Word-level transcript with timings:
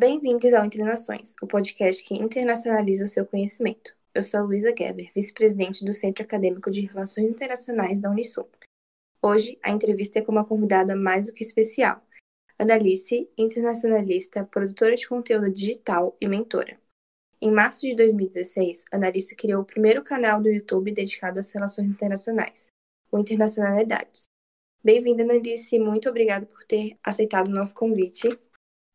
Bem-vindos 0.00 0.54
ao 0.54 0.64
Entre 0.64 0.82
Nações, 0.82 1.34
o 1.42 1.46
podcast 1.46 2.02
que 2.02 2.14
internacionaliza 2.14 3.04
o 3.04 3.08
seu 3.08 3.26
conhecimento. 3.26 3.94
Eu 4.14 4.22
sou 4.22 4.40
a 4.40 4.42
Luísa 4.42 4.74
Geber, 4.74 5.10
vice-presidente 5.14 5.84
do 5.84 5.92
Centro 5.92 6.24
Acadêmico 6.24 6.70
de 6.70 6.86
Relações 6.86 7.28
Internacionais 7.28 7.98
da 7.98 8.10
Unisul. 8.10 8.48
Hoje, 9.20 9.58
a 9.62 9.68
entrevista 9.70 10.18
é 10.18 10.22
com 10.22 10.32
uma 10.32 10.46
convidada 10.46 10.96
mais 10.96 11.26
do 11.26 11.34
que 11.34 11.44
especial, 11.44 12.02
Analice, 12.58 13.28
internacionalista, 13.36 14.42
produtora 14.42 14.96
de 14.96 15.06
conteúdo 15.06 15.52
digital 15.52 16.16
e 16.18 16.26
mentora. 16.26 16.80
Em 17.38 17.50
março 17.50 17.82
de 17.82 17.94
2016, 17.94 18.86
Analice 18.90 19.36
criou 19.36 19.60
o 19.60 19.66
primeiro 19.66 20.02
canal 20.02 20.40
do 20.40 20.48
YouTube 20.48 20.92
dedicado 20.92 21.38
às 21.38 21.50
relações 21.52 21.90
internacionais, 21.90 22.68
o 23.12 23.18
Internacionalidades. 23.18 24.22
Bem-vinda, 24.82 25.24
Analice, 25.24 25.78
muito 25.78 26.08
obrigada 26.08 26.46
por 26.46 26.64
ter 26.64 26.96
aceitado 27.04 27.48
o 27.48 27.54
nosso 27.54 27.74
convite 27.74 28.30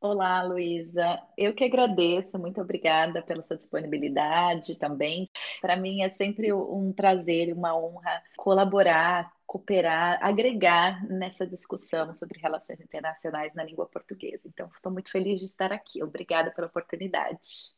Olá, 0.08 0.44
Luísa. 0.44 1.20
Eu 1.36 1.52
que 1.55 1.64
agradeço, 1.64 2.38
muito 2.38 2.62
obrigada 2.62 3.23
pela 3.23 3.41
sua 3.41 3.58
disponibilidade 3.58 4.77
também. 4.77 5.27
Para 5.59 5.76
mim 5.76 6.04
é 6.04 6.12
sempre 6.12 6.54
um 6.54 6.94
prazer 6.94 7.52
uma 7.52 7.76
honra 7.76 8.22
colaborar, 8.38 9.34
cooperar, 9.48 10.20
agregar 10.23 11.04
nessa 11.08 11.48
discussão 11.48 12.13
sobre 12.13 12.40
relações 12.40 12.80
internacionais 12.80 13.52
na 13.55 13.63
língua 13.63 13.88
portuguesa. 13.88 14.48
Então, 14.48 14.70
estou 14.76 14.91
muito 14.91 15.10
feliz 15.10 15.40
de 15.40 15.48
estar 15.48 15.73
aqui. 15.73 16.04
Obrigada 16.04 16.52
pela 16.52 16.68
oportunidade. 16.68 17.74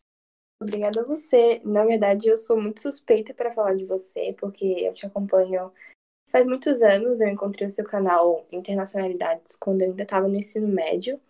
Obrigada 0.59 0.99
a 0.99 1.05
você. 1.05 1.61
Na 1.63 1.85
verdade, 1.85 2.27
eu 2.27 2.35
sou 2.35 2.61
muito 2.61 2.81
suspeita 2.81 3.33
para 3.33 3.53
falar 3.53 3.73
de 3.75 3.85
você, 3.85 4.35
porque 4.37 4.65
eu 4.65 4.93
te 4.93 5.05
acompanho 5.05 5.71
faz 6.29 6.45
muitos 6.45 6.81
anos. 6.81 7.21
Eu 7.21 7.29
encontrei 7.29 7.67
o 7.67 7.71
seu 7.71 7.85
canal 7.85 8.45
Internacionalidades 8.51 9.55
quando 9.55 9.83
eu 9.83 9.91
ainda 9.91 10.03
estava 10.03 10.27
no 10.27 10.35
ensino 10.35 10.67
médio. 10.67 11.21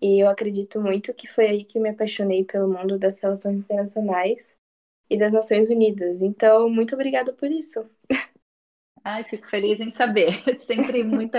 E 0.00 0.22
eu 0.22 0.28
acredito 0.28 0.80
muito 0.80 1.12
que 1.14 1.26
foi 1.26 1.46
aí 1.48 1.64
que 1.64 1.80
me 1.80 1.90
apaixonei 1.90 2.44
pelo 2.44 2.68
mundo 2.68 2.98
das 2.98 3.20
relações 3.20 3.56
internacionais 3.58 4.56
e 5.10 5.18
das 5.18 5.32
Nações 5.32 5.70
Unidas. 5.70 6.22
Então, 6.22 6.70
muito 6.70 6.94
obrigada 6.94 7.32
por 7.32 7.50
isso. 7.50 7.88
Ai, 9.04 9.24
fico 9.24 9.48
feliz 9.48 9.80
em 9.80 9.90
saber. 9.90 10.28
Sempre 10.60 11.02
muito, 11.02 11.36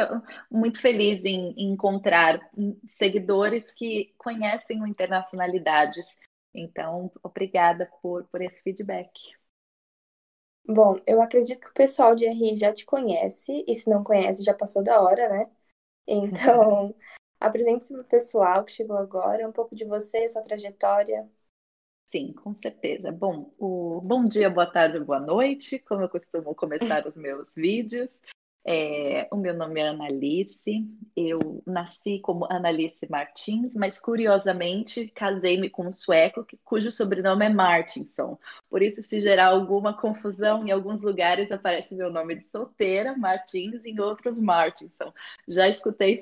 muito 0.49 0.79
feliz 0.81 1.23
em, 1.25 1.51
em 1.57 1.71
encontrar 1.71 2.39
seguidores 2.87 3.71
que 3.71 4.13
conhecem 4.17 4.81
o 4.81 4.87
Internacionalidades. 4.87 6.07
Então, 6.53 7.11
obrigada 7.23 7.89
por, 8.01 8.25
por 8.25 8.41
esse 8.41 8.61
feedback. 8.63 9.11
Bom, 10.65 10.99
eu 11.07 11.21
acredito 11.21 11.59
que 11.61 11.69
o 11.69 11.73
pessoal 11.73 12.15
de 12.15 12.25
RI 12.25 12.55
já 12.55 12.71
te 12.73 12.85
conhece, 12.85 13.65
e 13.67 13.73
se 13.73 13.89
não 13.89 14.03
conhece, 14.03 14.43
já 14.43 14.53
passou 14.53 14.83
da 14.83 15.01
hora, 15.01 15.27
né? 15.29 15.51
Então, 16.11 16.95
Apresente-se 17.39 17.93
para 17.93 18.01
o 18.01 18.05
pessoal 18.05 18.63
que 18.65 18.71
chegou 18.71 18.97
agora, 18.97 19.47
um 19.47 19.51
pouco 19.51 19.75
de 19.75 19.85
você, 19.85 20.27
sua 20.29 20.41
trajetória. 20.41 21.29
Sim, 22.11 22.33
com 22.33 22.53
certeza. 22.53 23.11
Bom, 23.11 23.53
o 23.59 24.01
bom 24.01 24.25
dia, 24.25 24.49
boa 24.49 24.65
tarde, 24.65 24.99
boa 24.99 25.19
noite, 25.19 25.77
como 25.79 26.01
eu 26.01 26.09
costumo 26.09 26.55
começar 26.55 27.05
os 27.07 27.15
meus 27.17 27.53
vídeos. 27.55 28.09
É, 28.65 29.27
o 29.31 29.37
meu 29.37 29.53
nome 29.53 29.79
é 29.79 29.87
Analice, 29.87 30.85
eu 31.15 31.39
nasci 31.65 32.19
como 32.19 32.45
Analice 32.51 33.09
Martins, 33.09 33.73
mas 33.75 33.99
curiosamente 33.99 35.07
casei-me 35.15 35.69
com 35.69 35.87
um 35.87 35.91
sueco 35.91 36.45
cujo 36.63 36.91
sobrenome 36.91 37.45
é 37.45 37.49
Martinson. 37.49 38.37
Por 38.69 38.81
isso, 38.81 39.01
se 39.01 39.21
gerar 39.21 39.47
alguma 39.47 39.93
confusão, 39.93 40.67
em 40.67 40.71
alguns 40.71 41.01
lugares 41.01 41.51
aparece 41.51 41.95
meu 41.95 42.11
nome 42.11 42.35
de 42.35 42.43
solteira, 42.43 43.17
Martins, 43.17 43.85
em 43.85 43.99
outros 43.99 44.39
Martinson. 44.39 45.11
Já 45.47 45.67
escutei 45.67 46.13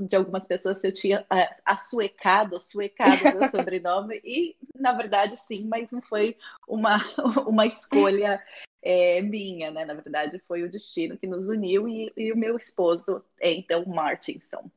de 0.00 0.16
algumas 0.16 0.46
pessoas 0.46 0.80
se 0.80 0.88
eu 0.88 0.92
tinha 0.92 1.24
é, 1.32 1.48
assuecado, 1.64 2.58
suecado 2.58 3.22
meu 3.22 3.48
sobrenome, 3.48 4.20
e 4.24 4.56
na 4.74 4.92
verdade 4.92 5.36
sim, 5.36 5.66
mas 5.66 5.90
não 5.90 6.02
foi 6.02 6.36
uma, 6.68 6.96
uma 7.46 7.66
escolha 7.66 8.42
é, 8.84 9.22
minha, 9.22 9.70
né? 9.70 9.84
Na 9.86 9.94
verdade, 9.94 10.38
foi 10.46 10.62
o 10.62 10.70
destino 10.70 11.16
que 11.16 11.26
nos 11.26 11.48
uniu 11.48 11.88
e, 11.88 12.12
e, 12.16 12.30
o 12.30 12.36
meu 12.36 12.56
esposo 12.56 13.24
é 13.40 13.50
então 13.52 13.84
Martinson. 13.86 14.70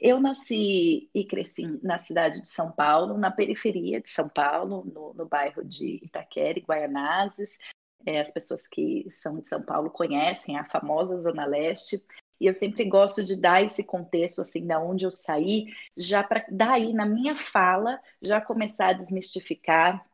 Eu 0.00 0.20
nasci 0.20 1.10
e 1.12 1.24
cresci 1.24 1.66
na 1.82 1.98
cidade 1.98 2.40
de 2.40 2.48
São 2.48 2.70
Paulo, 2.70 3.18
na 3.18 3.32
periferia 3.32 4.00
de 4.00 4.08
São 4.08 4.28
Paulo, 4.28 4.84
no, 4.84 5.12
no 5.12 5.26
bairro 5.26 5.64
de 5.64 5.98
Itaquera 6.04 6.60
Guaianazes. 6.60 7.58
É, 8.06 8.20
as 8.20 8.32
pessoas 8.32 8.68
que 8.68 9.04
são 9.10 9.40
de 9.40 9.48
São 9.48 9.60
Paulo 9.60 9.90
conhecem 9.90 10.56
a 10.56 10.64
famosa 10.64 11.20
Zona 11.20 11.44
Leste. 11.44 12.00
E 12.40 12.46
eu 12.46 12.54
sempre 12.54 12.84
gosto 12.84 13.24
de 13.24 13.34
dar 13.34 13.64
esse 13.64 13.82
contexto, 13.82 14.40
assim, 14.40 14.64
da 14.64 14.78
onde 14.80 15.04
eu 15.04 15.10
saí, 15.10 15.66
já 15.96 16.22
para 16.22 16.46
daí, 16.48 16.92
na 16.92 17.04
minha 17.04 17.34
fala, 17.34 18.00
já 18.22 18.40
começar 18.40 18.90
a 18.90 18.92
desmistificar 18.92 20.06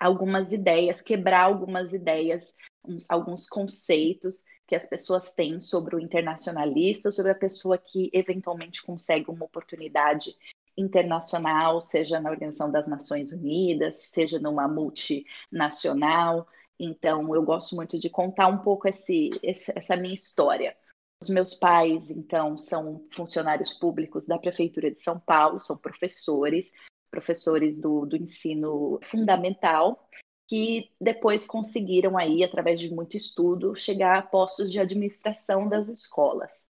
algumas 0.00 0.52
ideias, 0.52 1.00
quebrar 1.00 1.44
algumas 1.44 1.92
ideias 1.92 2.52
uns, 2.84 3.08
alguns 3.10 3.48
conceitos 3.48 4.44
que 4.66 4.74
as 4.74 4.86
pessoas 4.86 5.32
têm 5.32 5.60
sobre 5.60 5.96
o 5.96 6.00
internacionalista, 6.00 7.10
sobre 7.10 7.32
a 7.32 7.34
pessoa 7.34 7.76
que 7.76 8.10
eventualmente 8.12 8.82
consegue 8.82 9.30
uma 9.30 9.44
oportunidade 9.44 10.34
internacional, 10.76 11.80
seja 11.80 12.20
na 12.20 12.30
Organização 12.30 12.70
das 12.70 12.86
Nações 12.86 13.32
Unidas, 13.32 13.96
seja 13.96 14.38
numa 14.38 14.68
multinacional. 14.68 16.46
Então, 16.78 17.34
eu 17.34 17.42
gosto 17.42 17.76
muito 17.76 17.98
de 17.98 18.08
contar 18.08 18.46
um 18.46 18.58
pouco 18.58 18.88
esse, 18.88 19.30
essa 19.42 19.96
minha 19.96 20.14
história. 20.14 20.76
Os 21.22 21.28
meus 21.28 21.52
pais, 21.52 22.10
então, 22.10 22.56
são 22.56 23.06
funcionários 23.12 23.74
públicos 23.74 24.26
da 24.26 24.38
Prefeitura 24.38 24.90
de 24.90 25.00
São 25.00 25.20
Paulo, 25.20 25.60
são 25.60 25.76
professores, 25.76 26.72
professores 27.10 27.78
do, 27.78 28.06
do 28.06 28.16
ensino 28.16 28.98
fundamental, 29.02 30.08
que 30.50 30.90
depois 31.00 31.46
conseguiram 31.46 32.18
aí, 32.18 32.42
através 32.42 32.80
de 32.80 32.92
muito 32.92 33.16
estudo, 33.16 33.76
chegar 33.76 34.18
a 34.18 34.22
postos 34.22 34.72
de 34.72 34.80
administração 34.80 35.68
das 35.68 35.88
escolas. 35.88 36.66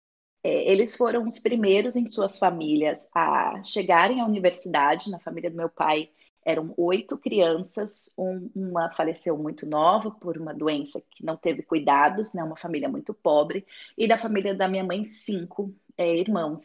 É, 0.44 0.70
eles 0.70 0.96
foram 0.96 1.26
os 1.26 1.40
primeiros 1.40 1.96
em 1.96 2.06
suas 2.06 2.38
famílias 2.38 3.04
a 3.12 3.60
chegarem 3.64 4.20
à 4.20 4.26
universidade. 4.26 5.10
Na 5.10 5.18
família 5.18 5.50
do 5.50 5.56
meu 5.56 5.68
pai 5.68 6.10
eram 6.44 6.72
oito 6.76 7.18
crianças, 7.18 8.14
um, 8.16 8.48
uma 8.54 8.92
faleceu 8.92 9.36
muito 9.36 9.66
nova 9.66 10.12
por 10.12 10.38
uma 10.38 10.54
doença 10.54 11.02
que 11.10 11.24
não 11.24 11.36
teve 11.36 11.62
cuidados, 11.64 12.32
né, 12.32 12.44
uma 12.44 12.56
família 12.56 12.88
muito 12.88 13.12
pobre, 13.12 13.66
e 13.98 14.06
da 14.06 14.16
família 14.16 14.54
da 14.54 14.68
minha 14.68 14.84
mãe, 14.84 15.02
cinco 15.02 15.74
é, 15.98 16.16
irmãos. 16.16 16.62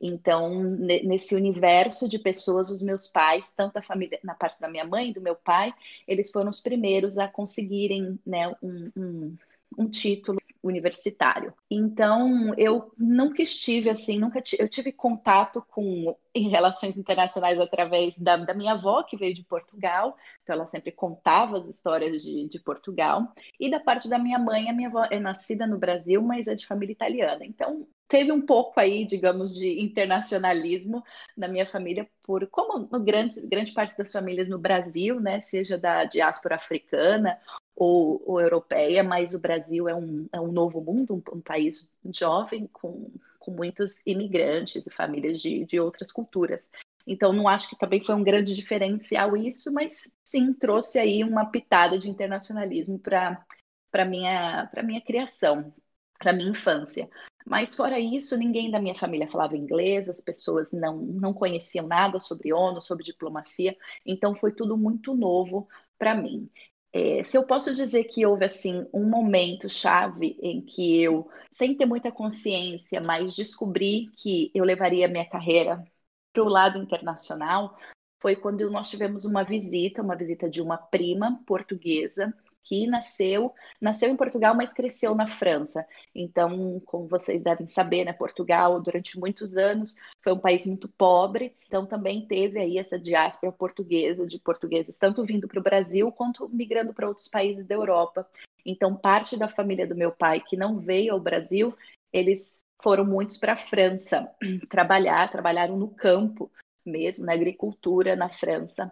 Então, 0.00 0.62
nesse 0.62 1.34
universo 1.34 2.08
de 2.08 2.18
pessoas, 2.18 2.70
os 2.70 2.82
meus 2.82 3.06
pais, 3.06 3.52
tanto 3.52 3.78
a 3.78 3.82
família, 3.82 4.18
na 4.22 4.34
parte 4.34 4.60
da 4.60 4.68
minha 4.68 4.84
mãe 4.84 5.10
e 5.10 5.14
do 5.14 5.20
meu 5.20 5.34
pai, 5.34 5.72
eles 6.06 6.30
foram 6.30 6.50
os 6.50 6.60
primeiros 6.60 7.18
a 7.18 7.26
conseguirem 7.28 8.18
né, 8.26 8.48
um, 8.62 8.90
um, 8.96 9.36
um 9.78 9.88
título 9.88 10.38
universitário. 10.62 11.54
Então, 11.70 12.52
eu 12.56 12.92
nunca 12.98 13.42
estive 13.42 13.88
assim, 13.88 14.18
nunca 14.18 14.42
eu 14.58 14.68
tive 14.68 14.92
contato 14.92 15.64
com 15.70 16.16
em 16.34 16.48
relações 16.48 16.98
internacionais 16.98 17.58
através 17.58 18.18
da, 18.18 18.36
da, 18.36 18.52
minha 18.52 18.72
avó, 18.72 19.02
que 19.02 19.16
veio 19.16 19.32
de 19.32 19.42
Portugal, 19.42 20.16
então 20.42 20.54
ela 20.54 20.66
sempre 20.66 20.92
contava 20.92 21.56
as 21.56 21.66
histórias 21.66 22.22
de, 22.22 22.48
de, 22.48 22.58
Portugal, 22.58 23.32
e 23.58 23.70
da 23.70 23.80
parte 23.80 24.08
da 24.08 24.18
minha 24.18 24.38
mãe, 24.38 24.68
a 24.68 24.72
minha 24.72 24.88
avó 24.88 25.04
é 25.10 25.18
nascida 25.18 25.66
no 25.66 25.78
Brasil, 25.78 26.20
mas 26.20 26.46
é 26.46 26.54
de 26.54 26.66
família 26.66 26.92
italiana, 26.92 27.44
então 27.46 27.86
teve 28.08 28.32
um 28.32 28.40
pouco 28.40 28.78
aí, 28.78 29.04
digamos, 29.04 29.54
de 29.54 29.80
internacionalismo 29.80 31.02
na 31.36 31.48
minha 31.48 31.66
família, 31.66 32.08
por 32.22 32.46
como 32.48 32.86
grande, 33.00 33.40
grande 33.46 33.72
parte 33.72 33.96
das 33.96 34.12
famílias 34.12 34.48
no 34.48 34.58
Brasil, 34.58 35.20
né, 35.20 35.40
seja 35.40 35.76
da 35.76 36.04
diáspora 36.04 36.56
africana 36.56 37.38
ou, 37.74 38.22
ou 38.26 38.40
europeia, 38.40 39.02
mas 39.02 39.34
o 39.34 39.40
Brasil 39.40 39.88
é 39.88 39.94
um, 39.94 40.28
é 40.32 40.40
um 40.40 40.52
novo 40.52 40.80
mundo, 40.80 41.14
um, 41.14 41.36
um 41.36 41.40
país 41.40 41.92
jovem 42.14 42.68
com, 42.72 43.10
com 43.38 43.50
muitos 43.50 44.04
imigrantes 44.06 44.86
e 44.86 44.90
famílias 44.90 45.40
de, 45.40 45.64
de 45.64 45.78
outras 45.78 46.10
culturas. 46.10 46.70
Então, 47.06 47.32
não 47.32 47.46
acho 47.46 47.68
que 47.68 47.78
também 47.78 48.00
foi 48.00 48.14
um 48.16 48.24
grande 48.24 48.54
diferencial 48.54 49.36
isso, 49.36 49.72
mas 49.72 50.12
sim 50.24 50.52
trouxe 50.52 50.98
aí 50.98 51.22
uma 51.22 51.46
pitada 51.46 51.98
de 51.98 52.10
internacionalismo 52.10 52.98
para 52.98 54.04
minha, 54.04 54.68
minha 54.82 55.00
criação, 55.00 55.72
para 56.18 56.32
minha 56.32 56.50
infância. 56.50 57.08
Mas 57.48 57.76
fora 57.76 57.98
isso, 58.00 58.36
ninguém 58.36 58.70
da 58.72 58.80
minha 58.80 58.94
família 58.94 59.28
falava 59.28 59.56
inglês, 59.56 60.08
as 60.08 60.20
pessoas 60.20 60.72
não, 60.72 60.96
não 60.96 61.32
conheciam 61.32 61.86
nada 61.86 62.18
sobre 62.18 62.52
ONU, 62.52 62.82
sobre 62.82 63.04
diplomacia, 63.04 63.76
então 64.04 64.34
foi 64.34 64.52
tudo 64.52 64.76
muito 64.76 65.14
novo 65.14 65.68
para 65.96 66.14
mim. 66.14 66.50
É, 66.92 67.22
se 67.22 67.36
eu 67.38 67.46
posso 67.46 67.72
dizer 67.72 68.04
que 68.04 68.26
houve 68.26 68.44
assim 68.44 68.86
um 68.92 69.08
momento 69.08 69.68
chave 69.68 70.36
em 70.42 70.60
que 70.60 71.00
eu, 71.00 71.28
sem 71.50 71.76
ter 71.76 71.86
muita 71.86 72.10
consciência, 72.10 73.00
mas 73.00 73.36
descobri 73.36 74.10
que 74.16 74.50
eu 74.52 74.64
levaria 74.64 75.06
minha 75.06 75.28
carreira 75.28 75.84
para 76.32 76.42
o 76.42 76.48
lado 76.48 76.78
internacional, 76.78 77.78
foi 78.20 78.34
quando 78.34 78.68
nós 78.70 78.90
tivemos 78.90 79.24
uma 79.24 79.44
visita, 79.44 80.02
uma 80.02 80.16
visita 80.16 80.50
de 80.50 80.60
uma 80.60 80.76
prima 80.76 81.40
portuguesa 81.46 82.34
que 82.66 82.86
nasceu, 82.86 83.54
nasceu 83.80 84.10
em 84.10 84.16
Portugal, 84.16 84.54
mas 84.54 84.72
cresceu 84.72 85.14
na 85.14 85.28
França. 85.28 85.86
Então, 86.12 86.82
como 86.84 87.06
vocês 87.06 87.42
devem 87.42 87.66
saber, 87.68 88.04
né, 88.04 88.12
Portugal 88.12 88.80
durante 88.80 89.18
muitos 89.18 89.56
anos 89.56 89.94
foi 90.22 90.32
um 90.32 90.38
país 90.38 90.66
muito 90.66 90.88
pobre, 90.88 91.54
então 91.66 91.86
também 91.86 92.26
teve 92.26 92.58
aí 92.58 92.76
essa 92.76 92.98
diáspora 92.98 93.52
portuguesa 93.52 94.26
de 94.26 94.40
portugueses 94.40 94.98
tanto 94.98 95.24
vindo 95.24 95.46
para 95.46 95.60
o 95.60 95.62
Brasil 95.62 96.10
quanto 96.10 96.48
migrando 96.48 96.92
para 96.92 97.06
outros 97.06 97.28
países 97.28 97.64
da 97.64 97.76
Europa. 97.76 98.28
Então, 98.64 98.96
parte 98.96 99.36
da 99.36 99.48
família 99.48 99.86
do 99.86 99.94
meu 99.94 100.10
pai 100.10 100.40
que 100.40 100.56
não 100.56 100.80
veio 100.80 101.12
ao 101.12 101.20
Brasil, 101.20 101.72
eles 102.12 102.64
foram 102.82 103.04
muitos 103.04 103.36
para 103.36 103.52
a 103.52 103.56
França 103.56 104.28
trabalhar, 104.68 105.30
trabalharam 105.30 105.76
no 105.76 105.88
campo 105.88 106.50
mesmo, 106.84 107.26
na 107.26 107.32
agricultura 107.32 108.16
na 108.16 108.28
França. 108.28 108.90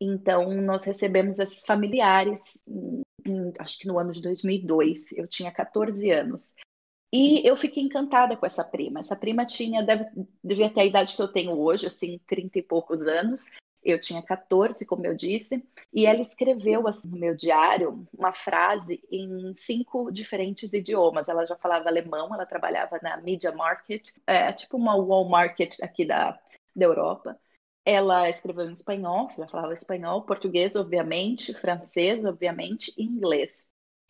Então, 0.00 0.50
nós 0.60 0.84
recebemos 0.84 1.38
esses 1.38 1.64
familiares, 1.64 2.58
acho 3.58 3.78
que 3.78 3.86
no 3.86 3.98
ano 3.98 4.12
de 4.12 4.20
2002, 4.20 5.12
eu 5.12 5.26
tinha 5.26 5.50
14 5.50 6.10
anos. 6.10 6.54
E 7.12 7.46
eu 7.48 7.56
fiquei 7.56 7.82
encantada 7.82 8.36
com 8.36 8.44
essa 8.44 8.64
prima. 8.64 9.00
Essa 9.00 9.14
prima 9.14 9.46
tinha, 9.46 9.82
deve, 9.84 10.06
devia 10.42 10.68
ter 10.68 10.80
a 10.80 10.84
idade 10.84 11.14
que 11.14 11.22
eu 11.22 11.28
tenho 11.28 11.52
hoje, 11.52 11.86
assim, 11.86 12.18
30 12.26 12.58
e 12.58 12.62
poucos 12.62 13.06
anos. 13.06 13.50
Eu 13.84 14.00
tinha 14.00 14.22
14, 14.22 14.84
como 14.86 15.06
eu 15.06 15.14
disse, 15.14 15.62
e 15.92 16.06
ela 16.06 16.20
escreveu 16.20 16.88
assim, 16.88 17.08
no 17.08 17.18
meu 17.18 17.36
diário 17.36 18.04
uma 18.16 18.32
frase 18.32 19.00
em 19.12 19.54
cinco 19.54 20.10
diferentes 20.10 20.72
idiomas. 20.72 21.28
Ela 21.28 21.44
já 21.44 21.54
falava 21.54 21.88
alemão, 21.88 22.34
ela 22.34 22.46
trabalhava 22.46 22.98
na 23.02 23.18
Media 23.18 23.52
Market, 23.52 24.08
é, 24.26 24.52
tipo 24.52 24.76
uma 24.78 24.96
Walmart 24.96 25.60
aqui 25.82 26.04
da, 26.04 26.40
da 26.74 26.84
Europa. 26.84 27.38
Ela 27.84 28.30
escreveu 28.30 28.68
em 28.68 28.72
espanhol, 28.72 29.28
ela 29.36 29.48
falava 29.48 29.74
espanhol, 29.74 30.22
português, 30.22 30.74
obviamente, 30.74 31.52
francês, 31.52 32.24
obviamente, 32.24 32.92
inglês. 32.96 33.66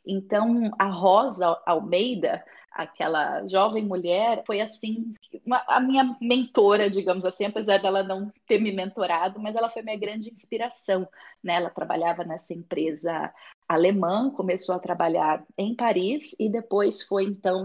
Então, 0.06 0.70
a 0.78 0.86
Rosa 0.86 1.60
Almeida, 1.66 2.44
aquela 2.70 3.46
jovem 3.46 3.84
mulher, 3.84 4.42
foi 4.46 4.60
assim, 4.60 5.14
uma, 5.44 5.64
a 5.66 5.80
minha 5.80 6.16
mentora, 6.20 6.90
digamos 6.90 7.24
assim, 7.24 7.46
apesar 7.46 7.78
dela 7.80 8.02
não 8.02 8.30
ter 8.46 8.60
me 8.60 8.70
mentorado, 8.70 9.40
mas 9.40 9.56
ela 9.56 9.70
foi 9.70 9.82
minha 9.82 9.98
grande 9.98 10.30
inspiração. 10.30 11.08
Né? 11.42 11.54
Ela 11.54 11.70
trabalhava 11.70 12.22
nessa 12.22 12.52
empresa 12.52 13.32
alemã, 13.66 14.30
começou 14.30 14.74
a 14.74 14.80
trabalhar 14.80 15.42
em 15.56 15.74
Paris 15.74 16.34
e 16.38 16.50
depois 16.50 17.02
foi, 17.02 17.24
então, 17.24 17.64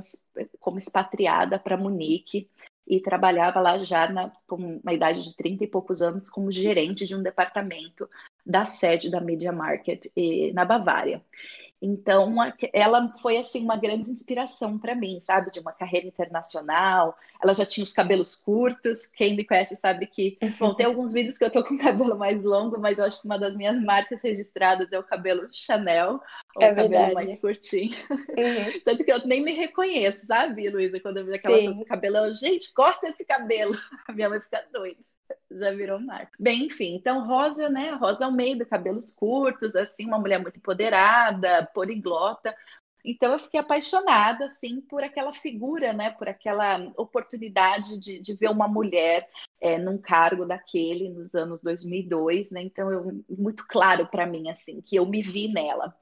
como 0.59 0.77
expatriada 0.77 1.59
para 1.59 1.75
Munique 1.77 2.49
e 2.89 2.99
trabalhava 2.99 3.61
lá 3.61 3.81
já 3.83 4.09
na, 4.09 4.31
com 4.47 4.79
uma 4.83 4.91
idade 4.91 5.23
de 5.23 5.35
30 5.35 5.63
e 5.63 5.67
poucos 5.67 6.01
anos 6.01 6.27
como 6.27 6.51
gerente 6.51 7.05
de 7.05 7.15
um 7.15 7.21
departamento 7.21 8.09
da 8.43 8.65
sede 8.65 9.11
da 9.11 9.21
Media 9.21 9.51
Market 9.51 10.07
e, 10.15 10.51
na 10.53 10.65
Bavária. 10.65 11.21
Então, 11.81 12.35
ela 12.73 13.13
foi 13.21 13.37
assim 13.37 13.63
uma 13.63 13.77
grande 13.77 14.09
inspiração 14.09 14.77
para 14.77 14.93
mim, 14.93 15.19
sabe, 15.21 15.51
de 15.51 15.59
uma 15.59 15.71
carreira 15.71 16.07
internacional. 16.07 17.17
Ela 17.41 17.53
já 17.53 17.65
tinha 17.65 17.83
os 17.83 17.93
cabelos 17.93 18.35
curtos. 18.35 19.05
Quem 19.05 19.35
me 19.35 19.45
conhece 19.45 19.75
sabe 19.77 20.05
que, 20.05 20.37
bom, 20.59 20.73
tem 20.73 20.85
alguns 20.85 21.13
vídeos 21.13 21.37
que 21.37 21.45
eu 21.45 21.51
tô 21.51 21.63
com 21.63 21.75
o 21.75 21.79
cabelo 21.79 22.17
mais 22.17 22.43
longo, 22.43 22.77
mas 22.79 22.99
eu 22.99 23.05
acho 23.05 23.21
que 23.21 23.25
uma 23.25 23.39
das 23.39 23.55
minhas 23.55 23.81
marcas 23.81 24.21
registradas 24.21 24.91
é 24.91 24.99
o 24.99 25.03
cabelo 25.03 25.47
Chanel, 25.53 26.21
ou 26.55 26.61
é 26.61 26.71
o 26.71 26.75
cabelo 26.75 26.89
verdade. 26.89 27.13
mais 27.13 27.39
curtinho. 27.39 27.95
Uhum. 28.09 28.79
Tanto 28.83 29.05
que 29.05 29.11
eu 29.11 29.25
nem 29.25 29.41
me 29.41 29.53
reconheço, 29.53 30.25
sabe, 30.25 30.69
Luísa, 30.69 30.99
quando 30.99 31.17
eu 31.17 31.25
vejo 31.25 31.37
aquela 31.37 31.85
cabelo, 31.85 32.17
eu, 32.17 32.33
gente, 32.33 32.73
corta 32.73 33.07
esse 33.07 33.23
cabelo. 33.23 33.73
A 34.07 34.11
minha 34.11 34.29
mãe 34.29 34.41
fica 34.41 34.65
doida 34.73 34.99
já 35.51 35.71
virou 35.71 35.99
marca. 35.99 36.31
Bem, 36.39 36.65
enfim, 36.65 36.95
então 36.95 37.25
Rosa, 37.25 37.69
né? 37.69 37.91
Rosa 37.91 38.25
Almeida, 38.25 38.65
cabelos 38.65 39.13
curtos, 39.15 39.75
assim, 39.75 40.05
uma 40.05 40.19
mulher 40.19 40.39
muito 40.39 40.57
empoderada, 40.57 41.69
poliglota. 41.73 42.55
Então 43.03 43.31
eu 43.31 43.39
fiquei 43.39 43.59
apaixonada, 43.59 44.45
assim, 44.45 44.81
por 44.81 45.03
aquela 45.03 45.31
figura, 45.31 45.93
né? 45.93 46.11
Por 46.11 46.27
aquela 46.27 46.91
oportunidade 46.97 47.97
de, 47.97 48.19
de 48.19 48.33
ver 48.35 48.49
uma 48.49 48.67
mulher 48.67 49.27
é, 49.61 49.77
num 49.77 49.97
cargo 49.97 50.45
daquele 50.45 51.09
nos 51.09 51.33
anos 51.33 51.61
2002, 51.61 52.51
né? 52.51 52.61
Então 52.61 52.91
eu 52.91 53.23
muito 53.29 53.65
claro 53.67 54.05
para 54.07 54.25
mim, 54.25 54.49
assim, 54.49 54.81
que 54.81 54.95
eu 54.95 55.05
me 55.05 55.21
vi 55.21 55.47
nela. 55.47 55.95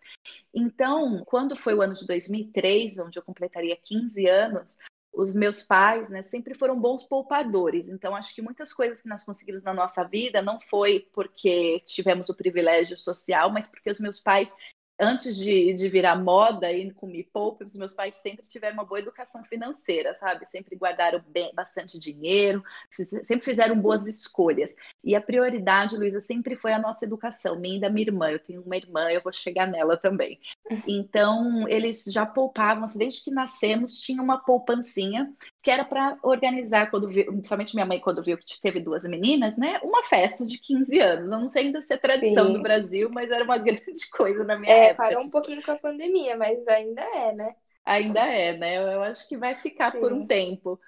Então, 0.53 1.23
quando 1.25 1.55
foi 1.55 1.75
o 1.75 1.81
ano 1.81 1.93
de 1.93 2.07
2003, 2.07 2.97
onde 2.99 3.19
eu 3.19 3.23
completaria 3.23 3.77
15 3.77 4.27
anos, 4.27 4.77
os 5.17 5.35
meus 5.35 5.63
pais, 5.63 6.09
né, 6.09 6.21
sempre 6.21 6.53
foram 6.53 6.79
bons 6.79 7.03
poupadores. 7.03 7.89
Então, 7.89 8.15
acho 8.15 8.35
que 8.35 8.41
muitas 8.41 8.71
coisas 8.71 9.01
que 9.01 9.09
nós 9.09 9.23
conseguimos 9.25 9.63
na 9.63 9.73
nossa 9.73 10.03
vida 10.03 10.41
não 10.43 10.59
foi 10.59 11.07
porque 11.11 11.81
tivemos 11.85 12.29
o 12.29 12.37
privilégio 12.37 12.95
social, 12.95 13.51
mas 13.51 13.67
porque 13.67 13.89
os 13.89 13.99
meus 13.99 14.19
pais 14.19 14.55
antes 14.99 15.35
de, 15.37 15.73
de 15.73 15.89
virar 15.89 16.15
moda 16.15 16.71
e 16.71 16.91
com 16.91 17.07
Me 17.07 17.23
Poupe, 17.23 17.63
os 17.63 17.75
meus 17.75 17.93
pais 17.93 18.15
sempre 18.15 18.47
tiveram 18.47 18.75
uma 18.75 18.85
boa 18.85 18.99
educação 18.99 19.43
financeira, 19.43 20.13
sabe? 20.13 20.45
Sempre 20.45 20.75
guardaram 20.75 21.23
bem, 21.27 21.53
bastante 21.53 21.99
dinheiro, 21.99 22.63
sempre 22.91 23.41
fizeram 23.41 23.79
boas 23.79 24.07
escolhas. 24.07 24.75
E 25.03 25.15
a 25.15 25.21
prioridade, 25.21 25.97
Luísa, 25.97 26.19
sempre 26.19 26.55
foi 26.55 26.73
a 26.73 26.79
nossa 26.79 27.05
educação, 27.05 27.59
minha 27.59 27.77
e 27.77 27.81
da 27.81 27.89
minha 27.89 28.07
irmã. 28.07 28.31
Eu 28.31 28.39
tenho 28.39 28.61
uma 28.61 28.77
irmã, 28.77 29.09
eu 29.11 29.21
vou 29.21 29.31
chegar 29.31 29.67
nela 29.67 29.97
também. 29.97 30.39
Então, 30.87 31.67
eles 31.67 32.03
já 32.05 32.25
poupavam, 32.25 32.83
assim, 32.83 32.99
desde 32.99 33.23
que 33.23 33.31
nascemos, 33.31 33.99
tinha 34.01 34.21
uma 34.21 34.37
poupancinha 34.37 35.33
que 35.67 35.71
era 35.71 35.83
para 35.83 36.17
organizar, 36.23 36.89
quando 36.89 37.09
vi, 37.09 37.25
principalmente 37.25 37.75
minha 37.75 37.85
mãe, 37.85 37.99
quando 37.99 38.23
viu 38.23 38.37
que 38.37 38.61
teve 38.61 38.79
duas 38.79 39.03
meninas, 39.03 39.57
né? 39.57 39.81
Uma 39.83 40.01
festa 40.01 40.45
de 40.45 40.57
15 40.57 40.97
anos. 40.97 41.29
Eu 41.29 41.39
não 41.39 41.47
sei 41.49 41.65
ainda 41.65 41.81
se 41.81 41.93
é 41.93 41.97
tradição 41.97 42.47
Sim. 42.47 42.53
do 42.53 42.61
Brasil, 42.61 43.09
mas 43.11 43.29
era 43.29 43.43
uma 43.43 43.57
grande 43.59 44.09
coisa 44.09 44.45
na 44.45 44.57
minha 44.57 44.71
é, 44.71 44.85
época. 44.85 45.09
Parou 45.09 45.25
um 45.25 45.29
pouquinho 45.29 45.61
com 45.61 45.71
a 45.71 45.75
pandemia, 45.75 46.37
mas 46.37 46.65
ainda 46.69 47.01
é, 47.01 47.33
né? 47.33 47.53
Ainda 47.85 48.21
é, 48.21 48.57
né? 48.57 48.77
Eu 48.77 49.03
acho 49.03 49.27
que 49.27 49.35
vai 49.35 49.55
ficar 49.55 49.91
Sim. 49.91 49.99
por 49.99 50.13
um 50.13 50.25
tempo. 50.25 50.79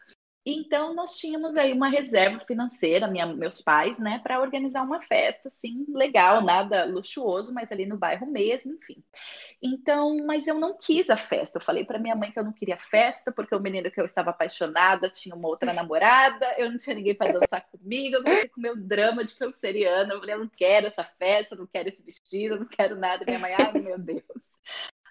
Então, 0.45 0.93
nós 0.93 1.17
tínhamos 1.17 1.57
aí 1.57 1.73
uma 1.73 1.89
reserva 1.89 2.39
financeira, 2.39 3.07
minha, 3.07 3.25
meus 3.25 3.61
pais, 3.61 3.99
né, 3.99 4.19
para 4.23 4.41
organizar 4.41 4.83
uma 4.83 4.99
festa, 4.99 5.49
assim, 5.49 5.85
legal, 5.89 6.41
nada 6.41 6.85
luxuoso, 6.85 7.53
mas 7.53 7.71
ali 7.71 7.85
no 7.85 7.97
bairro 7.97 8.25
mesmo, 8.25 8.73
enfim. 8.73 9.03
Então, 9.61 10.17
mas 10.25 10.47
eu 10.47 10.55
não 10.55 10.77
quis 10.77 11.09
a 11.09 11.17
festa. 11.17 11.57
Eu 11.57 11.61
falei 11.61 11.83
para 11.83 11.99
minha 11.99 12.15
mãe 12.15 12.31
que 12.31 12.39
eu 12.39 12.43
não 12.43 12.53
queria 12.53 12.77
festa, 12.77 13.31
porque 13.31 13.53
o 13.53 13.59
menino 13.59 13.91
que 13.91 13.99
eu 13.99 14.05
estava 14.05 14.29
apaixonada 14.29 15.09
tinha 15.09 15.35
uma 15.35 15.47
outra 15.47 15.73
namorada, 15.73 16.55
eu 16.57 16.69
não 16.71 16.77
tinha 16.77 16.95
ninguém 16.95 17.13
para 17.13 17.33
dançar 17.33 17.67
comigo, 17.69 18.15
eu 18.15 18.23
comecei 18.23 18.49
com 18.49 18.61
meu 18.61 18.75
drama 18.77 19.23
de 19.25 19.35
canceriana. 19.35 20.13
Eu 20.13 20.19
falei, 20.19 20.35
eu 20.35 20.39
não 20.39 20.49
quero 20.49 20.87
essa 20.87 21.03
festa, 21.03 21.55
não 21.55 21.67
quero 21.67 21.89
esse 21.89 22.03
vestido, 22.03 22.57
não 22.59 22.65
quero 22.65 22.95
nada. 22.95 23.25
Minha 23.25 23.39
mãe, 23.39 23.53
ai 23.53 23.73
meu 23.73 23.99
Deus. 23.99 24.23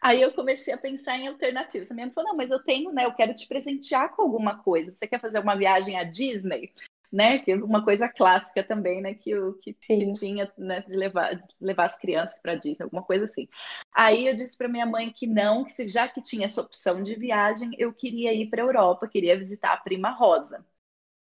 Aí 0.01 0.23
eu 0.23 0.33
comecei 0.33 0.73
a 0.73 0.79
pensar 0.79 1.19
em 1.19 1.29
alternativas. 1.29 1.91
A 1.91 1.95
minha 1.95 2.07
mãe 2.07 2.15
falou: 2.15 2.31
não, 2.31 2.37
mas 2.37 2.51
eu 2.51 2.63
tenho, 2.63 2.93
né? 2.93 3.05
Eu 3.05 3.15
quero 3.15 3.35
te 3.35 3.47
presentear 3.47 4.15
com 4.15 4.23
alguma 4.23 4.63
coisa. 4.63 4.93
Você 4.93 5.07
quer 5.07 5.21
fazer 5.21 5.39
uma 5.39 5.57
viagem 5.57 5.99
à 5.99 6.05
Disney? 6.05 6.73
Né, 7.11 7.39
que 7.39 7.53
é 7.53 7.57
uma 7.57 7.83
coisa 7.83 8.07
clássica 8.07 8.63
também, 8.63 9.01
né, 9.01 9.15
que, 9.15 9.35
o, 9.35 9.55
que, 9.55 9.73
que 9.73 10.11
tinha, 10.11 10.53
né, 10.59 10.83
de 10.83 10.95
levar, 10.95 11.37
de 11.37 11.43
levar 11.59 11.87
as 11.87 11.97
crianças 11.97 12.39
para 12.39 12.55
Disney, 12.55 12.85
alguma 12.85 13.03
coisa 13.03 13.25
assim. 13.25 13.49
Aí 13.95 14.27
eu 14.27 14.37
disse 14.37 14.59
para 14.59 14.69
minha 14.69 14.85
mãe 14.85 15.11
que 15.11 15.27
não, 15.27 15.65
que 15.65 15.89
já 15.89 16.07
que 16.07 16.21
tinha 16.21 16.45
essa 16.45 16.61
opção 16.61 17.03
de 17.03 17.15
viagem, 17.15 17.71
eu 17.79 17.95
queria 17.95 18.35
ir 18.35 18.51
para 18.51 18.63
a 18.63 18.67
Europa, 18.67 19.09
queria 19.09 19.39
visitar 19.39 19.73
a 19.73 19.79
prima 19.79 20.11
Rosa. 20.11 20.63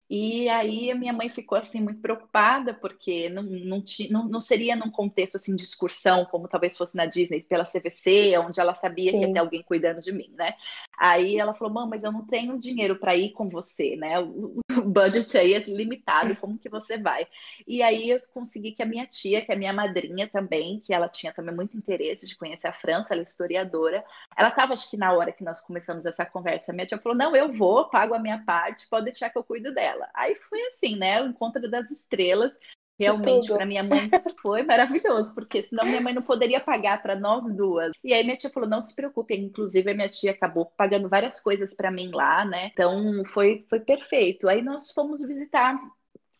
E 0.07 0.47
aí 0.49 0.91
a 0.91 0.95
minha 0.95 1.11
mãe 1.11 1.29
ficou 1.29 1.57
assim 1.57 1.81
muito 1.81 1.99
preocupada, 1.99 2.75
porque 2.75 3.27
não, 3.29 3.41
não, 3.41 3.83
não, 4.11 4.29
não 4.29 4.41
seria 4.41 4.75
num 4.75 4.91
contexto 4.91 5.35
assim 5.35 5.55
de 5.55 5.63
excursão, 5.63 6.25
como 6.25 6.47
talvez 6.47 6.77
fosse 6.77 6.95
na 6.95 7.07
Disney, 7.07 7.41
pela 7.41 7.65
CVC, 7.65 8.37
onde 8.37 8.59
ela 8.59 8.75
sabia 8.75 9.11
Sim. 9.11 9.19
que 9.19 9.25
ia 9.25 9.33
ter 9.33 9.39
alguém 9.39 9.63
cuidando 9.63 10.01
de 10.01 10.11
mim, 10.11 10.31
né? 10.35 10.53
Aí 10.95 11.39
ela 11.39 11.55
falou: 11.55 11.73
"Mãe, 11.73 11.87
mas 11.89 12.03
eu 12.03 12.11
não 12.11 12.25
tenho 12.25 12.59
dinheiro 12.59 12.97
para 12.97 13.15
ir 13.15 13.31
com 13.31 13.49
você, 13.49 13.95
né? 13.95 14.19
O, 14.19 14.59
o 14.59 14.61
budget 14.85 15.35
aí 15.37 15.55
é 15.55 15.59
limitado, 15.59 16.35
como 16.39 16.59
que 16.59 16.69
você 16.69 16.99
vai?". 16.99 17.27
E 17.67 17.81
aí 17.81 18.11
eu 18.11 18.21
consegui 18.31 18.73
que 18.73 18.83
a 18.83 18.85
minha 18.85 19.07
tia, 19.07 19.43
que 19.43 19.51
é 19.51 19.55
minha 19.55 19.73
madrinha 19.73 20.27
também, 20.27 20.79
que 20.81 20.93
ela 20.93 21.09
tinha 21.09 21.33
também 21.33 21.55
muito 21.55 21.75
interesse 21.75 22.27
de 22.27 22.37
conhecer 22.37 22.67
a 22.67 22.73
França, 22.73 23.13
ela 23.13 23.21
é 23.21 23.23
historiadora, 23.23 24.05
ela 24.37 24.49
estava 24.49 24.73
acho 24.73 24.89
que 24.89 24.97
na 24.97 25.11
hora 25.13 25.31
que 25.31 25.43
nós 25.43 25.61
começamos 25.61 26.05
essa 26.05 26.25
conversa, 26.25 26.71
minha 26.71 26.85
tia 26.85 26.99
falou: 26.99 27.17
"Não, 27.17 27.35
eu 27.35 27.51
vou, 27.53 27.89
pago 27.89 28.13
a 28.13 28.19
minha 28.19 28.43
parte, 28.45 28.87
pode 28.87 29.05
deixar 29.05 29.31
que 29.31 29.37
eu 29.37 29.43
cuido 29.43 29.73
dela". 29.73 29.94
Dela. 29.95 30.09
Aí 30.13 30.35
foi 30.35 30.61
assim, 30.67 30.95
né? 30.95 31.21
O 31.21 31.27
encontro 31.27 31.69
das 31.69 31.89
estrelas. 31.89 32.57
Realmente, 32.97 33.49
para 33.49 33.65
minha 33.65 33.83
mãe 33.83 34.07
foi 34.41 34.63
maravilhoso, 34.63 35.35
porque 35.35 35.61
senão 35.61 35.83
minha 35.83 35.99
mãe 35.99 36.13
não 36.13 36.21
poderia 36.21 36.61
pagar 36.61 37.01
para 37.01 37.13
nós 37.13 37.53
duas. 37.53 37.91
E 38.01 38.13
aí 38.13 38.23
minha 38.23 38.37
tia 38.37 38.49
falou: 38.49 38.69
não 38.69 38.79
se 38.79 38.95
preocupe. 38.95 39.35
Inclusive, 39.35 39.91
a 39.91 39.93
minha 39.93 40.07
tia 40.07 40.31
acabou 40.31 40.65
pagando 40.77 41.09
várias 41.09 41.41
coisas 41.41 41.75
para 41.75 41.91
mim 41.91 42.09
lá, 42.13 42.45
né? 42.45 42.67
Então 42.71 43.23
foi, 43.25 43.65
foi 43.69 43.81
perfeito. 43.81 44.47
Aí 44.47 44.61
nós 44.61 44.91
fomos 44.91 45.19
visitar 45.27 45.77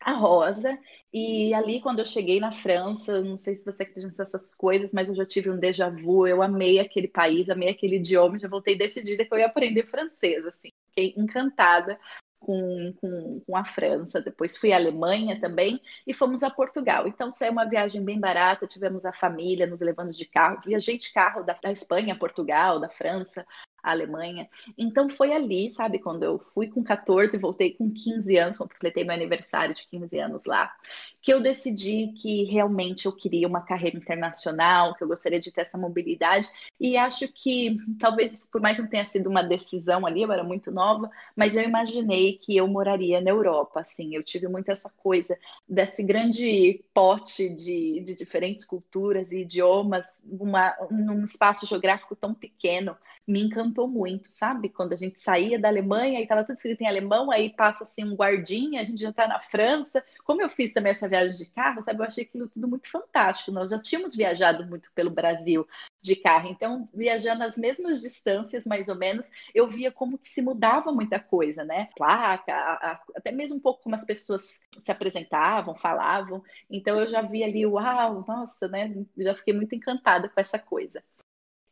a 0.00 0.12
Rosa. 0.12 0.78
E 1.12 1.52
ali, 1.52 1.80
quando 1.80 1.98
eu 1.98 2.04
cheguei 2.06 2.40
na 2.40 2.52
França, 2.52 3.20
não 3.22 3.36
sei 3.36 3.54
se 3.54 3.64
você 3.64 3.82
acredita 3.82 4.06
nessas 4.06 4.54
coisas, 4.54 4.94
mas 4.94 5.10
eu 5.10 5.14
já 5.14 5.26
tive 5.26 5.50
um 5.50 5.58
déjà 5.58 5.90
vu. 5.90 6.26
Eu 6.26 6.42
amei 6.42 6.78
aquele 6.78 7.08
país, 7.08 7.50
amei 7.50 7.68
aquele 7.68 7.96
idioma. 7.96 8.38
Já 8.38 8.48
voltei 8.48 8.78
decidida 8.78 9.26
que 9.26 9.34
eu 9.34 9.38
ia 9.38 9.46
aprender 9.46 9.86
francês, 9.86 10.46
assim. 10.46 10.70
Fiquei 10.88 11.12
encantada 11.18 11.98
com, 12.46 12.94
com, 13.00 13.40
com, 13.44 13.56
a 13.56 13.64
França, 13.64 14.22
depois 14.22 14.56
fui 14.56 14.72
à 14.72 14.76
Alemanha 14.76 15.40
também 15.40 15.82
e 16.06 16.14
fomos 16.14 16.44
a 16.44 16.50
Portugal. 16.50 17.08
Então, 17.08 17.32
saiu 17.32 17.50
uma 17.50 17.68
viagem 17.68 18.04
bem 18.04 18.20
barata, 18.20 18.68
tivemos 18.68 19.04
a 19.04 19.12
família 19.12 19.66
nos 19.66 19.80
levando 19.80 20.12
de 20.12 20.24
carro, 20.24 20.60
viajei 20.64 20.96
de 20.96 21.12
carro 21.12 21.42
da, 21.42 21.54
da 21.60 21.72
Espanha 21.72 22.16
Portugal, 22.16 22.78
da 22.78 22.88
França, 22.88 23.44
a 23.86 23.92
Alemanha. 23.92 24.48
Então 24.76 25.08
foi 25.08 25.32
ali, 25.32 25.70
sabe, 25.70 26.00
quando 26.00 26.24
eu 26.24 26.40
fui 26.52 26.66
com 26.66 26.82
14 26.82 27.36
e 27.36 27.40
voltei 27.40 27.70
com 27.72 27.88
15 27.88 28.36
anos, 28.36 28.58
completei 28.58 29.04
meu 29.04 29.14
aniversário 29.14 29.76
de 29.76 29.86
15 29.86 30.18
anos 30.18 30.44
lá, 30.44 30.74
que 31.22 31.32
eu 31.32 31.40
decidi 31.40 32.12
que 32.20 32.44
realmente 32.44 33.06
eu 33.06 33.12
queria 33.12 33.46
uma 33.46 33.60
carreira 33.60 33.96
internacional, 33.96 34.94
que 34.96 35.04
eu 35.04 35.08
gostaria 35.08 35.38
de 35.38 35.52
ter 35.52 35.60
essa 35.60 35.78
mobilidade. 35.78 36.48
E 36.80 36.96
acho 36.96 37.28
que 37.28 37.76
talvez, 38.00 38.48
por 38.50 38.60
mais 38.60 38.78
não 38.78 38.88
tenha 38.88 39.04
sido 39.04 39.30
uma 39.30 39.42
decisão 39.42 40.04
ali, 40.04 40.22
eu 40.22 40.32
era 40.32 40.42
muito 40.42 40.72
nova, 40.72 41.08
mas 41.36 41.56
eu 41.56 41.62
imaginei 41.62 42.38
que 42.38 42.56
eu 42.56 42.66
moraria 42.66 43.20
na 43.20 43.30
Europa. 43.30 43.80
Assim, 43.80 44.16
eu 44.16 44.22
tive 44.22 44.48
muito 44.48 44.68
essa 44.68 44.90
coisa 44.96 45.38
desse 45.68 46.02
grande 46.02 46.84
pote 46.92 47.48
de, 47.50 48.00
de 48.00 48.16
diferentes 48.16 48.64
culturas 48.64 49.30
e 49.30 49.42
idiomas, 49.42 50.06
uma, 50.24 50.74
num 50.90 51.22
espaço 51.22 51.66
geográfico 51.66 52.16
tão 52.16 52.34
pequeno 52.34 52.96
me 53.26 53.42
encantou 53.42 53.75
muito, 53.84 54.30
sabe? 54.30 54.68
Quando 54.68 54.92
a 54.92 54.96
gente 54.96 55.18
saía 55.18 55.58
da 55.58 55.66
Alemanha 55.66 56.20
e 56.20 56.22
estava 56.22 56.44
tudo 56.44 56.54
escrito 56.54 56.82
em 56.82 56.86
alemão, 56.86 57.32
aí 57.32 57.50
passa 57.50 57.82
assim 57.82 58.04
um 58.04 58.14
guardinha, 58.14 58.80
a 58.80 58.84
gente 58.84 59.02
já 59.02 59.10
está 59.10 59.26
na 59.26 59.40
França. 59.40 60.04
Como 60.24 60.40
eu 60.40 60.48
fiz 60.48 60.72
também 60.72 60.92
essa 60.92 61.08
viagem 61.08 61.34
de 61.34 61.46
carro, 61.46 61.82
sabe? 61.82 61.98
Eu 61.98 62.06
achei 62.06 62.22
aquilo 62.22 62.48
tudo 62.48 62.68
muito 62.68 62.88
fantástico. 62.88 63.50
Nós 63.50 63.70
já 63.70 63.78
tínhamos 63.80 64.14
viajado 64.14 64.64
muito 64.64 64.88
pelo 64.94 65.10
Brasil 65.10 65.66
de 66.00 66.14
carro, 66.14 66.48
então 66.48 66.84
viajando 66.94 67.42
as 67.42 67.56
mesmas 67.56 68.00
distâncias, 68.00 68.64
mais 68.64 68.88
ou 68.88 68.94
menos, 68.94 69.30
eu 69.52 69.68
via 69.68 69.90
como 69.90 70.16
que 70.16 70.28
se 70.28 70.40
mudava 70.40 70.92
muita 70.92 71.18
coisa, 71.18 71.64
né? 71.64 71.88
Placa, 71.96 72.54
a, 72.54 72.92
a, 72.92 73.00
até 73.16 73.32
mesmo 73.32 73.56
um 73.56 73.60
pouco 73.60 73.82
como 73.82 73.96
as 73.96 74.04
pessoas 74.04 74.64
se 74.70 74.92
apresentavam, 74.92 75.74
falavam. 75.74 76.42
Então 76.70 77.00
eu 77.00 77.08
já 77.08 77.22
vi 77.22 77.42
ali, 77.42 77.66
uau, 77.66 78.24
nossa, 78.26 78.68
né? 78.68 78.94
Já 79.18 79.34
fiquei 79.34 79.52
muito 79.52 79.74
encantada 79.74 80.28
com 80.28 80.40
essa 80.40 80.58
coisa. 80.58 81.02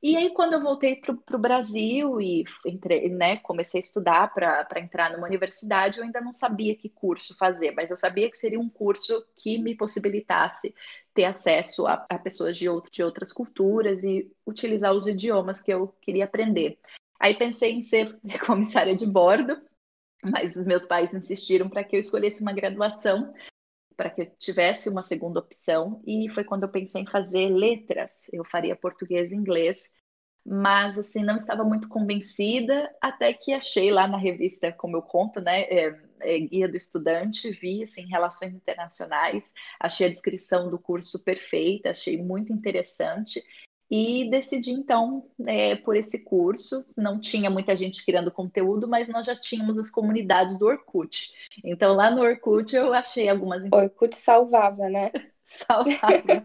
E 0.07 0.19
aí, 0.19 0.35
quando 0.35 0.53
eu 0.53 0.61
voltei 0.61 0.97
para 0.97 1.35
o 1.35 1.41
Brasil 1.41 2.21
e 2.21 2.45
entrei, 2.67 3.09
né, 3.09 3.39
comecei 3.39 3.79
a 3.79 3.81
estudar 3.81 4.35
para 4.35 4.79
entrar 4.79 5.11
numa 5.11 5.27
universidade, 5.27 5.97
eu 5.97 6.05
ainda 6.05 6.21
não 6.21 6.35
sabia 6.35 6.77
que 6.77 6.91
curso 6.91 7.35
fazer, 7.39 7.71
mas 7.71 7.91
eu 7.91 7.97
sabia 7.97 8.31
que 8.31 8.37
seria 8.37 8.61
um 8.61 8.69
curso 8.69 9.27
que 9.35 9.57
me 9.57 9.75
possibilitasse 9.75 10.75
ter 11.15 11.25
acesso 11.25 11.87
a, 11.87 12.05
a 12.07 12.19
pessoas 12.19 12.55
de, 12.59 12.69
outro, 12.69 12.93
de 12.93 13.03
outras 13.03 13.33
culturas 13.33 14.05
e 14.05 14.31
utilizar 14.47 14.93
os 14.93 15.07
idiomas 15.07 15.63
que 15.63 15.73
eu 15.73 15.89
queria 16.03 16.27
aprender. 16.27 16.79
Aí 17.19 17.33
pensei 17.35 17.73
em 17.73 17.81
ser 17.81 18.15
comissária 18.45 18.95
de 18.95 19.07
bordo, 19.07 19.57
mas 20.23 20.55
os 20.55 20.67
meus 20.67 20.85
pais 20.85 21.15
insistiram 21.15 21.71
para 21.71 21.83
que 21.83 21.97
eu 21.97 22.01
escolhesse 22.01 22.43
uma 22.43 22.53
graduação 22.53 23.33
para 23.97 24.11
que 24.11 24.23
eu 24.23 24.27
tivesse 24.37 24.89
uma 24.89 25.03
segunda 25.03 25.41
opção, 25.41 26.03
e 26.07 26.29
foi 26.29 26.45
quando 26.45 26.65
eu 26.65 26.69
pensei 26.69 27.03
em 27.03 27.07
fazer 27.07 27.49
letras. 27.49 28.29
Eu 28.33 28.45
faria 28.45 28.77
português 28.77 29.33
e 29.33 29.37
inglês, 29.37 29.91
mas 30.45 30.99
assim 30.99 31.25
não 31.25 31.37
estava 31.37 31.65
muito 31.65 31.89
convencida 31.89 32.95
até 33.01 33.33
que 33.33 33.53
achei 33.53 33.91
lá 33.91 34.07
na 34.07 34.19
revista, 34.19 34.73
como 34.73 34.97
eu 34.97 35.03
conto, 35.03 35.41
né, 35.41 35.63
é, 35.63 36.01
é, 36.21 36.39
guia 36.39 36.69
do 36.69 36.77
estudante, 36.77 37.51
vi 37.51 37.83
assim 37.83 38.07
relações 38.07 38.53
internacionais, 38.53 39.53
achei 39.81 40.07
a 40.07 40.11
descrição 40.11 40.71
do 40.71 40.79
curso 40.79 41.25
perfeita, 41.25 41.91
achei 41.91 42.17
muito 42.23 42.53
interessante 42.53 43.43
e 43.91 44.29
decidi 44.31 44.73
então 44.73 45.29
é, 45.47 45.77
por 45.77 45.97
esse 45.97 46.19
curso. 46.19 46.85
Não 46.97 47.21
tinha 47.21 47.51
muita 47.51 47.77
gente 47.77 48.05
criando 48.05 48.31
conteúdo, 48.31 48.89
mas 48.89 49.09
nós 49.09 49.27
já 49.27 49.37
tínhamos 49.37 49.79
as 49.79 49.91
comunidades 49.91 50.59
do 50.59 50.67
Orkut. 50.67 51.33
Então 51.63 51.95
lá 51.95 52.11
no 52.11 52.23
Orkut 52.23 52.75
eu 52.75 52.93
achei 52.95 53.29
algumas. 53.29 53.65
Orkut 53.71 54.17
salvava, 54.17 54.89
né? 54.89 55.11
salvava. 55.45 56.43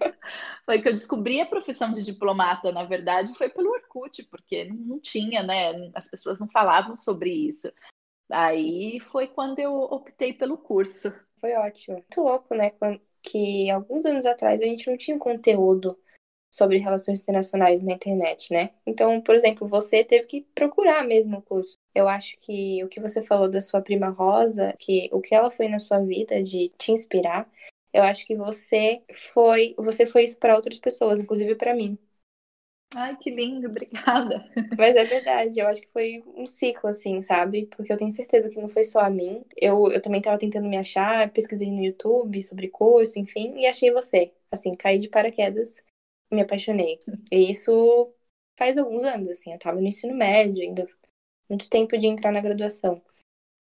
foi 0.66 0.82
que 0.82 0.90
eu 0.90 0.94
descobri 0.94 1.42
a 1.42 1.46
profissão 1.46 1.94
de 1.94 2.04
diplomata, 2.04 2.72
na 2.72 2.84
verdade, 2.84 3.34
foi 3.36 3.50
pelo 3.50 3.72
Orkut, 3.72 4.24
porque 4.24 4.66
não 4.66 5.00
tinha, 5.00 5.42
né? 5.42 5.92
As 5.96 6.10
pessoas 6.10 6.40
não 6.40 6.50
falavam 6.50 6.98
sobre 6.98 7.32
isso. 7.32 7.72
Aí 8.30 9.00
foi 9.12 9.28
quando 9.28 9.60
eu 9.60 9.74
optei 9.74 10.34
pelo 10.34 10.58
curso. 10.58 11.12
Foi 11.40 11.54
ótimo. 11.54 11.96
Muito 11.96 12.22
louco, 12.22 12.54
né? 12.54 12.72
Que 13.24 13.72
alguns 13.72 14.06
anos 14.06 14.26
atrás 14.26 14.62
a 14.62 14.66
gente 14.66 14.88
não 14.88 14.98
tinha 14.98 15.18
conteúdo 15.18 15.98
sobre 16.52 16.78
relações 16.78 17.22
internacionais 17.22 17.82
na 17.82 17.94
internet, 17.94 18.52
né? 18.52 18.72
Então, 18.86 19.22
por 19.22 19.36
exemplo, 19.36 19.68
você 19.68 20.04
teve 20.04 20.26
que 20.26 20.42
procurar 20.56 21.06
mesmo 21.06 21.38
o 21.38 21.42
curso. 21.42 21.78
Eu 21.94 22.08
acho 22.08 22.38
que 22.40 22.84
o 22.84 22.88
que 22.88 23.00
você 23.00 23.24
falou 23.24 23.50
da 23.50 23.62
sua 23.62 23.82
prima 23.82 24.10
Rosa, 24.10 24.74
que 24.80 25.10
o 25.12 25.22
que 25.22 25.34
ela 25.34 25.52
foi 25.52 25.68
na 25.68 25.80
sua 25.80 26.00
vida 26.00 26.42
de 26.44 26.70
te 26.78 26.92
inspirar, 26.92 27.50
eu 27.94 28.04
acho 28.04 28.26
que 28.26 28.36
você 28.36 29.02
foi, 29.34 29.74
você 29.78 30.06
foi 30.06 30.26
isso 30.26 30.38
para 30.38 30.56
outras 30.56 30.80
pessoas, 30.80 31.20
inclusive 31.20 31.56
para 31.56 31.74
mim. 31.74 31.98
Ai, 32.96 33.16
que 33.18 33.30
lindo, 33.30 33.68
obrigada. 33.68 34.44
Mas 34.78 34.96
é 34.96 35.06
verdade, 35.06 35.60
eu 35.60 35.68
acho 35.68 35.82
que 35.82 35.90
foi 35.94 36.24
um 36.36 36.48
ciclo, 36.48 36.90
assim, 36.90 37.22
sabe? 37.22 37.68
Porque 37.68 37.94
eu 37.94 37.98
tenho 37.98 38.12
certeza 38.12 38.50
que 38.50 38.60
não 38.60 38.68
foi 38.68 38.84
só 38.84 39.00
a 39.00 39.10
mim. 39.10 39.44
Eu, 39.56 39.92
eu 39.92 40.02
também 40.02 40.20
estava 40.20 40.40
tentando 40.40 40.68
me 40.68 40.76
achar, 40.78 41.30
pesquisei 41.30 41.70
no 41.70 41.84
YouTube 41.84 42.42
sobre 42.42 42.68
curso, 42.68 43.20
enfim, 43.20 43.54
e 43.58 43.68
achei 43.68 43.92
você. 43.92 44.32
Assim, 44.52 44.74
caí 44.74 44.98
de 44.98 45.08
paraquedas 45.08 45.78
me 46.32 46.42
apaixonei. 46.42 47.00
E 47.32 47.52
isso 47.52 48.14
faz 48.58 48.78
alguns 48.78 49.04
anos, 49.04 49.30
assim, 49.30 49.54
eu 49.54 49.60
tava 49.60 49.80
no 49.82 49.88
ensino 49.88 50.16
médio, 50.16 50.64
ainda 50.64 50.88
muito 51.50 51.70
tempo 51.70 51.98
de 51.98 52.08
entrar 52.08 52.32
na 52.32 52.42
graduação. 52.42 53.02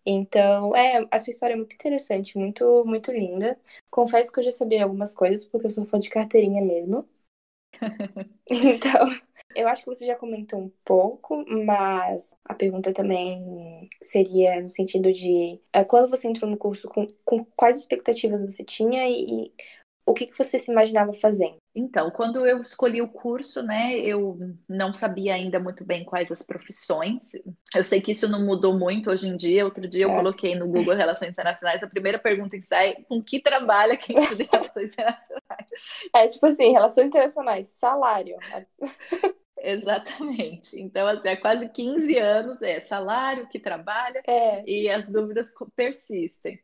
Então, 0.06 0.76
é, 0.76 1.06
a 1.12 1.20
sua 1.20 1.32
história 1.32 1.54
é 1.54 1.58
muito 1.58 1.74
interessante, 1.76 2.38
muito, 2.38 2.84
muito 2.86 3.12
linda. 3.12 3.60
Confesso 3.92 4.32
que 4.32 4.40
eu 4.40 4.44
já 4.44 4.52
sabia 4.52 4.84
algumas 4.84 5.14
coisas, 5.14 5.46
porque 5.46 5.68
eu 5.68 5.72
sou 5.72 5.86
fã 5.86 6.00
de 6.00 6.10
carteirinha 6.10 6.62
mesmo. 6.64 7.08
então, 8.50 9.08
eu 9.56 9.68
acho 9.68 9.84
que 9.84 9.88
você 9.90 10.06
já 10.06 10.16
comentou 10.16 10.60
um 10.60 10.70
pouco, 10.86 11.46
mas 11.66 12.36
a 12.46 12.54
pergunta 12.54 12.94
também 12.94 13.90
seria 14.02 14.62
no 14.62 14.70
sentido 14.70 15.12
de 15.12 15.60
é, 15.74 15.84
quando 15.84 16.10
você 16.10 16.28
entrou 16.28 16.50
no 16.50 16.58
curso, 16.58 16.88
com, 16.88 17.06
com 17.26 17.44
quais 17.56 17.78
expectativas 17.78 18.44
você 18.44 18.64
tinha 18.64 19.08
e, 19.08 19.46
e 19.48 19.54
o 20.10 20.14
que, 20.14 20.26
que 20.26 20.36
você 20.36 20.58
se 20.58 20.72
imaginava 20.72 21.14
fazendo? 21.14 21.58
Então, 21.76 22.10
quando 22.10 22.44
eu 22.46 22.64
escolhi 22.64 23.00
o 23.00 23.08
curso, 23.08 23.62
né, 23.62 23.96
eu 24.00 24.40
não 24.68 24.92
sabia 24.92 25.36
ainda 25.36 25.60
muito 25.60 25.86
bem 25.86 26.04
quais 26.04 26.32
as 26.32 26.42
profissões. 26.42 27.34
Eu 27.76 27.84
sei 27.84 28.02
que 28.02 28.12
isso 28.12 28.28
não 28.28 28.44
mudou 28.44 28.78
muito 28.78 29.12
hoje 29.12 29.28
em 29.28 29.36
dia. 29.36 29.64
Outro 29.64 29.88
dia 29.88 30.06
eu 30.06 30.12
é. 30.12 30.16
coloquei 30.16 30.56
no 30.56 30.68
Google 30.68 30.96
Relações 30.96 31.30
Internacionais, 31.30 31.84
a 31.84 31.88
primeira 31.88 32.18
pergunta 32.18 32.58
que 32.58 32.66
sai, 32.66 32.96
com 33.08 33.22
que 33.22 33.40
trabalha 33.40 33.96
quem 33.96 34.20
estuda 34.20 34.48
Relações 34.52 34.94
Internacionais? 34.94 35.70
É 36.16 36.28
tipo 36.28 36.46
assim, 36.48 36.72
Relações 36.72 37.08
Internacionais, 37.08 37.68
salário. 37.80 38.36
Exatamente. 39.62 40.80
Então, 40.80 41.06
assim, 41.08 41.28
há 41.28 41.38
quase 41.40 41.70
15 41.70 42.18
anos 42.18 42.62
é 42.64 42.80
salário 42.80 43.48
que 43.48 43.60
trabalha 43.60 44.24
é. 44.26 44.64
e 44.68 44.90
as 44.90 45.12
dúvidas 45.12 45.54
persistem. 45.76 46.60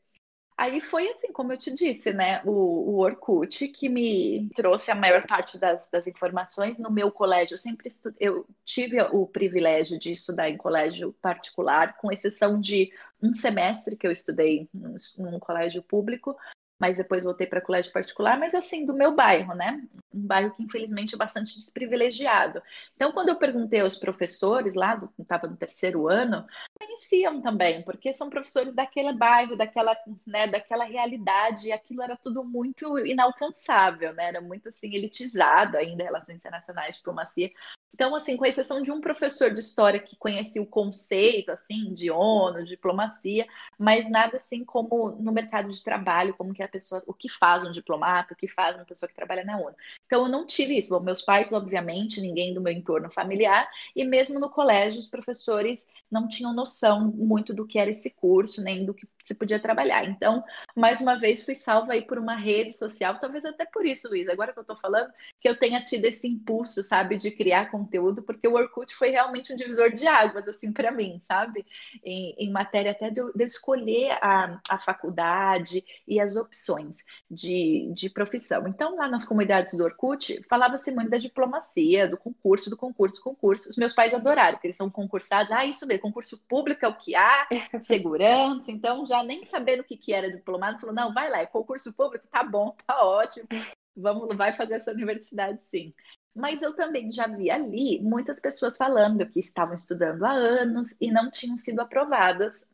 Aí 0.58 0.80
foi 0.80 1.10
assim, 1.10 1.34
como 1.34 1.52
eu 1.52 1.58
te 1.58 1.72
disse, 1.72 2.14
né? 2.14 2.42
O, 2.46 2.52
o 2.52 3.00
Orkut 3.00 3.68
que 3.68 3.90
me 3.90 4.50
trouxe 4.56 4.90
a 4.90 4.96
maior 4.96 5.28
parte 5.28 5.58
das, 5.58 5.90
das 5.90 6.08
informações. 6.08 6.80
No 6.80 6.90
meu 6.90 7.12
colégio, 7.12 7.56
eu 7.56 7.58
sempre 7.58 7.90
estu... 7.90 8.14
eu 8.18 8.48
tive 8.64 9.02
o 9.02 9.28
privilégio 9.28 10.00
de 10.00 10.14
estudar 10.14 10.50
em 10.50 10.56
colégio 10.56 11.12
particular, 11.22 11.98
com 11.98 12.12
exceção 12.12 12.60
de 12.60 12.90
um 13.22 13.34
semestre 13.34 13.98
que 13.98 14.08
eu 14.08 14.12
estudei 14.12 14.70
num, 14.74 14.96
num 15.20 15.40
colégio 15.40 15.84
público, 15.84 16.38
mas 16.80 16.98
depois 16.98 17.26
voltei 17.26 17.48
para 17.48 17.60
colégio 17.60 17.92
particular, 17.92 18.40
mas 18.40 18.56
assim, 18.56 18.86
do 18.86 18.94
meu 18.94 19.14
bairro, 19.14 19.54
né? 19.54 19.82
Um 20.16 20.26
bairro 20.26 20.56
que 20.56 20.64
infelizmente 20.64 21.14
é 21.14 21.18
bastante 21.18 21.56
desprivilegiado. 21.56 22.62
Então, 22.96 23.12
quando 23.12 23.30
eu 23.30 23.36
perguntei 23.36 23.82
aos 23.82 23.96
professores 23.96 24.76
lá, 24.76 24.96
do, 24.96 25.10
estava 25.20 25.48
no 25.48 25.58
terceiro 25.58 26.08
ano, 26.08 26.46
conheciam 26.80 27.42
também, 27.42 27.84
porque 27.84 28.14
são 28.14 28.30
professores 28.30 28.74
daquele 28.74 29.14
bairro, 29.14 29.58
daquela, 29.58 29.96
né, 30.26 30.48
daquela 30.48 30.86
realidade, 30.86 31.68
e 31.68 31.72
aquilo 31.72 32.02
era 32.02 32.16
tudo 32.16 32.44
muito 32.44 32.98
inalcançável, 33.00 34.14
né? 34.14 34.30
Era 34.30 34.42
muito 34.42 34.70
assim 34.70 34.94
elitizado 34.96 35.78
ainda, 35.78 36.04
relações 36.04 36.38
internacionais, 36.38 36.96
diplomacia. 36.96 37.52
Então, 37.96 38.14
assim, 38.14 38.36
com 38.36 38.46
exceção 38.46 38.82
de 38.82 38.92
um 38.92 39.00
professor 39.00 39.50
de 39.50 39.62
história 39.62 40.02
que 40.02 40.18
conhecia 40.18 40.62
o 40.62 40.68
conceito, 40.68 41.50
assim, 41.50 41.94
de 41.94 42.12
ONU, 42.12 42.66
diplomacia, 42.66 43.48
mas 43.80 44.10
nada 44.10 44.36
assim 44.36 44.66
como 44.66 45.12
no 45.12 45.32
mercado 45.32 45.70
de 45.70 45.82
trabalho, 45.82 46.34
como 46.34 46.54
que 46.54 46.62
a 46.62 46.68
pessoa, 46.68 47.02
o 47.08 47.14
que 47.14 47.30
faz 47.30 47.64
um 47.64 47.72
diplomata, 47.72 48.34
o 48.34 48.38
que 48.38 48.50
faz 48.50 48.76
uma 48.76 48.84
pessoa 48.84 49.08
que 49.08 49.16
trabalha 49.16 49.46
na 49.46 49.58
ONU. 49.58 49.74
Então, 50.06 50.24
eu 50.26 50.30
não 50.30 50.46
tive 50.46 50.78
isso. 50.78 50.90
Bom, 50.90 51.00
meus 51.00 51.22
pais, 51.22 51.52
obviamente, 51.52 52.22
ninguém 52.22 52.54
do 52.54 52.62
meu 52.62 52.74
entorno 52.74 53.10
familiar, 53.12 53.70
e 53.96 54.04
mesmo 54.06 54.40
no 54.40 54.50
colégio, 54.50 55.00
os 55.00 55.10
professores 55.10 55.88
não 56.12 56.28
tinham 56.28 56.54
noção 56.54 57.12
muito 57.12 57.54
do 57.54 57.66
que 57.66 57.80
era 57.80 57.90
esse 57.90 58.12
curso, 58.14 58.64
nem 58.64 58.86
do 58.86 58.94
que 58.94 59.08
se 59.26 59.34
podia 59.34 59.60
trabalhar. 59.60 60.06
Então, 60.06 60.44
mais 60.76 61.02
uma 61.02 61.18
vez, 61.20 61.44
fui 61.44 61.56
salva 61.56 61.94
aí 61.94 62.04
por 62.04 62.20
uma 62.20 62.36
rede 62.36 62.72
social, 62.72 63.20
talvez 63.20 63.44
até 63.44 63.66
por 63.66 63.84
isso, 63.86 64.08
Luiz, 64.08 64.30
agora 64.30 64.54
que 64.54 64.60
eu 64.60 64.62
estou 64.62 64.78
falando, 64.78 65.12
que 65.42 65.50
eu 65.50 65.58
tenha 65.58 65.84
tido 65.84 66.06
esse 66.06 66.28
impulso, 66.28 66.84
sabe, 66.84 67.18
de 67.18 67.32
criar 67.32 67.72
conteúdo, 67.72 68.22
porque 68.22 68.48
o 68.48 68.54
Orkut 68.54 68.94
foi 68.94 69.10
realmente 69.10 69.52
um 69.52 69.56
divisor 69.56 69.92
de 69.92 70.06
águas, 70.06 70.48
assim, 70.48 70.72
para 70.72 70.92
mim, 70.92 71.20
sabe? 71.22 71.66
Em, 72.04 72.36
em, 72.38 72.52
matéria 72.52 72.92
até 72.92 73.10
de 73.10 73.20
eu, 73.20 73.34
de 73.34 73.44
eu 73.44 73.48
escolher 73.48 74.12
a, 74.22 74.62
a 74.70 74.78
faculdade 74.78 75.84
e 76.08 76.20
as 76.20 76.36
opções 76.36 76.98
de, 77.30 77.92
de 77.96 78.10
profissão. 78.10 78.68
Então, 78.68 78.96
lá 78.96 79.08
nas 79.08 79.26
comunidades 79.26 79.74
do 79.74 79.84
Orkut, 79.84 80.40
falava-se 80.48 80.92
muito 80.92 81.10
da 81.10 81.18
diplomacia, 81.18 82.08
do 82.08 82.18
concurso, 82.18 82.70
do 82.70 82.78
concurso, 82.78 83.24
concurso. 83.24 83.70
Os 83.70 83.78
meus 83.78 83.94
pais 83.94 84.14
adoraram, 84.14 84.54
porque 84.54 84.68
eles 84.68 84.78
são 84.78 84.90
concursados. 84.90 85.52
Ah, 85.52 85.66
isso 85.66 85.88
mesmo, 85.88 86.04
concurso 86.04 86.40
público 86.48 86.86
é 86.86 86.88
o 86.88 86.96
que 86.96 87.16
há, 87.16 87.48
segurança. 87.82 88.72
Então, 88.72 89.06
já 89.06 89.15
nem 89.24 89.44
sabendo 89.44 89.82
o 89.82 89.84
que, 89.84 89.98
que 89.98 90.14
era 90.14 90.30
diplomado, 90.30 90.80
falou: 90.80 90.96
não, 90.96 91.14
vai 91.14 91.30
lá, 91.30 91.40
é 91.40 91.46
concurso 91.46 91.94
público, 91.94 92.28
tá 92.30 92.44
bom, 92.44 92.76
tá 92.86 93.04
ótimo. 93.04 93.48
Vamos, 93.96 94.36
vai 94.36 94.52
fazer 94.52 94.76
essa 94.76 94.92
universidade 94.92 95.64
sim. 95.64 95.94
Mas 96.36 96.62
eu 96.62 96.76
também 96.76 97.10
já 97.10 97.28
vi 97.28 97.50
ali 97.50 98.02
muitas 98.02 98.42
pessoas 98.42 98.76
falando 98.76 99.26
que 99.26 99.40
estavam 99.40 99.74
estudando 99.74 100.26
há 100.26 100.34
anos 100.34 101.00
e 101.00 101.10
não 101.10 101.32
tinham 101.32 101.58
sido 101.58 101.80
aprovadas 101.80 102.70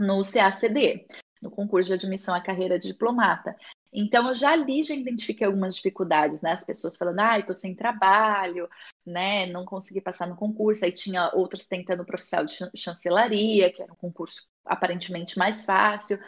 no 0.00 0.22
CACD, 0.22 1.06
no 1.42 1.50
concurso 1.50 1.88
de 1.88 1.94
admissão 1.94 2.34
à 2.34 2.40
carreira 2.40 2.78
de 2.78 2.88
diplomata. 2.88 3.54
Então, 3.94 4.26
eu 4.28 4.34
já 4.34 4.50
ali 4.50 4.82
já 4.82 4.94
identifiquei 4.94 5.46
algumas 5.46 5.76
dificuldades, 5.76 6.42
né? 6.42 6.52
As 6.52 6.64
pessoas 6.64 6.96
falando, 6.96 7.20
ah, 7.20 7.38
estou 7.38 7.54
sem 7.54 7.76
trabalho, 7.76 8.68
né? 9.06 9.46
Não 9.46 9.64
consegui 9.64 10.00
passar 10.00 10.26
no 10.26 10.34
concurso. 10.34 10.84
Aí 10.84 10.90
tinha 10.90 11.30
outros 11.32 11.66
tentando 11.66 12.04
profissional 12.04 12.44
de 12.44 12.56
chancelaria, 12.74 13.72
que 13.72 13.80
era 13.80 13.92
um 13.92 13.96
concurso 13.96 14.46
aparentemente 14.64 15.38
mais 15.38 15.64
fácil. 15.64 16.18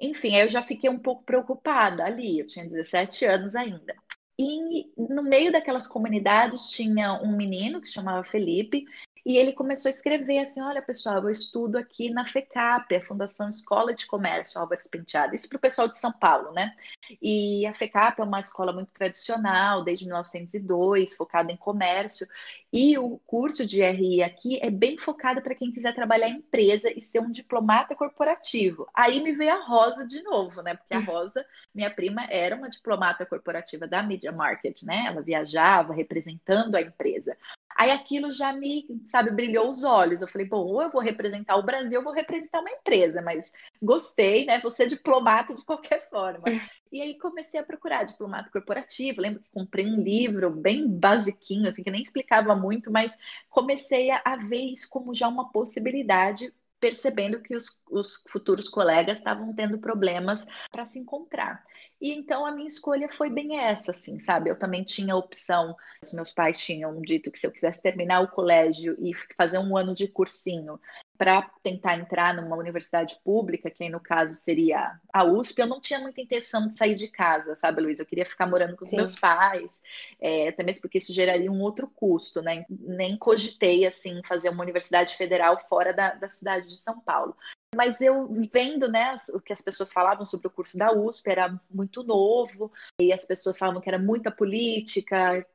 Enfim, 0.00 0.34
aí 0.34 0.42
eu 0.42 0.48
já 0.48 0.62
fiquei 0.62 0.88
um 0.88 0.98
pouco 0.98 1.22
preocupada 1.24 2.04
ali. 2.04 2.38
Eu 2.38 2.46
tinha 2.46 2.66
17 2.66 3.26
anos 3.26 3.54
ainda. 3.54 3.94
E 4.38 4.90
no 4.96 5.22
meio 5.22 5.52
daquelas 5.52 5.86
comunidades 5.86 6.70
tinha 6.70 7.20
um 7.22 7.36
menino 7.36 7.82
que 7.82 7.88
chamava 7.88 8.24
Felipe, 8.24 8.86
e 9.24 9.36
ele 9.36 9.52
começou 9.52 9.88
a 9.88 9.92
escrever 9.92 10.38
assim: 10.38 10.60
olha, 10.60 10.82
pessoal, 10.82 11.22
eu 11.22 11.30
estudo 11.30 11.76
aqui 11.76 12.10
na 12.10 12.24
FECAP, 12.24 12.94
a 12.94 13.00
Fundação 13.02 13.48
Escola 13.48 13.94
de 13.94 14.06
Comércio 14.06 14.60
Álvares 14.60 14.86
Penteado. 14.88 15.34
Isso 15.34 15.48
para 15.48 15.56
o 15.56 15.60
pessoal 15.60 15.88
de 15.88 15.98
São 15.98 16.12
Paulo, 16.12 16.52
né? 16.52 16.74
E 17.20 17.66
a 17.66 17.74
FECAP 17.74 18.20
é 18.20 18.24
uma 18.24 18.40
escola 18.40 18.72
muito 18.72 18.92
tradicional, 18.92 19.84
desde 19.84 20.06
1902, 20.06 21.14
focada 21.14 21.52
em 21.52 21.56
comércio. 21.56 22.26
E 22.72 22.96
o 22.96 23.18
curso 23.26 23.66
de 23.66 23.82
RI 23.82 24.22
aqui 24.22 24.58
é 24.62 24.70
bem 24.70 24.96
focado 24.96 25.42
para 25.42 25.54
quem 25.54 25.72
quiser 25.72 25.92
trabalhar 25.92 26.28
em 26.28 26.36
empresa 26.36 26.90
e 26.96 27.00
ser 27.00 27.20
um 27.20 27.30
diplomata 27.30 27.96
corporativo. 27.96 28.86
Aí 28.94 29.20
me 29.20 29.32
veio 29.32 29.54
a 29.54 29.64
Rosa 29.64 30.06
de 30.06 30.22
novo, 30.22 30.62
né? 30.62 30.76
Porque 30.76 30.94
a 30.94 30.98
hum. 30.98 31.04
Rosa, 31.04 31.44
minha 31.74 31.90
prima, 31.90 32.24
era 32.30 32.54
uma 32.54 32.70
diplomata 32.70 33.26
corporativa 33.26 33.88
da 33.88 34.02
Media 34.02 34.30
Market, 34.30 34.82
né? 34.84 35.06
Ela 35.08 35.20
viajava 35.20 35.92
representando 35.92 36.76
a 36.76 36.80
empresa. 36.80 37.36
Aí 37.76 37.90
aquilo 37.90 38.30
já 38.30 38.52
me, 38.52 38.86
sabe, 39.04 39.32
brilhou 39.32 39.68
os 39.68 39.82
olhos. 39.82 40.22
Eu 40.22 40.28
falei, 40.28 40.46
bom, 40.46 40.64
ou 40.64 40.82
eu 40.82 40.90
vou 40.90 41.00
representar 41.00 41.56
o 41.56 41.64
Brasil, 41.64 41.98
ou 41.98 42.04
vou 42.04 42.12
representar 42.12 42.60
uma 42.60 42.70
empresa, 42.70 43.20
mas 43.20 43.52
gostei, 43.82 44.44
né? 44.44 44.60
Vou 44.60 44.70
ser 44.70 44.86
diplomata 44.86 45.54
de 45.54 45.64
qualquer 45.64 46.08
forma. 46.08 46.44
E 46.92 47.00
aí 47.00 47.18
comecei 47.18 47.60
a 47.60 47.64
procurar 47.64 48.04
diplomata 48.04 48.50
corporativo. 48.50 49.20
Lembro 49.20 49.42
que 49.42 49.50
comprei 49.50 49.86
um 49.86 50.00
livro 50.00 50.50
bem 50.50 50.88
basiquinho, 50.88 51.68
assim, 51.68 51.82
que 51.82 51.90
nem 51.90 52.02
explicava 52.02 52.54
muito, 52.56 52.90
mas 52.90 53.16
comecei 53.48 54.10
a, 54.10 54.36
ver 54.36 54.62
isso 54.62 54.88
como 54.90 55.14
já 55.14 55.28
uma 55.28 55.50
possibilidade 55.50 56.52
percebendo 56.80 57.40
que 57.40 57.54
os, 57.54 57.84
os 57.90 58.24
futuros 58.28 58.68
colegas 58.68 59.18
estavam 59.18 59.54
tendo 59.54 59.78
problemas 59.78 60.46
para 60.70 60.86
se 60.86 60.98
encontrar. 60.98 61.62
E 62.00 62.10
então 62.12 62.46
a 62.46 62.50
minha 62.50 62.66
escolha 62.66 63.10
foi 63.10 63.28
bem 63.28 63.58
essa, 63.58 63.90
assim, 63.90 64.18
sabe? 64.18 64.48
Eu 64.48 64.58
também 64.58 64.82
tinha 64.82 65.12
a 65.12 65.18
opção, 65.18 65.76
os 66.02 66.14
meus 66.14 66.32
pais 66.32 66.58
tinham 66.58 66.98
dito 67.02 67.30
que 67.30 67.38
se 67.38 67.46
eu 67.46 67.52
quisesse 67.52 67.82
terminar 67.82 68.22
o 68.22 68.28
colégio 68.28 68.96
e 68.98 69.12
fazer 69.36 69.58
um 69.58 69.76
ano 69.76 69.94
de 69.94 70.08
cursinho 70.08 70.80
para 71.20 71.42
tentar 71.62 71.98
entrar 71.98 72.34
numa 72.34 72.56
universidade 72.56 73.20
pública, 73.22 73.70
que 73.70 73.84
aí 73.84 73.90
no 73.90 74.00
caso 74.00 74.32
seria 74.32 74.98
a 75.12 75.22
USP, 75.22 75.58
eu 75.58 75.66
não 75.66 75.78
tinha 75.78 76.00
muita 76.00 76.22
intenção 76.22 76.66
de 76.66 76.72
sair 76.72 76.94
de 76.94 77.08
casa, 77.08 77.54
sabe, 77.54 77.82
Luiz? 77.82 78.00
Eu 78.00 78.06
queria 78.06 78.24
ficar 78.24 78.46
morando 78.46 78.74
com 78.74 78.84
os 78.84 78.88
Sim. 78.88 78.96
meus 78.96 79.18
pais, 79.18 79.82
é, 80.18 80.48
até 80.48 80.62
mesmo 80.62 80.80
porque 80.80 80.96
isso 80.96 81.12
geraria 81.12 81.52
um 81.52 81.60
outro 81.60 81.86
custo, 81.94 82.40
né? 82.40 82.64
Nem 82.70 83.18
cogitei, 83.18 83.84
assim, 83.84 84.22
fazer 84.24 84.48
uma 84.48 84.62
universidade 84.62 85.14
federal 85.14 85.60
fora 85.68 85.92
da, 85.92 86.14
da 86.14 86.26
cidade 86.26 86.66
de 86.66 86.78
São 86.78 86.98
Paulo. 86.98 87.36
Mas 87.76 88.00
eu 88.00 88.26
vendo, 88.50 88.90
né, 88.90 89.14
o 89.34 89.40
que 89.40 89.52
as 89.52 89.60
pessoas 89.60 89.92
falavam 89.92 90.24
sobre 90.24 90.46
o 90.46 90.50
curso 90.50 90.78
da 90.78 90.90
USP, 90.90 91.28
era 91.28 91.60
muito 91.70 92.02
novo, 92.02 92.72
e 92.98 93.12
as 93.12 93.26
pessoas 93.26 93.58
falavam 93.58 93.82
que 93.82 93.90
era 93.90 93.98
muita 93.98 94.30
política, 94.30 95.46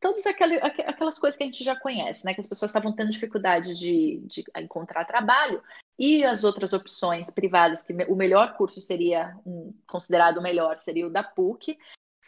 todas 0.00 0.24
aquelas 0.26 1.18
coisas 1.18 1.36
que 1.36 1.42
a 1.42 1.46
gente 1.46 1.62
já 1.62 1.76
conhece, 1.76 2.24
né? 2.24 2.32
Que 2.32 2.40
as 2.40 2.46
pessoas 2.46 2.70
estavam 2.70 2.92
tendo 2.92 3.10
dificuldade 3.10 3.78
de, 3.78 4.20
de 4.24 4.44
encontrar 4.56 5.04
trabalho 5.04 5.62
e 5.98 6.24
as 6.24 6.42
outras 6.42 6.72
opções 6.72 7.30
privadas, 7.30 7.82
que 7.82 7.92
o 8.08 8.16
melhor 8.16 8.56
curso 8.56 8.80
seria 8.80 9.36
um, 9.46 9.74
considerado 9.86 10.38
o 10.38 10.42
melhor 10.42 10.78
seria 10.78 11.06
o 11.06 11.10
da 11.10 11.22
PUC, 11.22 11.78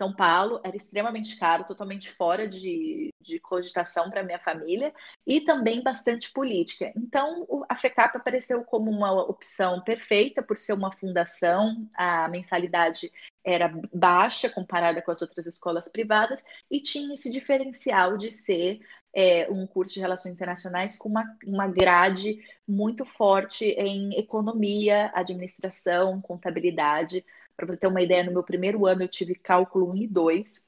são 0.03 0.13
Paulo 0.13 0.61
era 0.65 0.77
extremamente 0.77 1.37
caro, 1.37 1.63
totalmente 1.63 2.11
fora 2.11 2.49
de, 2.49 3.15
de 3.21 3.39
cogitação 3.39 4.11
para 4.11 4.25
minha 4.25 4.39
família 4.41 4.93
e 5.25 5.41
também 5.41 5.81
bastante 5.81 6.33
política. 6.33 6.93
Então, 6.97 7.47
a 7.69 7.77
FECAP 7.77 8.17
apareceu 8.17 8.65
como 8.65 8.91
uma 8.91 9.13
opção 9.13 9.81
perfeita 9.81 10.43
por 10.43 10.59
ser 10.59 10.73
uma 10.73 10.91
fundação, 10.91 11.89
a 11.95 12.27
mensalidade 12.29 13.13
era 13.45 13.73
baixa 13.95 14.51
comparada 14.51 15.01
com 15.01 15.13
as 15.13 15.23
outras 15.23 15.47
escolas 15.47 15.89
privadas 15.89 16.43
e 16.69 16.81
tinha 16.81 17.15
esse 17.15 17.31
diferencial 17.31 18.17
de 18.17 18.31
ser 18.31 18.81
é, 19.15 19.49
um 19.51 19.67
curso 19.67 19.95
de 19.95 20.01
relações 20.01 20.35
internacionais 20.35 20.97
com 20.97 21.09
uma, 21.09 21.25
uma 21.47 21.69
grade 21.69 22.41
muito 22.67 23.05
forte 23.05 23.67
em 23.67 24.19
economia, 24.19 25.13
administração, 25.15 26.21
contabilidade. 26.21 27.25
Para 27.57 27.67
você 27.67 27.77
ter 27.77 27.87
uma 27.87 28.03
ideia, 28.03 28.25
no 28.25 28.33
meu 28.33 28.43
primeiro 28.43 28.87
ano 28.87 29.03
eu 29.03 29.09
tive 29.09 29.35
cálculo 29.35 29.91
1 29.93 29.97
e 29.97 30.09
2. 30.09 30.67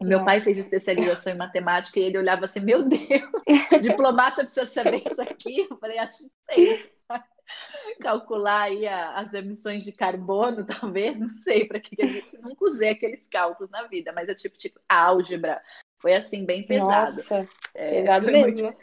O 0.00 0.04
meu 0.04 0.18
Nossa. 0.18 0.24
pai 0.30 0.40
fez 0.40 0.58
especialização 0.58 1.32
em 1.32 1.36
matemática 1.38 1.98
e 1.98 2.04
ele 2.04 2.18
olhava 2.18 2.44
assim: 2.44 2.60
Meu 2.60 2.82
Deus, 2.82 3.00
diplomata 3.82 4.42
precisa 4.42 4.66
saber 4.66 5.02
isso 5.04 5.20
aqui. 5.20 5.66
Eu 5.68 5.76
falei: 5.78 5.98
Acho 5.98 6.18
que 6.18 6.30
sei. 6.50 6.92
Calcular 8.00 8.64
aí 8.64 8.86
a, 8.86 9.16
as 9.16 9.32
emissões 9.32 9.82
de 9.82 9.90
carbono, 9.90 10.66
talvez, 10.66 11.18
não 11.18 11.28
sei 11.28 11.64
para 11.64 11.80
que 11.80 12.00
a 12.00 12.06
gente 12.06 12.38
nunca 12.38 12.64
usei 12.64 12.90
aqueles 12.90 13.26
cálculos 13.26 13.70
na 13.70 13.84
vida, 13.84 14.12
mas 14.12 14.28
é 14.28 14.34
tipo, 14.34 14.56
tipo 14.56 14.78
álgebra. 14.88 15.60
Foi 16.00 16.14
assim, 16.14 16.44
bem 16.44 16.64
pesado. 16.64 17.16
Nossa, 17.16 17.48
é, 17.74 18.02
pesado 18.02 18.26
mesmo. 18.26 18.62
Muito... 18.62 18.78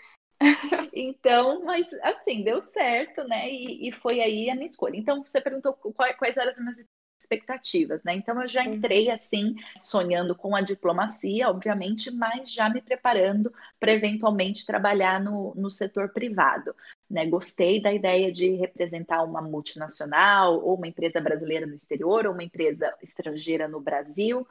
Então, 0.94 1.64
mas 1.64 1.88
assim, 2.02 2.44
deu 2.44 2.62
certo, 2.62 3.24
né? 3.26 3.50
E, 3.50 3.88
e, 3.88 3.92
foi 3.92 4.22
aí 4.22 4.50
a 4.50 4.56
minha 4.56 4.66
escolha. 4.66 4.98
Então, 4.98 5.24
você 5.24 5.40
perguntou 5.40 5.74
quais, 5.74 6.16
quais 6.18 6.38
eram 6.38 6.52
as 6.52 6.60
minhas 6.60 6.86
expectativas, 7.26 8.04
né? 8.04 8.16
Então 8.16 8.40
eu 8.40 8.48
já 8.48 8.64
entrei 8.64 9.10
assim, 9.10 9.56
sonhando 9.78 10.36
com 10.36 10.56
a 10.56 10.62
diplomacia, 10.62 11.50
obviamente, 11.50 12.12
mas 12.12 12.54
já 12.54 12.70
me 12.70 12.82
preparando 12.82 13.52
para 13.80 13.92
eventualmente 13.92 14.66
trabalhar 14.66 15.20
no, 15.20 15.54
no 15.56 15.70
setor 15.70 16.10
privado. 16.10 16.76
Né? 17.10 17.26
Gostei 17.26 17.82
da 17.82 17.92
ideia 17.92 18.32
de 18.32 18.50
representar 18.52 19.24
uma 19.24 19.42
multinacional, 19.42 20.64
ou 20.64 20.76
uma 20.76 20.88
empresa 20.88 21.20
brasileira 21.20 21.66
no 21.66 21.76
exterior, 21.76 22.26
ou 22.26 22.34
uma 22.34 22.44
empresa 22.44 22.94
estrangeira 23.02 23.68
no 23.68 23.82
Brasil. 23.82 24.48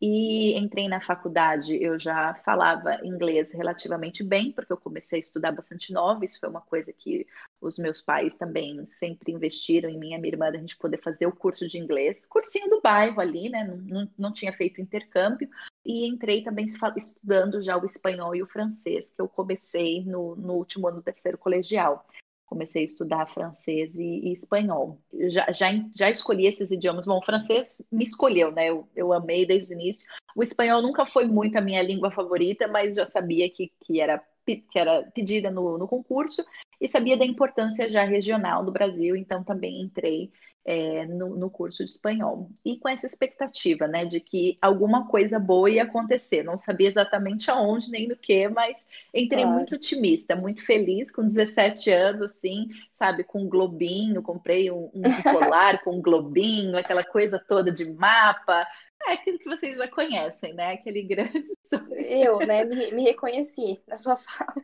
E 0.00 0.54
entrei 0.58 0.88
na 0.88 1.00
faculdade, 1.00 1.82
eu 1.82 1.98
já 1.98 2.34
falava 2.44 3.00
inglês 3.02 3.52
relativamente 3.52 4.22
bem, 4.22 4.52
porque 4.52 4.70
eu 4.70 4.76
comecei 4.76 5.18
a 5.18 5.20
estudar 5.20 5.52
bastante 5.52 5.90
nova. 5.90 6.22
Isso 6.22 6.38
foi 6.38 6.50
uma 6.50 6.60
coisa 6.60 6.92
que 6.92 7.26
os 7.60 7.78
meus 7.78 8.00
pais 8.02 8.36
também 8.36 8.84
sempre 8.84 9.32
investiram 9.32 9.88
em 9.88 9.98
mim 9.98 10.12
e 10.12 10.18
minha 10.18 10.32
irmã, 10.32 10.48
a 10.48 10.56
gente 10.56 10.76
poder 10.76 10.98
fazer 10.98 11.26
o 11.26 11.34
curso 11.34 11.66
de 11.66 11.78
inglês. 11.78 12.26
Cursinho 12.26 12.68
do 12.68 12.82
bairro 12.82 13.20
ali, 13.20 13.48
né? 13.48 13.64
Não, 13.64 13.76
não, 13.76 14.10
não 14.18 14.32
tinha 14.32 14.52
feito 14.52 14.82
intercâmbio. 14.82 15.48
E 15.82 16.06
entrei 16.06 16.42
também 16.42 16.66
estudando 16.66 17.62
já 17.62 17.78
o 17.78 17.86
espanhol 17.86 18.34
e 18.34 18.42
o 18.42 18.46
francês, 18.46 19.10
que 19.10 19.22
eu 19.22 19.28
comecei 19.28 20.04
no, 20.04 20.36
no 20.36 20.54
último 20.54 20.88
ano 20.88 20.98
do 20.98 21.02
terceiro 21.02 21.38
colegial 21.38 22.04
comecei 22.46 22.82
a 22.82 22.84
estudar 22.84 23.26
francês 23.26 23.94
e, 23.94 24.28
e, 24.28 24.32
espanhol. 24.32 24.98
Já, 25.28 25.50
já, 25.50 25.66
já 25.94 26.10
escolhi 26.10 26.46
esses 26.46 26.70
idiomas. 26.70 27.04
Bom, 27.04 27.18
o 27.18 27.24
francês 27.24 27.82
me 27.90 28.04
escolheu, 28.04 28.52
né? 28.52 28.70
Eu, 28.70 28.88
eu 28.94 29.12
amei 29.12 29.44
desde 29.44 29.74
o 29.74 29.78
início. 29.78 30.08
O 30.34 30.42
espanhol 30.42 30.80
nunca 30.80 31.04
foi 31.04 31.26
muito 31.26 31.56
a 31.58 31.60
minha 31.60 31.82
língua 31.82 32.10
favorita, 32.10 32.68
mas 32.68 32.94
já 32.94 33.04
sabia 33.04 33.50
que, 33.50 33.72
que, 33.84 34.00
era, 34.00 34.22
que 34.46 34.78
era 34.78 35.02
pedida 35.14 35.50
no, 35.50 35.76
no 35.76 35.88
concurso. 35.88 36.44
e 36.80 36.88
sabia 36.88 37.16
da 37.16 37.24
importância 37.24 37.90
já 37.90 38.04
regional 38.04 38.64
do 38.64 38.72
Brasil, 38.72 39.16
então 39.16 39.42
também 39.42 39.82
entrei 39.82 40.30
é, 40.66 41.06
no, 41.06 41.36
no, 41.36 41.48
curso 41.48 41.84
de 41.84 41.90
espanhol. 41.90 42.50
E 42.64 42.76
com 42.76 42.88
essa 42.88 43.06
expectativa, 43.06 43.86
né, 43.86 44.04
de 44.04 44.18
que 44.18 44.58
alguma 44.60 45.06
coisa 45.06 45.38
boa 45.38 45.70
ia 45.70 45.84
acontecer. 45.84 46.42
Não 46.42 46.56
sabia 46.56 46.88
exatamente 46.88 47.48
aonde 47.48 47.88
nem 47.88 48.08
no 48.08 48.16
que, 48.16 48.48
mas 48.48 48.88
entrei 49.14 49.42
claro. 49.42 49.56
muito 49.56 49.76
otimista, 49.76 50.34
muito 50.34 50.64
feliz, 50.66 51.12
com 51.12 51.22
17 51.22 51.88
anos, 51.90 52.22
assim, 52.22 52.68
sabe, 52.92 53.22
com 53.22 53.42
um 53.42 53.48
globinho, 53.48 54.20
comprei 54.20 54.68
um, 54.72 54.90
um 54.92 55.02
colar 55.22 55.84
com 55.84 55.98
um 55.98 56.02
globinho, 56.02 56.76
aquela 56.76 57.04
coisa 57.04 57.38
toda 57.38 57.70
de 57.70 57.84
mapa. 57.84 58.66
É 59.06 59.12
aquilo 59.12 59.38
que 59.38 59.48
vocês 59.48 59.78
já 59.78 59.86
conhecem, 59.86 60.52
né? 60.52 60.72
Aquele 60.72 61.02
grande 61.06 61.44
sonho. 61.62 61.94
Eu, 61.94 62.38
né, 62.40 62.64
me, 62.64 62.90
me 62.90 63.02
reconheci 63.04 63.80
na 63.86 63.96
sua 63.96 64.16
fala 64.16 64.54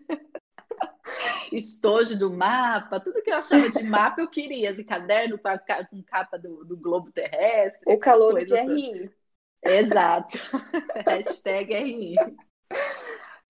estojo 1.52 2.16
do 2.16 2.32
mapa, 2.32 3.00
tudo 3.00 3.22
que 3.22 3.30
eu 3.30 3.36
achava 3.36 3.70
de 3.70 3.82
mapa 3.84 4.20
eu 4.20 4.28
queria, 4.28 4.70
esse 4.70 4.84
caderno 4.84 5.38
com, 5.38 5.48
a, 5.48 5.58
com 5.58 6.02
capa 6.02 6.38
do, 6.38 6.64
do, 6.64 6.76
globo 6.76 7.10
terrestre. 7.12 7.80
O 7.86 7.98
calor 7.98 8.44
do 8.44 8.54
RI. 8.54 9.10
Exato. 9.62 10.38
Hashtag 11.06 11.74
RI. 11.74 12.16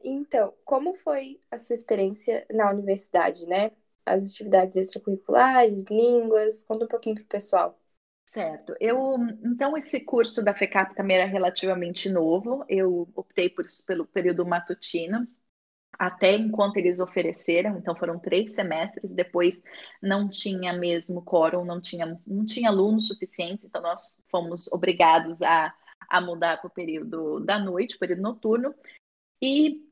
Então, 0.04 0.52
como 0.64 0.92
foi 0.92 1.40
a 1.50 1.58
sua 1.58 1.74
experiência 1.74 2.46
na 2.52 2.70
universidade, 2.70 3.46
né? 3.46 3.70
As 4.04 4.30
atividades 4.30 4.76
extracurriculares, 4.76 5.84
línguas, 5.84 6.64
conta 6.64 6.84
um 6.84 6.88
pouquinho 6.88 7.14
pro 7.14 7.24
pessoal. 7.24 7.78
Certo. 8.26 8.74
Eu, 8.80 9.16
então, 9.44 9.76
esse 9.76 10.00
curso 10.00 10.42
da 10.42 10.54
FECAP 10.54 10.94
também 10.94 11.18
era 11.18 11.26
relativamente 11.26 12.08
novo. 12.08 12.64
Eu 12.68 13.08
optei 13.14 13.50
por, 13.50 13.66
pelo 13.86 14.06
período 14.06 14.46
matutino, 14.46 15.28
até 15.98 16.34
enquanto 16.34 16.76
eles 16.76 17.00
ofereceram, 17.00 17.76
então 17.76 17.94
foram 17.94 18.18
três 18.18 18.52
semestres, 18.52 19.12
depois 19.12 19.62
não 20.00 20.28
tinha 20.28 20.72
mesmo 20.72 21.22
quórum, 21.22 21.64
não 21.64 21.80
tinha, 21.80 22.18
não 22.26 22.44
tinha 22.44 22.70
alunos 22.70 23.08
suficientes, 23.08 23.64
então 23.64 23.82
nós 23.82 24.22
fomos 24.30 24.70
obrigados 24.72 25.42
a, 25.42 25.74
a 26.08 26.20
mudar 26.20 26.58
para 26.58 26.68
o 26.68 26.70
período 26.70 27.40
da 27.40 27.58
noite, 27.58 27.98
período 27.98 28.22
noturno, 28.22 28.74
e 29.40 29.86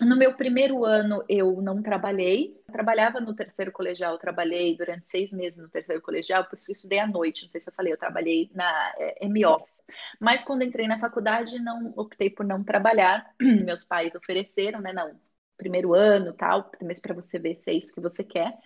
no 0.00 0.14
meu 0.14 0.36
primeiro 0.36 0.84
ano 0.84 1.24
eu 1.26 1.62
não 1.62 1.82
trabalhei, 1.82 2.54
eu 2.68 2.72
trabalhava 2.72 3.18
no 3.18 3.34
terceiro 3.34 3.72
colegial, 3.72 4.18
trabalhei 4.18 4.76
durante 4.76 5.08
seis 5.08 5.32
meses 5.32 5.58
no 5.58 5.70
terceiro 5.70 6.02
colegial, 6.02 6.44
por 6.44 6.56
isso 6.56 6.70
estudei 6.70 6.98
à 6.98 7.06
noite, 7.06 7.44
não 7.44 7.50
sei 7.50 7.62
se 7.62 7.70
eu 7.70 7.74
falei, 7.74 7.94
eu 7.94 7.98
trabalhei 7.98 8.50
na 8.54 8.92
é, 8.98 9.24
M-Office. 9.24 9.82
Mas 10.20 10.44
quando 10.44 10.64
entrei 10.64 10.86
na 10.86 10.98
faculdade, 10.98 11.58
não 11.58 11.94
optei 11.96 12.28
por 12.28 12.44
não 12.44 12.62
trabalhar, 12.62 13.34
meus 13.40 13.84
pais 13.84 14.14
ofereceram, 14.14 14.80
né, 14.80 14.92
não, 14.92 15.18
primeiro 15.56 15.94
ano, 15.94 16.32
tal, 16.32 16.70
mas 16.82 17.00
para 17.00 17.14
você 17.14 17.38
ver 17.38 17.56
se 17.56 17.70
é 17.70 17.74
isso 17.74 17.94
que 17.94 18.00
você 18.00 18.22
quer. 18.22 18.56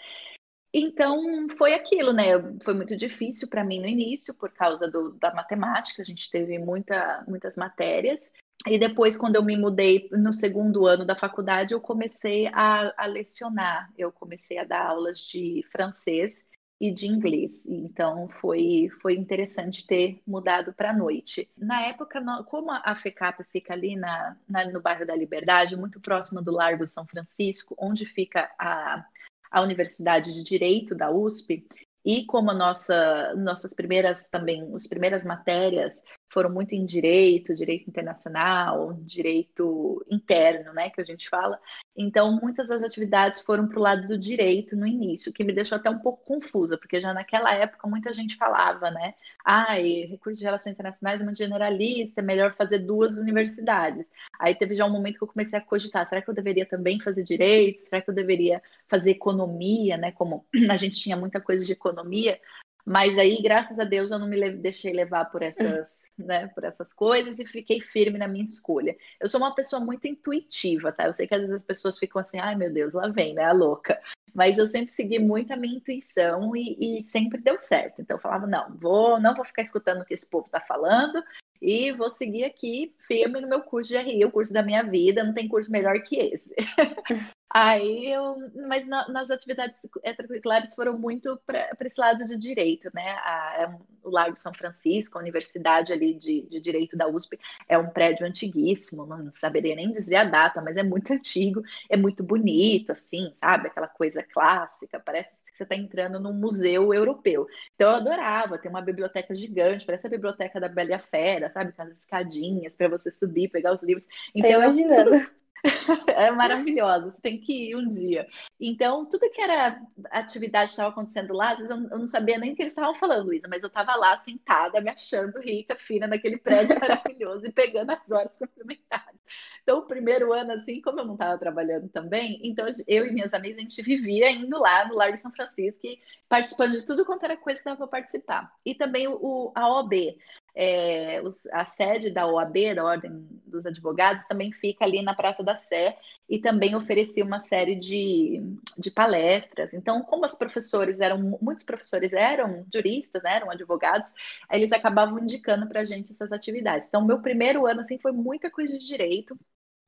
Então, 0.72 1.48
foi 1.58 1.74
aquilo, 1.74 2.12
né? 2.12 2.24
Foi 2.62 2.74
muito 2.74 2.96
difícil 2.96 3.48
para 3.48 3.64
mim 3.64 3.80
no 3.80 3.88
início, 3.88 4.34
por 4.36 4.52
causa 4.52 4.88
do, 4.88 5.12
da 5.18 5.34
matemática, 5.34 6.00
a 6.00 6.04
gente 6.04 6.30
teve 6.30 6.58
muita, 6.58 7.24
muitas 7.26 7.56
matérias. 7.56 8.30
E 8.68 8.78
depois, 8.78 9.16
quando 9.16 9.36
eu 9.36 9.44
me 9.44 9.56
mudei 9.56 10.08
no 10.12 10.32
segundo 10.32 10.86
ano 10.86 11.04
da 11.04 11.16
faculdade, 11.16 11.74
eu 11.74 11.80
comecei 11.80 12.46
a, 12.48 12.92
a 12.96 13.06
lecionar, 13.06 13.90
eu 13.96 14.12
comecei 14.12 14.58
a 14.58 14.64
dar 14.64 14.86
aulas 14.86 15.18
de 15.20 15.64
francês 15.72 16.44
e 16.80 16.90
de 16.90 17.06
inglês. 17.06 17.66
Então 17.66 18.28
foi, 18.40 18.88
foi 19.02 19.14
interessante 19.14 19.86
ter 19.86 20.20
mudado 20.26 20.72
para 20.72 20.90
a 20.90 20.96
noite. 20.96 21.48
Na 21.56 21.82
época, 21.82 22.20
como 22.46 22.70
a 22.70 22.94
FECAP 22.94 23.44
fica 23.44 23.74
ali 23.74 23.96
na, 23.96 24.36
na, 24.48 24.64
no 24.70 24.80
bairro 24.80 25.06
da 25.06 25.14
Liberdade, 25.14 25.76
muito 25.76 26.00
próximo 26.00 26.40
do 26.40 26.50
Largo 26.50 26.86
São 26.86 27.06
Francisco, 27.06 27.74
onde 27.78 28.06
fica 28.06 28.50
a, 28.58 29.04
a 29.50 29.60
Universidade 29.60 30.32
de 30.32 30.42
Direito 30.42 30.94
da 30.94 31.10
USP, 31.10 31.66
e 32.02 32.24
como 32.24 32.52
nossa, 32.54 33.34
nossas 33.34 33.74
primeiras 33.74 34.26
também, 34.26 34.74
as 34.74 34.86
primeiras 34.86 35.22
matérias 35.22 36.02
foram 36.30 36.50
muito 36.50 36.74
em 36.74 36.84
direito, 36.84 37.54
direito 37.54 37.88
internacional, 37.88 38.94
direito 39.00 40.04
interno, 40.08 40.72
né, 40.72 40.88
que 40.88 41.00
a 41.00 41.04
gente 41.04 41.28
fala. 41.28 41.58
Então, 41.96 42.38
muitas 42.40 42.68
das 42.68 42.82
atividades 42.82 43.40
foram 43.40 43.68
para 43.68 43.78
o 43.78 43.82
lado 43.82 44.06
do 44.06 44.16
direito 44.16 44.76
no 44.76 44.86
início, 44.86 45.32
que 45.32 45.44
me 45.44 45.52
deixou 45.52 45.76
até 45.76 45.90
um 45.90 45.98
pouco 45.98 46.24
confusa, 46.24 46.78
porque 46.78 47.00
já 47.00 47.12
naquela 47.12 47.52
época 47.52 47.88
muita 47.88 48.12
gente 48.12 48.36
falava, 48.36 48.90
né, 48.90 49.14
ah, 49.44 49.74
recurso 49.74 50.38
de 50.38 50.44
relações 50.44 50.72
internacionais 50.72 51.20
é 51.20 51.24
muito 51.24 51.38
generalista, 51.38 52.20
é 52.20 52.24
melhor 52.24 52.54
fazer 52.54 52.78
duas 52.78 53.18
universidades. 53.18 54.10
Aí 54.38 54.54
teve 54.54 54.74
já 54.74 54.86
um 54.86 54.90
momento 54.90 55.18
que 55.18 55.24
eu 55.24 55.28
comecei 55.28 55.58
a 55.58 55.62
cogitar, 55.62 56.06
será 56.06 56.22
que 56.22 56.30
eu 56.30 56.34
deveria 56.34 56.64
também 56.64 57.00
fazer 57.00 57.24
direito? 57.24 57.80
Será 57.80 58.00
que 58.00 58.08
eu 58.08 58.14
deveria 58.14 58.62
fazer 58.88 59.10
economia, 59.10 59.96
né, 59.96 60.12
como 60.12 60.46
a 60.70 60.76
gente 60.76 60.98
tinha 61.00 61.16
muita 61.16 61.40
coisa 61.40 61.64
de 61.64 61.72
economia, 61.72 62.40
mas 62.84 63.18
aí, 63.18 63.40
graças 63.42 63.78
a 63.78 63.84
Deus, 63.84 64.10
eu 64.10 64.18
não 64.18 64.26
me 64.26 64.50
deixei 64.52 64.92
levar 64.92 65.26
por 65.26 65.42
essas, 65.42 66.10
né, 66.18 66.48
por 66.48 66.64
essas 66.64 66.92
coisas 66.92 67.38
e 67.38 67.46
fiquei 67.46 67.80
firme 67.80 68.18
na 68.18 68.28
minha 68.28 68.44
escolha. 68.44 68.96
Eu 69.20 69.28
sou 69.28 69.40
uma 69.40 69.54
pessoa 69.54 69.84
muito 69.84 70.06
intuitiva, 70.06 70.92
tá? 70.92 71.06
Eu 71.06 71.12
sei 71.12 71.26
que 71.26 71.34
às 71.34 71.40
vezes 71.40 71.56
as 71.56 71.64
pessoas 71.64 71.98
ficam 71.98 72.20
assim, 72.20 72.38
ai 72.38 72.54
meu 72.54 72.72
Deus, 72.72 72.94
lá 72.94 73.08
vem, 73.08 73.34
né, 73.34 73.44
a 73.44 73.52
louca. 73.52 74.00
Mas 74.32 74.58
eu 74.58 74.66
sempre 74.66 74.92
segui 74.92 75.18
muito 75.18 75.52
a 75.52 75.56
minha 75.56 75.76
intuição 75.76 76.54
e, 76.54 76.98
e 76.98 77.02
sempre 77.02 77.40
deu 77.40 77.58
certo. 77.58 78.00
Então 78.00 78.16
eu 78.16 78.20
falava, 78.20 78.46
não, 78.46 78.76
vou, 78.76 79.20
não 79.20 79.34
vou 79.34 79.44
ficar 79.44 79.62
escutando 79.62 80.02
o 80.02 80.04
que 80.04 80.14
esse 80.14 80.28
povo 80.28 80.48
tá 80.48 80.60
falando 80.60 81.22
e 81.60 81.92
vou 81.92 82.10
seguir 82.10 82.44
aqui 82.44 82.94
firme 83.06 83.40
no 83.40 83.48
meu 83.48 83.60
curso 83.60 83.90
de 83.90 83.98
RI, 83.98 84.24
o 84.24 84.30
curso 84.30 84.52
da 84.52 84.62
minha 84.62 84.82
vida, 84.82 85.22
não 85.22 85.34
tem 85.34 85.48
curso 85.48 85.70
melhor 85.70 86.00
que 86.02 86.16
esse. 86.16 86.54
Aí 87.52 88.06
eu, 88.06 88.36
mas 88.68 88.86
na, 88.86 89.08
nas 89.08 89.28
atividades 89.28 89.80
extracurriculares 90.04 90.72
foram 90.72 90.96
muito 90.96 91.36
para 91.44 91.68
esse 91.80 92.00
lado 92.00 92.24
de 92.24 92.38
direito, 92.38 92.88
né? 92.94 93.10
A, 93.24 93.56
é 93.62 93.76
o 94.04 94.08
Largo 94.08 94.36
São 94.36 94.54
Francisco, 94.54 95.18
a 95.18 95.20
universidade 95.20 95.92
ali 95.92 96.14
de, 96.14 96.42
de 96.42 96.60
direito 96.60 96.96
da 96.96 97.08
USP, 97.08 97.38
é 97.68 97.76
um 97.76 97.90
prédio 97.90 98.24
antiguíssimo, 98.24 99.04
não 99.04 99.32
saberia 99.32 99.74
nem 99.74 99.90
dizer 99.90 100.16
a 100.16 100.24
data, 100.24 100.62
mas 100.62 100.76
é 100.76 100.84
muito 100.84 101.12
antigo, 101.12 101.60
é 101.88 101.96
muito 101.96 102.22
bonito, 102.22 102.92
assim, 102.92 103.30
sabe? 103.34 103.66
Aquela 103.66 103.88
coisa 103.88 104.22
clássica, 104.22 105.00
parece 105.00 105.44
que 105.44 105.56
você 105.56 105.64
está 105.64 105.74
entrando 105.74 106.20
num 106.20 106.32
museu 106.32 106.94
europeu. 106.94 107.48
Então 107.74 107.90
eu 107.90 107.96
adorava, 107.96 108.58
tem 108.58 108.70
uma 108.70 108.80
biblioteca 108.80 109.34
gigante, 109.34 109.84
parece 109.84 110.06
a 110.06 110.10
biblioteca 110.10 110.60
da 110.60 110.68
Bela 110.68 110.94
a 110.94 111.00
Fera, 111.00 111.50
sabe? 111.50 111.72
Com 111.72 111.82
as 111.82 111.98
escadinhas 111.98 112.76
para 112.76 112.88
você 112.88 113.10
subir, 113.10 113.48
pegar 113.48 113.74
os 113.74 113.82
livros. 113.82 114.06
Então, 114.32 114.50
Tô 114.52 114.56
imaginando. 114.56 115.39
é 116.08 116.30
maravilhosa, 116.30 117.10
você 117.10 117.20
tem 117.20 117.38
que 117.38 117.70
ir 117.70 117.76
um 117.76 117.86
dia. 117.86 118.26
Então, 118.58 119.04
tudo 119.06 119.30
que 119.30 119.40
era 119.40 119.80
atividade 120.10 120.70
estava 120.70 120.88
acontecendo 120.88 121.34
lá, 121.34 121.52
às 121.52 121.58
vezes 121.58 121.70
eu, 121.70 121.98
não 121.98 122.08
sabia 122.08 122.38
nem 122.38 122.52
o 122.52 122.56
que 122.56 122.62
eles 122.62 122.72
estavam 122.72 122.94
falando, 122.94 123.26
Luísa, 123.26 123.48
mas 123.48 123.62
eu 123.62 123.68
estava 123.68 123.94
lá 123.94 124.16
sentada, 124.16 124.80
me 124.80 124.90
achando 124.90 125.38
rica, 125.40 125.76
fina, 125.76 126.06
naquele 126.06 126.38
prédio 126.38 126.76
maravilhoso 126.80 127.46
e 127.46 127.52
pegando 127.52 127.90
as 127.90 128.10
horas 128.10 128.38
complementares. 128.38 129.20
Então, 129.62 129.78
o 129.78 129.86
primeiro 129.86 130.32
ano, 130.32 130.52
assim, 130.52 130.80
como 130.80 131.00
eu 131.00 131.04
não 131.04 131.14
estava 131.14 131.38
trabalhando 131.38 131.88
também, 131.88 132.40
então 132.42 132.66
eu 132.86 133.06
e 133.06 133.12
minhas 133.12 133.34
amigas, 133.34 133.58
a 133.58 133.60
gente 133.60 133.82
vivia 133.82 134.30
indo 134.30 134.58
lá 134.58 134.86
no 134.88 134.94
Largo 134.94 135.18
São 135.18 135.30
Francisco 135.30 135.86
e 135.86 136.00
participando 136.28 136.72
de 136.72 136.86
tudo 136.86 137.04
quanto 137.04 137.24
era 137.24 137.36
coisa 137.36 137.60
que 137.60 137.64
dava 137.64 137.76
para 137.78 138.00
participar. 138.00 138.52
E 138.64 138.74
também 138.74 139.06
o, 139.08 139.52
a 139.54 139.68
OB, 139.80 140.16
é, 140.54 141.20
os, 141.22 141.46
a 141.48 141.64
sede 141.64 142.10
da 142.10 142.26
OAB, 142.26 142.74
da 142.74 142.84
Ordem 142.84 143.26
dos 143.46 143.64
Advogados, 143.66 144.26
também 144.26 144.52
fica 144.52 144.84
ali 144.84 145.02
na 145.02 145.14
Praça 145.14 145.42
da 145.42 145.54
Sé 145.54 145.98
e 146.28 146.38
também 146.38 146.74
oferecia 146.74 147.24
uma 147.24 147.40
série 147.40 147.74
de, 147.74 148.40
de 148.78 148.90
palestras. 148.90 149.74
Então, 149.74 150.02
como 150.02 150.24
os 150.24 150.34
professores 150.34 151.00
eram, 151.00 151.38
muitos 151.40 151.64
professores 151.64 152.12
eram 152.12 152.64
juristas, 152.72 153.22
né, 153.22 153.36
eram 153.36 153.50
advogados, 153.50 154.12
eles 154.50 154.72
acabavam 154.72 155.18
indicando 155.18 155.66
para 155.66 155.80
a 155.80 155.84
gente 155.84 156.12
essas 156.12 156.32
atividades. 156.32 156.88
Então, 156.88 157.04
meu 157.04 157.20
primeiro 157.20 157.66
ano 157.66 157.80
assim 157.80 157.98
foi 157.98 158.12
muita 158.12 158.50
coisa 158.50 158.76
de 158.78 158.86
direito 158.86 159.36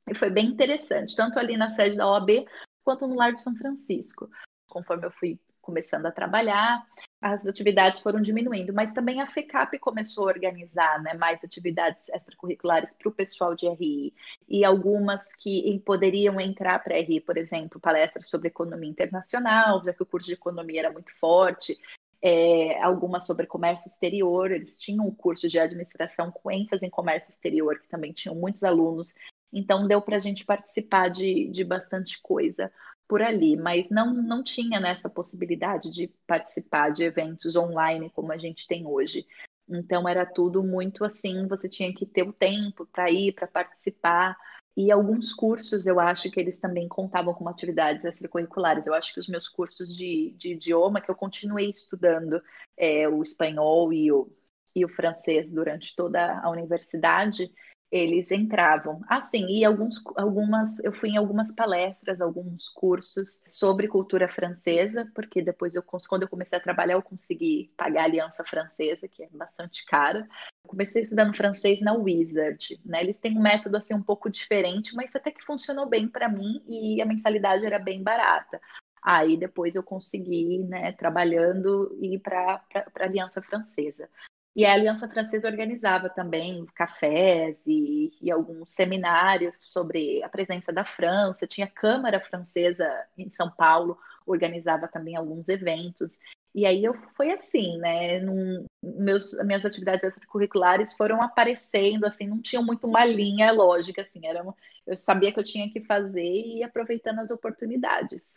e 0.08 0.14
foi 0.14 0.30
bem 0.30 0.46
interessante, 0.46 1.14
tanto 1.14 1.38
ali 1.38 1.56
na 1.56 1.68
sede 1.68 1.96
da 1.96 2.10
OAB 2.10 2.44
quanto 2.82 3.06
no 3.06 3.14
Largo 3.14 3.38
São 3.38 3.54
Francisco. 3.54 4.28
Conforme 4.68 5.06
eu 5.06 5.12
fui 5.12 5.38
começando 5.62 6.06
a 6.06 6.12
trabalhar, 6.12 6.84
as 7.20 7.46
atividades 7.46 8.00
foram 8.00 8.20
diminuindo, 8.20 8.72
mas 8.72 8.92
também 8.92 9.20
a 9.20 9.26
FECAP 9.26 9.78
começou 9.78 10.24
a 10.24 10.32
organizar 10.32 11.00
né, 11.02 11.14
mais 11.14 11.44
atividades 11.44 12.08
extracurriculares 12.08 12.94
para 12.94 13.08
o 13.08 13.12
pessoal 13.12 13.54
de 13.54 13.68
RI, 13.68 14.12
e 14.48 14.64
algumas 14.64 15.32
que 15.34 15.80
poderiam 15.86 16.40
entrar 16.40 16.82
para 16.82 16.98
RI, 16.98 17.20
por 17.20 17.38
exemplo, 17.38 17.80
palestras 17.80 18.28
sobre 18.28 18.48
economia 18.48 18.90
internacional, 18.90 19.82
já 19.84 19.94
que 19.94 20.02
o 20.02 20.06
curso 20.06 20.26
de 20.26 20.34
economia 20.34 20.80
era 20.80 20.92
muito 20.92 21.16
forte, 21.18 21.78
é, 22.20 22.80
algumas 22.82 23.24
sobre 23.26 23.46
comércio 23.46 23.88
exterior, 23.88 24.50
eles 24.50 24.78
tinham 24.78 25.06
um 25.06 25.14
curso 25.14 25.48
de 25.48 25.58
administração 25.58 26.30
com 26.30 26.50
ênfase 26.50 26.84
em 26.86 26.90
comércio 26.90 27.30
exterior, 27.30 27.78
que 27.78 27.88
também 27.88 28.12
tinham 28.12 28.34
muitos 28.34 28.62
alunos, 28.64 29.14
então 29.52 29.86
deu 29.86 30.00
para 30.00 30.16
a 30.16 30.20
gente 30.20 30.44
participar 30.44 31.08
de, 31.08 31.48
de 31.48 31.62
bastante 31.62 32.20
coisa 32.22 32.72
por 33.12 33.20
ali, 33.20 33.58
mas 33.58 33.90
não, 33.90 34.14
não 34.14 34.42
tinha 34.42 34.80
nessa 34.80 35.10
possibilidade 35.10 35.90
de 35.90 36.08
participar 36.26 36.88
de 36.88 37.04
eventos 37.04 37.56
online 37.56 38.08
como 38.08 38.32
a 38.32 38.38
gente 38.38 38.66
tem 38.66 38.86
hoje. 38.86 39.26
Então 39.68 40.08
era 40.08 40.24
tudo 40.24 40.64
muito 40.64 41.04
assim, 41.04 41.46
você 41.46 41.68
tinha 41.68 41.92
que 41.92 42.06
ter 42.06 42.26
o 42.26 42.32
tempo 42.32 42.86
para 42.86 43.10
ir, 43.10 43.34
para 43.34 43.46
participar. 43.46 44.34
E 44.74 44.90
alguns 44.90 45.30
cursos 45.34 45.86
eu 45.86 46.00
acho 46.00 46.30
que 46.30 46.40
eles 46.40 46.58
também 46.58 46.88
contavam 46.88 47.34
com 47.34 47.46
atividades 47.46 48.06
extracurriculares. 48.06 48.86
Eu 48.86 48.94
acho 48.94 49.12
que 49.12 49.20
os 49.20 49.28
meus 49.28 49.46
cursos 49.46 49.94
de, 49.94 50.34
de 50.38 50.54
idioma, 50.54 50.98
que 50.98 51.10
eu 51.10 51.14
continuei 51.14 51.68
estudando 51.68 52.42
é, 52.78 53.06
o 53.06 53.22
espanhol 53.22 53.92
e 53.92 54.10
o, 54.10 54.26
e 54.74 54.86
o 54.86 54.88
francês 54.88 55.50
durante 55.50 55.94
toda 55.94 56.40
a 56.40 56.48
universidade, 56.48 57.52
eles 57.92 58.30
entravam. 58.30 59.02
Assim, 59.06 59.46
e 59.48 59.66
alguns, 59.66 60.02
algumas, 60.16 60.78
eu 60.78 60.92
fui 60.94 61.10
em 61.10 61.18
algumas 61.18 61.54
palestras, 61.54 62.22
alguns 62.22 62.70
cursos 62.70 63.42
sobre 63.46 63.86
cultura 63.86 64.26
francesa, 64.26 65.06
porque 65.14 65.42
depois 65.42 65.74
eu, 65.74 65.82
quando 66.08 66.22
eu 66.22 66.28
comecei 66.28 66.58
a 66.58 66.62
trabalhar, 66.62 66.94
eu 66.94 67.02
consegui 67.02 67.70
pagar 67.76 68.02
a 68.02 68.04
aliança 68.04 68.42
francesa, 68.44 69.06
que 69.06 69.22
é 69.22 69.28
bastante 69.30 69.84
cara. 69.84 70.26
Eu 70.64 70.70
comecei 70.70 71.02
estudando 71.02 71.36
francês 71.36 71.82
na 71.82 71.92
Wizard, 71.92 72.80
né? 72.82 73.02
Eles 73.02 73.18
têm 73.18 73.36
um 73.36 73.42
método 73.42 73.76
assim 73.76 73.92
um 73.92 74.02
pouco 74.02 74.30
diferente, 74.30 74.94
mas 74.94 75.14
até 75.14 75.30
que 75.30 75.44
funcionou 75.44 75.86
bem 75.86 76.08
para 76.08 76.30
mim 76.30 76.62
e 76.66 77.02
a 77.02 77.04
mensalidade 77.04 77.66
era 77.66 77.78
bem 77.78 78.02
barata. 78.02 78.58
Aí 79.02 79.36
depois 79.36 79.74
eu 79.74 79.82
consegui, 79.82 80.58
né, 80.60 80.92
trabalhando, 80.92 81.94
ir 82.00 82.20
para 82.20 82.64
a 82.74 83.04
Aliança 83.04 83.42
Francesa. 83.42 84.08
E 84.54 84.66
a 84.66 84.74
Aliança 84.74 85.08
Francesa 85.08 85.48
organizava 85.48 86.10
também 86.10 86.66
cafés 86.74 87.62
e, 87.66 88.12
e, 88.20 88.30
alguns 88.30 88.70
seminários 88.70 89.72
sobre 89.72 90.22
a 90.22 90.28
presença 90.28 90.70
da 90.70 90.84
França. 90.84 91.46
Tinha 91.46 91.66
a 91.66 91.70
Câmara 91.70 92.20
Francesa 92.20 92.86
em 93.16 93.30
São 93.30 93.50
Paulo, 93.50 93.98
organizava 94.26 94.86
também 94.86 95.16
alguns 95.16 95.48
eventos. 95.48 96.18
E 96.54 96.66
aí 96.66 96.84
eu 96.84 96.92
foi 97.16 97.30
assim, 97.32 97.78
né? 97.78 98.20
Num, 98.20 98.66
meus, 98.82 99.32
minhas 99.44 99.64
atividades 99.64 100.04
extracurriculares 100.04 100.92
foram 100.92 101.22
aparecendo, 101.22 102.04
assim, 102.04 102.26
não 102.26 102.42
tinham 102.42 102.62
muito 102.62 102.86
uma 102.86 103.06
linha 103.06 103.50
lógica, 103.52 104.02
assim, 104.02 104.26
era, 104.26 104.44
eu 104.86 104.96
sabia 104.98 105.32
que 105.32 105.40
eu 105.40 105.44
tinha 105.44 105.70
que 105.70 105.80
fazer 105.80 106.20
e 106.22 106.62
aproveitando 106.62 107.20
as 107.20 107.30
oportunidades. 107.30 108.34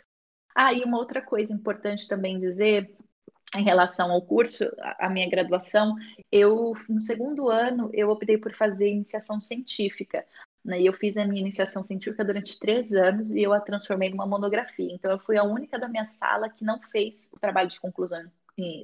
Ah, 0.55 0.73
e 0.73 0.81
uma 0.85 0.97
outra 0.97 1.21
coisa 1.21 1.53
importante 1.53 2.07
também 2.07 2.37
dizer 2.37 2.95
em 3.59 3.63
relação 3.63 4.11
ao 4.11 4.21
curso, 4.21 4.65
a 4.99 5.09
minha 5.09 5.29
graduação, 5.29 5.95
eu 6.31 6.73
no 6.89 7.01
segundo 7.01 7.49
ano 7.49 7.89
eu 7.93 8.09
optei 8.09 8.37
por 8.37 8.53
fazer 8.53 8.89
iniciação 8.89 9.39
científica. 9.39 10.25
Né? 10.63 10.81
E 10.81 10.85
eu 10.85 10.93
fiz 10.93 11.15
a 11.17 11.25
minha 11.25 11.41
iniciação 11.41 11.83
científica 11.83 12.25
durante 12.25 12.59
três 12.59 12.93
anos 12.93 13.33
e 13.33 13.41
eu 13.41 13.53
a 13.53 13.59
transformei 13.59 14.09
numa 14.09 14.25
monografia. 14.25 14.91
Então 14.91 15.11
eu 15.11 15.19
fui 15.19 15.37
a 15.37 15.43
única 15.43 15.77
da 15.77 15.87
minha 15.87 16.05
sala 16.05 16.49
que 16.49 16.65
não 16.65 16.81
fez 16.81 17.29
o 17.31 17.39
trabalho 17.39 17.69
de 17.69 17.79
conclusão 17.79 18.25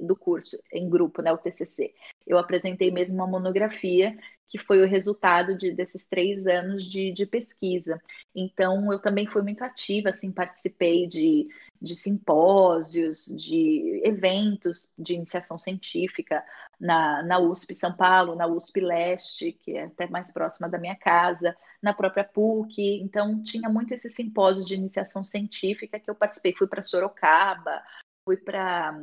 do 0.02 0.14
curso 0.14 0.58
em 0.72 0.88
grupo, 0.88 1.22
né, 1.22 1.32
o 1.32 1.38
TCC. 1.38 1.94
Eu 2.26 2.38
apresentei 2.38 2.90
mesmo 2.90 3.16
uma 3.16 3.26
monografia 3.26 4.16
que 4.52 4.58
foi 4.58 4.82
o 4.82 4.86
resultado 4.86 5.56
de, 5.56 5.72
desses 5.72 6.04
três 6.04 6.46
anos 6.46 6.84
de, 6.84 7.10
de, 7.10 7.24
pesquisa. 7.24 7.98
Então, 8.34 8.92
eu 8.92 8.98
também 8.98 9.26
fui 9.26 9.40
muito 9.40 9.64
ativa, 9.64 10.10
assim, 10.10 10.30
participei 10.30 11.06
de, 11.06 11.48
de 11.80 11.96
simpósios, 11.96 13.24
de 13.34 14.02
eventos 14.04 14.90
de 14.98 15.14
iniciação 15.14 15.58
científica 15.58 16.44
na, 16.78 17.22
na 17.22 17.38
USP 17.38 17.74
São 17.74 17.96
Paulo, 17.96 18.34
na 18.34 18.46
USP 18.46 18.82
Leste, 18.82 19.52
que 19.52 19.74
é 19.74 19.84
até 19.84 20.06
mais 20.06 20.30
próxima 20.30 20.68
da 20.68 20.78
minha 20.78 20.96
casa, 20.96 21.56
na 21.82 21.94
própria 21.94 22.22
PUC. 22.22 23.00
Então, 23.02 23.42
tinha 23.42 23.70
muito 23.70 23.94
esses 23.94 24.14
simpósios 24.14 24.66
de 24.66 24.74
iniciação 24.74 25.24
científica 25.24 25.98
que 25.98 26.10
eu 26.10 26.14
participei. 26.14 26.52
Fui 26.54 26.66
para 26.66 26.82
Sorocaba, 26.82 27.82
fui 28.22 28.36
para 28.36 29.00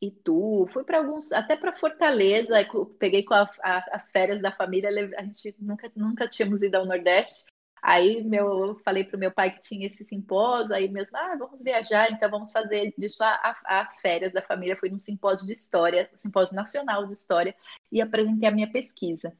Itu, 0.00 0.68
fui 0.72 0.84
para 0.84 0.98
alguns, 0.98 1.32
até 1.32 1.56
para 1.56 1.72
Fortaleza, 1.72 2.54
peguei 2.98 3.24
com 3.24 3.34
a, 3.34 3.48
a, 3.62 3.78
as 3.92 4.10
férias 4.10 4.40
da 4.40 4.52
família, 4.52 4.90
a 5.16 5.22
gente 5.22 5.54
nunca, 5.58 5.90
nunca 5.96 6.28
tínhamos 6.28 6.62
ido 6.62 6.76
ao 6.76 6.86
Nordeste. 6.86 7.46
Aí 7.82 8.22
meu, 8.22 8.66
eu 8.66 8.74
falei 8.76 9.04
para 9.04 9.16
o 9.16 9.20
meu 9.20 9.30
pai 9.30 9.52
que 9.52 9.60
tinha 9.60 9.86
esse 9.86 10.04
simpósio, 10.04 10.74
aí 10.74 10.88
mesmo, 10.88 11.16
ah, 11.16 11.36
vamos 11.38 11.62
viajar, 11.62 12.10
então 12.10 12.30
vamos 12.30 12.50
fazer 12.50 12.92
disso 12.96 13.22
a, 13.22 13.56
a, 13.64 13.80
as 13.80 14.00
férias 14.00 14.32
da 14.32 14.42
família. 14.42 14.76
Fui 14.76 14.88
num 14.88 14.98
simpósio 14.98 15.46
de 15.46 15.52
história, 15.52 16.08
simpósio 16.16 16.56
nacional 16.56 17.06
de 17.06 17.12
história, 17.12 17.54
e 17.90 18.00
apresentei 18.00 18.48
a 18.48 18.52
minha 18.52 18.70
pesquisa. 18.70 19.32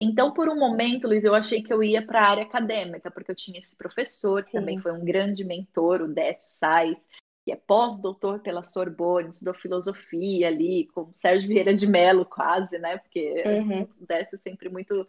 Então, 0.00 0.32
por 0.32 0.48
um 0.48 0.58
momento, 0.58 1.08
Luiz, 1.08 1.24
eu 1.24 1.34
achei 1.34 1.62
que 1.62 1.72
eu 1.72 1.82
ia 1.82 2.04
para 2.04 2.20
a 2.20 2.30
área 2.30 2.42
acadêmica, 2.42 3.10
porque 3.10 3.30
eu 3.30 3.34
tinha 3.34 3.58
esse 3.58 3.74
professor, 3.74 4.42
que 4.42 4.50
Sim. 4.50 4.58
também 4.58 4.78
foi 4.78 4.92
um 4.92 5.02
grande 5.02 5.42
mentor, 5.42 6.02
o 6.02 6.08
Décio 6.08 6.58
Sais, 6.58 7.08
que 7.46 7.52
é 7.52 7.56
pós-doutor 7.56 8.40
pela 8.40 8.64
Sorbonne, 8.64 9.30
estudou 9.30 9.54
filosofia 9.54 10.48
ali, 10.48 10.88
com 10.88 11.12
Sérgio 11.14 11.48
Vieira 11.48 11.72
de 11.72 11.86
Mello 11.86 12.24
quase, 12.24 12.76
né? 12.76 12.98
Porque 12.98 13.44
uhum. 13.46 13.86
Décio 14.00 14.36
sempre 14.36 14.68
muito 14.68 15.06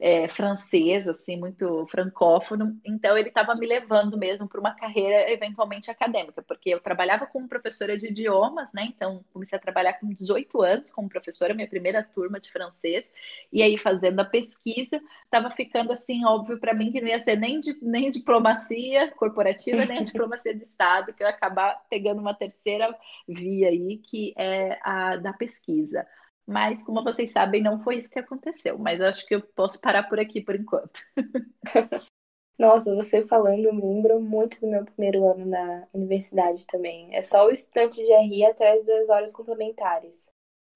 é, 0.00 0.26
francês, 0.26 1.06
assim, 1.06 1.36
muito 1.36 1.86
francófono. 1.88 2.80
Então, 2.82 3.18
ele 3.18 3.28
estava 3.28 3.54
me 3.54 3.66
levando 3.66 4.16
mesmo 4.16 4.48
para 4.48 4.58
uma 4.58 4.74
carreira 4.74 5.30
eventualmente 5.30 5.90
acadêmica, 5.90 6.42
porque 6.42 6.70
eu 6.70 6.80
trabalhava 6.80 7.26
como 7.26 7.46
professora 7.46 7.98
de 7.98 8.06
idiomas, 8.06 8.68
né? 8.72 8.84
Então, 8.84 9.22
comecei 9.30 9.58
a 9.58 9.60
trabalhar 9.60 9.94
com 9.94 10.08
18 10.08 10.62
anos 10.62 10.90
como 10.90 11.08
professora, 11.08 11.52
minha 11.52 11.68
primeira 11.68 12.02
turma 12.02 12.40
de 12.40 12.50
francês, 12.50 13.12
e 13.52 13.62
aí 13.62 13.76
fazendo 13.76 14.20
a 14.20 14.24
pesquisa, 14.24 14.98
estava 15.24 15.50
ficando 15.50 15.92
assim 15.92 16.24
óbvio 16.24 16.58
para 16.58 16.72
mim 16.72 16.90
que 16.90 17.00
não 17.00 17.08
ia 17.08 17.20
ser 17.20 17.36
nem, 17.36 17.60
de, 17.60 17.76
nem 17.82 18.10
diplomacia 18.10 19.10
corporativa, 19.10 19.84
nem 19.84 20.02
diplomacia 20.02 20.54
de 20.54 20.62
Estado, 20.62 21.12
que 21.12 21.22
eu 21.22 21.26
ia 21.26 21.34
acabar 21.34 21.78
pegando 21.90 22.20
uma 22.20 22.32
terceira 22.32 22.96
via 23.28 23.68
aí, 23.68 23.98
que 23.98 24.32
é 24.38 24.78
a 24.82 25.16
da 25.16 25.34
pesquisa. 25.34 26.06
Mas, 26.50 26.82
como 26.82 27.04
vocês 27.04 27.30
sabem, 27.30 27.62
não 27.62 27.80
foi 27.80 27.96
isso 27.96 28.10
que 28.10 28.18
aconteceu. 28.18 28.76
Mas 28.76 29.00
acho 29.00 29.24
que 29.24 29.36
eu 29.36 29.40
posso 29.40 29.80
parar 29.80 30.08
por 30.08 30.18
aqui 30.18 30.40
por 30.40 30.56
enquanto. 30.56 31.00
Nossa, 32.58 32.92
você 32.92 33.22
falando 33.22 33.72
me 33.72 33.80
lembra 33.80 34.18
muito 34.18 34.60
do 34.60 34.66
meu 34.66 34.84
primeiro 34.84 35.24
ano 35.26 35.46
na 35.46 35.86
universidade 35.94 36.66
também. 36.66 37.14
É 37.14 37.22
só 37.22 37.46
o 37.46 37.50
estudante 37.50 38.02
de 38.02 38.12
RI 38.12 38.44
atrás 38.44 38.84
das 38.84 39.08
horas 39.08 39.32
complementares. 39.32 40.28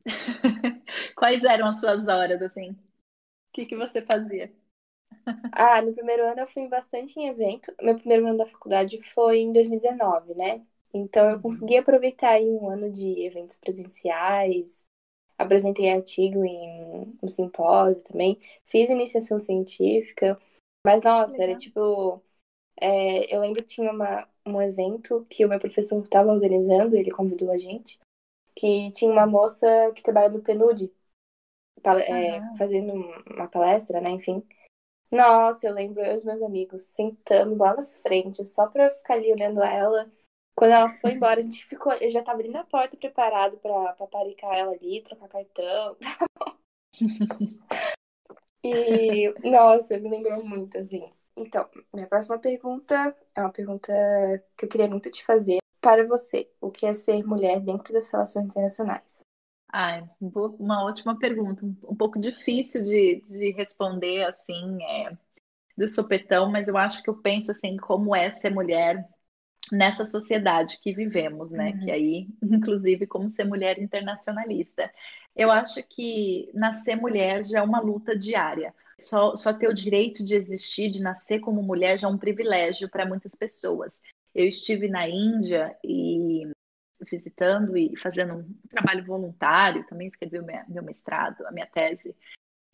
Quais 1.17 1.43
eram 1.43 1.67
as 1.67 1.81
suas 1.81 2.07
horas, 2.07 2.41
assim? 2.41 2.71
O 2.71 2.77
que, 3.53 3.67
que 3.67 3.77
você 3.77 4.01
fazia? 4.01 4.53
Ah, 5.53 5.83
no 5.83 5.93
primeiro 5.93 6.25
ano 6.25 6.41
eu 6.41 6.47
fui 6.47 6.69
bastante 6.69 7.19
em 7.19 7.27
evento. 7.29 7.75
Meu 7.83 7.97
primeiro 7.97 8.29
ano 8.29 8.39
da 8.39 8.47
faculdade 8.47 9.03
foi 9.03 9.39
em 9.39 9.53
2019, 9.53 10.35
né? 10.35 10.65
Então 10.93 11.29
eu 11.29 11.37
uhum. 11.37 11.43
consegui 11.43 11.77
aproveitar 11.77 12.31
aí 12.31 12.49
um 12.49 12.71
ano 12.71 12.91
de 12.91 13.25
eventos 13.25 13.59
presenciais, 13.59 14.85
apresentei 15.39 15.93
artigo 15.93 16.45
em 16.45 17.17
um 17.23 17.29
simpósio 17.29 18.03
também, 18.03 18.39
fiz 18.65 18.89
iniciação 18.89 19.39
científica, 19.39 20.39
mas 20.87 21.01
nossa, 21.03 21.33
Legal. 21.33 21.49
era 21.49 21.59
tipo. 21.59 22.23
É, 22.81 23.35
eu 23.35 23.41
lembro 23.41 23.63
que 23.63 23.75
tinha 23.75 23.91
uma, 23.91 24.29
um 24.45 24.61
evento 24.61 25.25
que 25.31 25.45
o 25.45 25.49
meu 25.49 25.59
professor 25.59 26.03
estava 26.03 26.33
organizando, 26.33 26.97
ele 26.97 27.11
convidou 27.11 27.51
a 27.51 27.57
gente, 27.57 27.99
que 28.55 28.91
tinha 28.91 29.11
uma 29.11 29.27
moça 29.27 29.67
que 29.95 30.03
trabalha 30.03 30.29
no 30.29 30.43
PNUD, 30.43 30.93
é, 32.09 32.57
fazendo 32.57 32.93
uma 33.31 33.47
palestra, 33.47 34.01
né, 34.01 34.11
enfim. 34.11 34.43
Nossa, 35.11 35.67
eu 35.67 35.73
lembro, 35.73 36.01
eu 36.03 36.13
e 36.13 36.15
os 36.17 36.25
meus 36.25 36.43
amigos 36.43 36.83
sentamos 36.83 37.59
lá 37.59 37.75
na 37.75 37.85
frente 37.85 38.45
só 38.45 38.67
pra 38.67 38.91
ficar 38.91 39.15
ali 39.15 39.33
olhando 39.33 39.63
ela 39.63 40.11
quando 40.55 40.73
ela 40.73 40.89
foi 40.89 41.13
embora, 41.13 41.41
a 41.41 41.43
gente 41.43 41.65
ficou. 41.67 41.93
Eu 41.95 42.11
já 42.11 42.23
tava 42.23 42.41
ali 42.41 42.49
na 42.49 42.65
porta 42.65 42.97
preparado 42.97 43.59
pra, 43.59 43.93
pra 43.95 44.07
paricar 44.07 44.55
ela 44.57 44.73
ali, 44.73 45.03
trocar 45.03 45.29
cartão. 45.29 45.97
e, 48.65 49.33
nossa, 49.49 49.99
me 49.99 50.09
lembrou 50.09 50.45
muito, 50.45 50.79
assim. 50.79 51.13
Então, 51.37 51.69
minha 51.93 52.07
próxima 52.07 52.39
pergunta 52.39 53.15
é 53.35 53.41
uma 53.41 53.51
pergunta 53.51 53.93
que 54.57 54.65
eu 54.65 54.69
queria 54.69 54.89
muito 54.89 55.11
te 55.11 55.25
fazer. 55.25 55.59
Para 55.81 56.07
você, 56.07 56.49
o 56.61 56.71
que 56.71 56.87
é 56.87 56.95
ser 56.95 57.23
mulher 57.25 57.61
dentro 57.61 57.93
das 57.93 58.09
relações 58.09 58.51
internacionais? 58.51 59.21
Ah, 59.73 60.03
uma 60.59 60.85
ótima 60.85 61.19
pergunta. 61.19 61.65
Um 61.65 61.97
pouco 61.97 62.19
difícil 62.19 62.83
de, 62.83 63.21
de 63.23 63.51
responder, 63.53 64.23
assim, 64.25 64.83
é, 64.85 65.19
de 65.77 65.89
sopetão, 65.89 66.51
mas 66.51 66.69
eu 66.69 66.77
acho 66.79 67.03
que 67.03 67.11
eu 67.11 67.17
penso, 67.17 67.51
assim, 67.53 67.77
como 67.77 68.15
é 68.15 68.31
ser 68.31 68.51
mulher 68.51 69.09
nessa 69.73 70.05
sociedade 70.05 70.79
que 70.81 70.93
vivemos, 70.93 71.53
né? 71.53 71.71
Uhum. 71.71 71.85
Que 71.85 71.91
aí, 71.91 72.29
inclusive, 72.43 73.07
como 73.07 73.29
ser 73.29 73.45
mulher 73.45 73.79
internacionalista. 73.79 74.91
Eu 75.35 75.51
acho 75.51 75.83
que 75.89 76.51
nascer 76.55 76.97
mulher 76.97 77.45
já 77.45 77.59
é 77.59 77.63
uma 77.63 77.81
luta 77.81 78.17
diária. 78.17 78.75
Só, 79.01 79.35
só 79.35 79.53
ter 79.53 79.69
o 79.69 79.75
direito 79.75 80.23
de 80.23 80.37
existir, 80.37 80.89
de 80.89 81.03
nascer 81.03 81.41
como 81.41 81.63
mulher, 81.63 81.99
já 81.99 82.07
é 82.07 82.11
um 82.11 82.19
privilégio 82.19 82.89
para 82.89 83.07
muitas 83.07 83.35
pessoas. 83.35 84.01
Eu 84.33 84.47
estive 84.47 84.89
na 84.89 85.09
Índia 85.09 85.77
e 85.83 86.49
visitando 87.11 87.77
e 87.77 87.97
fazendo 87.97 88.35
um 88.35 88.55
trabalho 88.71 89.05
voluntário, 89.05 89.85
também 89.87 90.09
escrevi 90.09 90.39
o 90.39 90.47
meu 90.69 90.83
mestrado, 90.83 91.45
a 91.47 91.53
minha 91.53 91.67
tese 91.67 92.15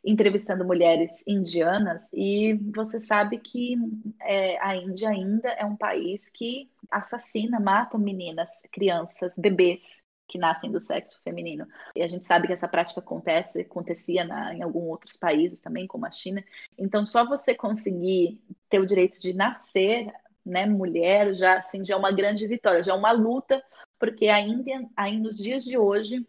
entrevistando 0.05 0.65
mulheres 0.65 1.23
indianas 1.27 2.09
e 2.13 2.55
você 2.75 2.99
sabe 3.01 3.39
que 3.39 3.77
é, 4.21 4.59
a 4.65 4.75
Índia 4.77 5.11
ainda 5.11 5.49
é 5.51 5.65
um 5.65 5.77
país 5.77 6.31
que 6.31 6.71
assassina, 6.91 7.61
mata 7.61 7.99
meninas, 7.99 8.63
crianças, 8.73 9.35
bebês. 9.37 10.03
que 10.29 10.39
nascem 10.39 10.71
do 10.71 10.79
sexo 10.79 11.21
feminino. 11.25 11.67
E 11.95 12.03
a 12.03 12.09
gente 12.09 12.25
sabe 12.25 12.47
que 12.47 12.53
essa 12.53 12.69
prática 12.69 13.01
acontece, 13.01 13.63
acontecia 13.63 14.25
na, 14.25 14.55
em 14.55 14.63
alguns 14.63 14.89
outros 14.89 15.17
países 15.17 15.59
também, 15.61 15.87
como 15.89 16.07
a 16.07 16.11
China. 16.11 16.45
Então, 16.79 17.05
só 17.05 17.27
você 17.27 17.53
conseguir 17.55 18.41
ter 18.69 18.79
o 18.79 18.87
direito 18.87 19.21
de 19.21 19.35
nascer, 19.35 20.13
né, 20.45 20.67
mulher, 20.67 21.35
já 21.35 21.59
assim, 21.59 21.85
já 21.85 21.95
é 21.95 21.99
uma 21.99 22.13
grande 22.13 22.47
vitória, 22.47 22.83
já 22.83 22.93
é 22.93 22.95
uma 22.95 23.13
luta, 23.13 23.63
porque 23.99 24.29
ainda, 24.29 24.89
ainda 24.97 25.25
nos 25.29 25.37
dias 25.39 25.65
de 25.65 25.77
hoje, 25.77 26.25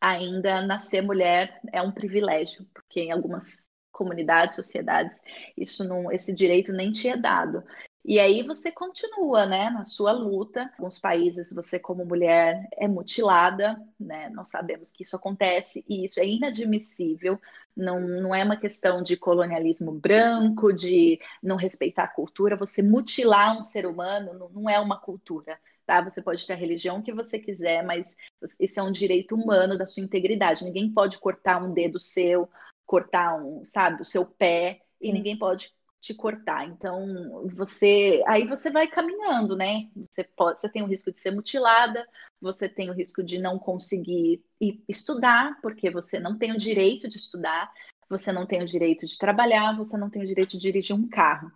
ainda 0.00 0.62
nascer 0.62 1.02
mulher 1.02 1.60
é 1.72 1.82
um 1.82 1.92
privilégio, 1.92 2.66
porque 2.72 3.00
em 3.00 3.12
algumas 3.12 3.68
comunidades, 3.92 4.56
sociedades, 4.56 5.20
isso 5.56 5.84
não, 5.84 6.10
esse 6.10 6.32
direito 6.32 6.72
nem 6.72 6.90
te 6.90 7.08
é 7.08 7.16
dado. 7.16 7.62
E 8.02 8.18
aí 8.18 8.42
você 8.42 8.72
continua, 8.72 9.44
né, 9.44 9.68
na 9.68 9.84
sua 9.84 10.10
luta. 10.12 10.62
Em 10.62 10.72
alguns 10.78 10.98
países 10.98 11.52
você 11.52 11.78
como 11.78 12.04
mulher 12.04 12.66
é 12.72 12.88
mutilada, 12.88 13.78
né? 13.98 14.30
Nós 14.30 14.48
sabemos 14.48 14.90
que 14.90 15.02
isso 15.02 15.16
acontece 15.16 15.84
e 15.86 16.04
isso 16.04 16.18
é 16.18 16.26
inadmissível. 16.26 17.38
Não, 17.76 18.00
não 18.00 18.34
é 18.34 18.42
uma 18.42 18.56
questão 18.56 19.02
de 19.02 19.16
colonialismo 19.18 19.92
branco, 19.92 20.72
de 20.72 21.20
não 21.42 21.56
respeitar 21.56 22.04
a 22.04 22.08
cultura. 22.08 22.56
Você 22.56 22.82
mutilar 22.82 23.56
um 23.56 23.62
ser 23.62 23.84
humano 23.86 24.32
não, 24.32 24.48
não 24.48 24.70
é 24.70 24.80
uma 24.80 24.98
cultura, 24.98 25.58
tá? 25.90 26.00
Você 26.00 26.22
pode 26.22 26.46
ter 26.46 26.52
a 26.52 26.56
religião 26.56 27.02
que 27.02 27.12
você 27.12 27.36
quiser, 27.36 27.84
mas 27.84 28.16
esse 28.60 28.78
é 28.78 28.82
um 28.82 28.92
direito 28.92 29.34
humano 29.34 29.76
da 29.76 29.88
sua 29.88 30.04
integridade. 30.04 30.64
Ninguém 30.64 30.88
pode 30.88 31.18
cortar 31.18 31.60
um 31.60 31.72
dedo 31.72 31.98
seu, 31.98 32.48
cortar 32.86 33.34
um, 33.42 33.64
sabe, 33.66 34.00
o 34.00 34.04
seu 34.04 34.24
pé, 34.24 34.82
Sim. 35.02 35.08
e 35.08 35.12
ninguém 35.12 35.36
pode 35.36 35.72
te 36.00 36.14
cortar. 36.14 36.68
Então, 36.68 37.44
você 37.52 38.22
aí 38.24 38.46
você 38.46 38.70
vai 38.70 38.86
caminhando, 38.86 39.56
né? 39.56 39.90
Você 40.08 40.22
pode, 40.22 40.60
você 40.60 40.68
tem 40.68 40.82
o 40.82 40.86
risco 40.86 41.10
de 41.10 41.18
ser 41.18 41.32
mutilada, 41.32 42.06
você 42.40 42.68
tem 42.68 42.88
o 42.88 42.94
risco 42.94 43.20
de 43.20 43.40
não 43.40 43.58
conseguir 43.58 44.44
estudar, 44.88 45.60
porque 45.60 45.90
você 45.90 46.20
não 46.20 46.38
tem 46.38 46.52
o 46.52 46.56
direito 46.56 47.08
de 47.08 47.16
estudar, 47.16 47.68
você 48.08 48.32
não 48.32 48.46
tem 48.46 48.62
o 48.62 48.64
direito 48.64 49.04
de 49.04 49.18
trabalhar, 49.18 49.76
você 49.76 49.98
não 49.98 50.08
tem 50.08 50.22
o 50.22 50.26
direito 50.26 50.52
de 50.52 50.58
dirigir 50.58 50.94
um 50.94 51.08
carro. 51.08 51.50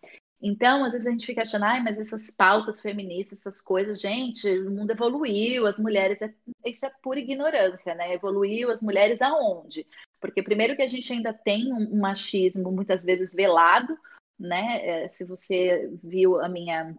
Então, 0.46 0.84
às 0.84 0.92
vezes 0.92 1.06
a 1.06 1.10
gente 1.10 1.24
fica 1.24 1.40
achando, 1.40 1.64
ai, 1.64 1.82
mas 1.82 1.98
essas 1.98 2.30
pautas 2.30 2.78
feministas, 2.78 3.40
essas 3.40 3.62
coisas, 3.62 3.98
gente, 3.98 4.46
o 4.46 4.70
mundo 4.70 4.90
evoluiu, 4.90 5.66
as 5.66 5.78
mulheres, 5.78 6.20
é... 6.20 6.34
isso 6.66 6.84
é 6.84 6.92
pura 7.02 7.18
ignorância, 7.18 7.94
né? 7.94 8.12
Evoluiu 8.12 8.70
as 8.70 8.82
mulheres 8.82 9.22
aonde? 9.22 9.86
Porque 10.20 10.42
primeiro 10.42 10.76
que 10.76 10.82
a 10.82 10.86
gente 10.86 11.10
ainda 11.10 11.32
tem 11.32 11.72
um 11.72 11.98
machismo 11.98 12.70
muitas 12.70 13.02
vezes 13.02 13.32
velado, 13.32 13.98
né? 14.38 15.04
É, 15.04 15.08
se 15.08 15.24
você 15.24 15.90
viu 16.02 16.38
a 16.38 16.48
minha 16.48 16.94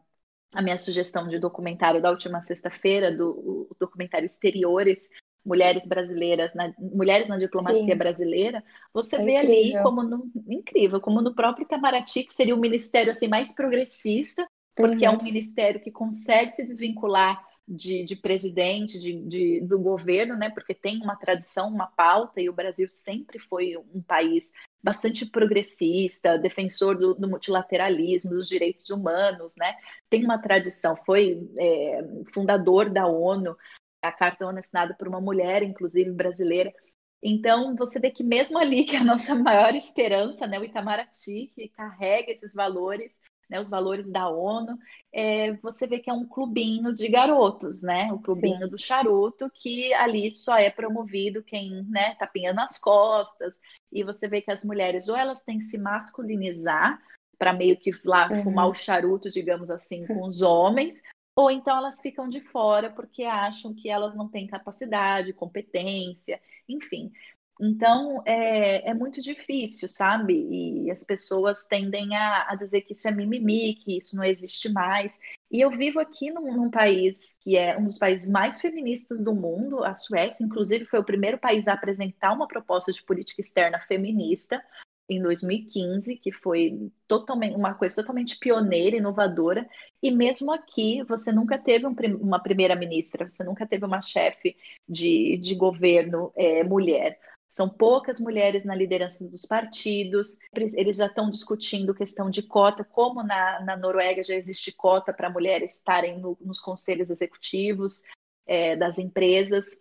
a 0.56 0.62
minha 0.62 0.78
sugestão 0.78 1.28
de 1.28 1.38
documentário 1.38 2.02
da 2.02 2.10
última 2.10 2.42
sexta-feira, 2.42 3.16
do 3.16 3.68
documentário 3.78 4.26
Exteriores, 4.26 5.10
Mulheres 5.46 5.86
Brasileiras, 5.88 6.54
na, 6.54 6.74
Mulheres 6.80 7.28
na 7.28 7.38
Diplomacia 7.38 7.84
Sim. 7.84 7.98
Brasileira, 7.98 8.64
você 8.94 9.18
é 9.18 9.24
vê 9.24 9.38
incrível. 9.38 9.80
ali 9.80 9.84
como 9.84 10.04
no, 10.04 10.32
incrível, 10.48 11.00
como 11.00 11.22
no 11.22 11.36
próprio 11.36 11.66
Itamaraty, 11.66 12.24
que 12.24 12.34
seria 12.34 12.56
o 12.56 12.60
ministério 12.60 13.12
assim 13.12 13.28
mais 13.28 13.54
progressista, 13.54 14.46
porque 14.76 15.08
uhum. 15.08 15.14
é 15.14 15.18
um 15.18 15.24
ministério 15.24 15.80
que 15.82 15.92
consegue 15.92 16.54
se 16.54 16.64
desvincular 16.64 17.42
de, 17.68 18.04
de 18.04 18.16
presidente, 18.16 19.00
de, 19.00 19.14
de, 19.22 19.62
do 19.62 19.80
governo, 19.80 20.36
né? 20.36 20.50
Porque 20.50 20.74
tem 20.74 21.02
uma 21.02 21.16
tradição, 21.16 21.68
uma 21.68 21.88
pauta, 21.88 22.42
e 22.42 22.50
o 22.50 22.54
Brasil 22.54 22.88
sempre 22.90 23.40
foi 23.40 23.76
um 23.94 24.02
país 24.02 24.52
bastante 24.84 25.26
progressista, 25.26 26.38
defensor 26.38 26.96
do, 26.96 27.16
do 27.16 27.28
multilateralismo, 27.28 28.32
dos 28.32 28.48
direitos 28.48 28.90
humanos, 28.92 29.56
né? 29.58 29.76
Tem 30.10 30.24
uma 30.24 30.38
tradição, 30.38 30.96
foi 30.96 31.50
é, 31.58 32.06
fundador 32.32 32.90
da 32.90 33.08
ONU, 33.08 33.58
a 34.08 34.12
carta 34.12 34.46
ONU 34.46 34.60
assinada 34.60 34.94
por 34.94 35.08
uma 35.08 35.22
mulher, 35.22 35.64
inclusive 35.64 36.12
brasileira. 36.12 36.74
Então, 37.22 37.76
você 37.76 38.00
vê 38.00 38.12
que 38.12 38.24
mesmo 38.24 38.58
ali, 38.58 38.84
que 38.84 38.96
é 38.96 39.00
a 39.00 39.04
nossa 39.04 39.34
maior 39.36 39.74
esperança, 39.76 40.46
né, 40.46 40.60
o 40.60 40.64
Itamaraty, 40.64 41.52
que 41.56 41.70
carrega 41.70 42.32
esses 42.32 42.54
valores, 42.54 43.14
né, 43.50 43.60
os 43.60 43.70
valores 43.70 44.12
da 44.12 44.30
ONU, 44.30 44.78
é, 45.14 45.54
você 45.58 45.88
vê 45.88 46.00
que 46.00 46.10
é 46.10 46.14
um 46.14 46.28
clubinho 46.28 46.94
de 46.94 47.08
garotos, 47.08 47.84
né? 47.84 48.12
O 48.12 48.20
clubinho 48.20 48.64
Sim. 48.64 48.70
do 48.70 48.78
charuto, 48.78 49.50
que 49.54 49.94
ali 49.94 50.32
só 50.32 50.58
é 50.58 50.70
promovido 50.70 51.44
quem 51.44 51.84
né, 51.84 52.16
tapinha 52.16 52.54
nas 52.54 52.80
costas. 52.80 53.54
E 53.92 54.04
você 54.04 54.28
vê 54.28 54.42
que 54.42 54.52
as 54.52 54.64
mulheres, 54.64 55.08
ou 55.08 55.16
elas 55.16 55.42
têm 55.42 55.60
que 55.60 55.66
se 55.66 55.78
masculinizar 55.78 57.00
para 57.38 57.54
meio 57.54 57.78
que 57.78 57.92
lá 58.04 58.30
uhum. 58.30 58.44
fumar 58.44 58.70
o 58.70 58.74
charuto, 58.74 59.30
digamos 59.30 59.70
assim, 59.70 60.06
com 60.08 60.26
os 60.26 60.42
homens, 60.42 61.02
ou 61.36 61.52
então 61.52 61.78
elas 61.78 62.02
ficam 62.02 62.30
de 62.30 62.40
fora 62.40 62.90
porque 62.90 63.24
acham 63.24 63.74
que 63.74 63.90
elas 63.90 64.16
não 64.16 64.30
têm 64.30 64.48
capacidade, 64.48 65.34
competência, 65.34 66.42
enfim. 66.68 67.12
Então, 67.60 68.22
é, 68.26 68.90
é 68.90 68.94
muito 68.94 69.22
difícil, 69.22 69.88
sabe? 69.88 70.34
E 70.34 70.92
as 70.92 71.06
pessoas 71.06 71.66
tendem 71.66 72.14
a, 72.16 72.52
a, 72.52 72.56
dizer 72.56 72.82
que 72.82 72.92
isso 72.92 73.08
é 73.08 73.12
mimimi, 73.12 73.76
que 73.76 73.98
isso 73.98 74.16
não 74.18 74.26
existe 74.26 74.70
mais. 74.70 75.18
E 75.50 75.62
eu 75.62 75.70
vivo 75.70 76.00
aqui 76.00 76.32
num, 76.32 76.54
num, 76.54 76.70
país 76.70 77.38
que 77.40 77.56
é 77.56 77.78
um 77.78 77.86
dos 77.86 77.98
países 77.98 78.30
mais 78.30 78.60
feministas 78.60 79.24
do 79.24 79.34
mundo, 79.34 79.86
a 79.86 79.94
Suécia, 79.94 80.44
inclusive, 80.44 80.84
foi 80.84 81.00
o 81.00 81.06
primeiro 81.06 81.38
país 81.38 81.66
a 81.68 81.74
apresentar 81.74 82.34
uma 82.34 82.48
proposta 82.48 82.92
de 82.92 83.02
política 83.04 83.40
externa 83.40 83.80
feminista 83.88 84.62
em 85.08 85.22
2015, 85.22 86.18
que 86.18 86.32
foi 86.32 86.92
totalmente 87.08 87.56
uma 87.56 87.74
coisa 87.74 87.96
totalmente 87.96 88.38
pioneira, 88.40 88.98
inovadora. 88.98 89.68
E 90.02 90.12
mesmo 90.12 90.52
aqui, 90.52 91.04
você 91.04 91.32
nunca 91.32 91.58
teve 91.58 91.86
um, 91.86 91.96
uma 92.20 92.40
primeira-ministra, 92.40 93.30
você 93.30 93.44
nunca 93.44 93.66
teve 93.66 93.86
uma 93.86 94.02
chefe 94.02 94.56
de, 94.88 95.38
de 95.38 95.56
governo 95.56 96.32
é, 96.36 96.64
mulher. 96.64 97.20
São 97.48 97.70
poucas 97.70 98.20
mulheres 98.20 98.66
na 98.66 98.74
liderança 98.74 99.24
dos 99.24 99.46
partidos, 99.46 100.38
eles 100.54 100.98
já 100.98 101.06
estão 101.06 101.30
discutindo 101.30 101.94
questão 101.94 102.30
de 102.30 102.42
cota, 102.42 102.84
como 102.84 103.24
na, 103.24 103.62
na 103.62 103.78
Noruega 103.78 104.24
já 104.24 104.36
existe 104.36 104.72
cota 104.72 105.14
para 105.14 105.30
mulheres 105.30 105.76
estarem 105.76 106.20
no, 106.20 106.36
nos 106.42 106.60
conselhos 106.60 107.12
executivos 107.12 108.04
é, 108.48 108.76
das 108.76 108.98
empresas. 108.98 109.80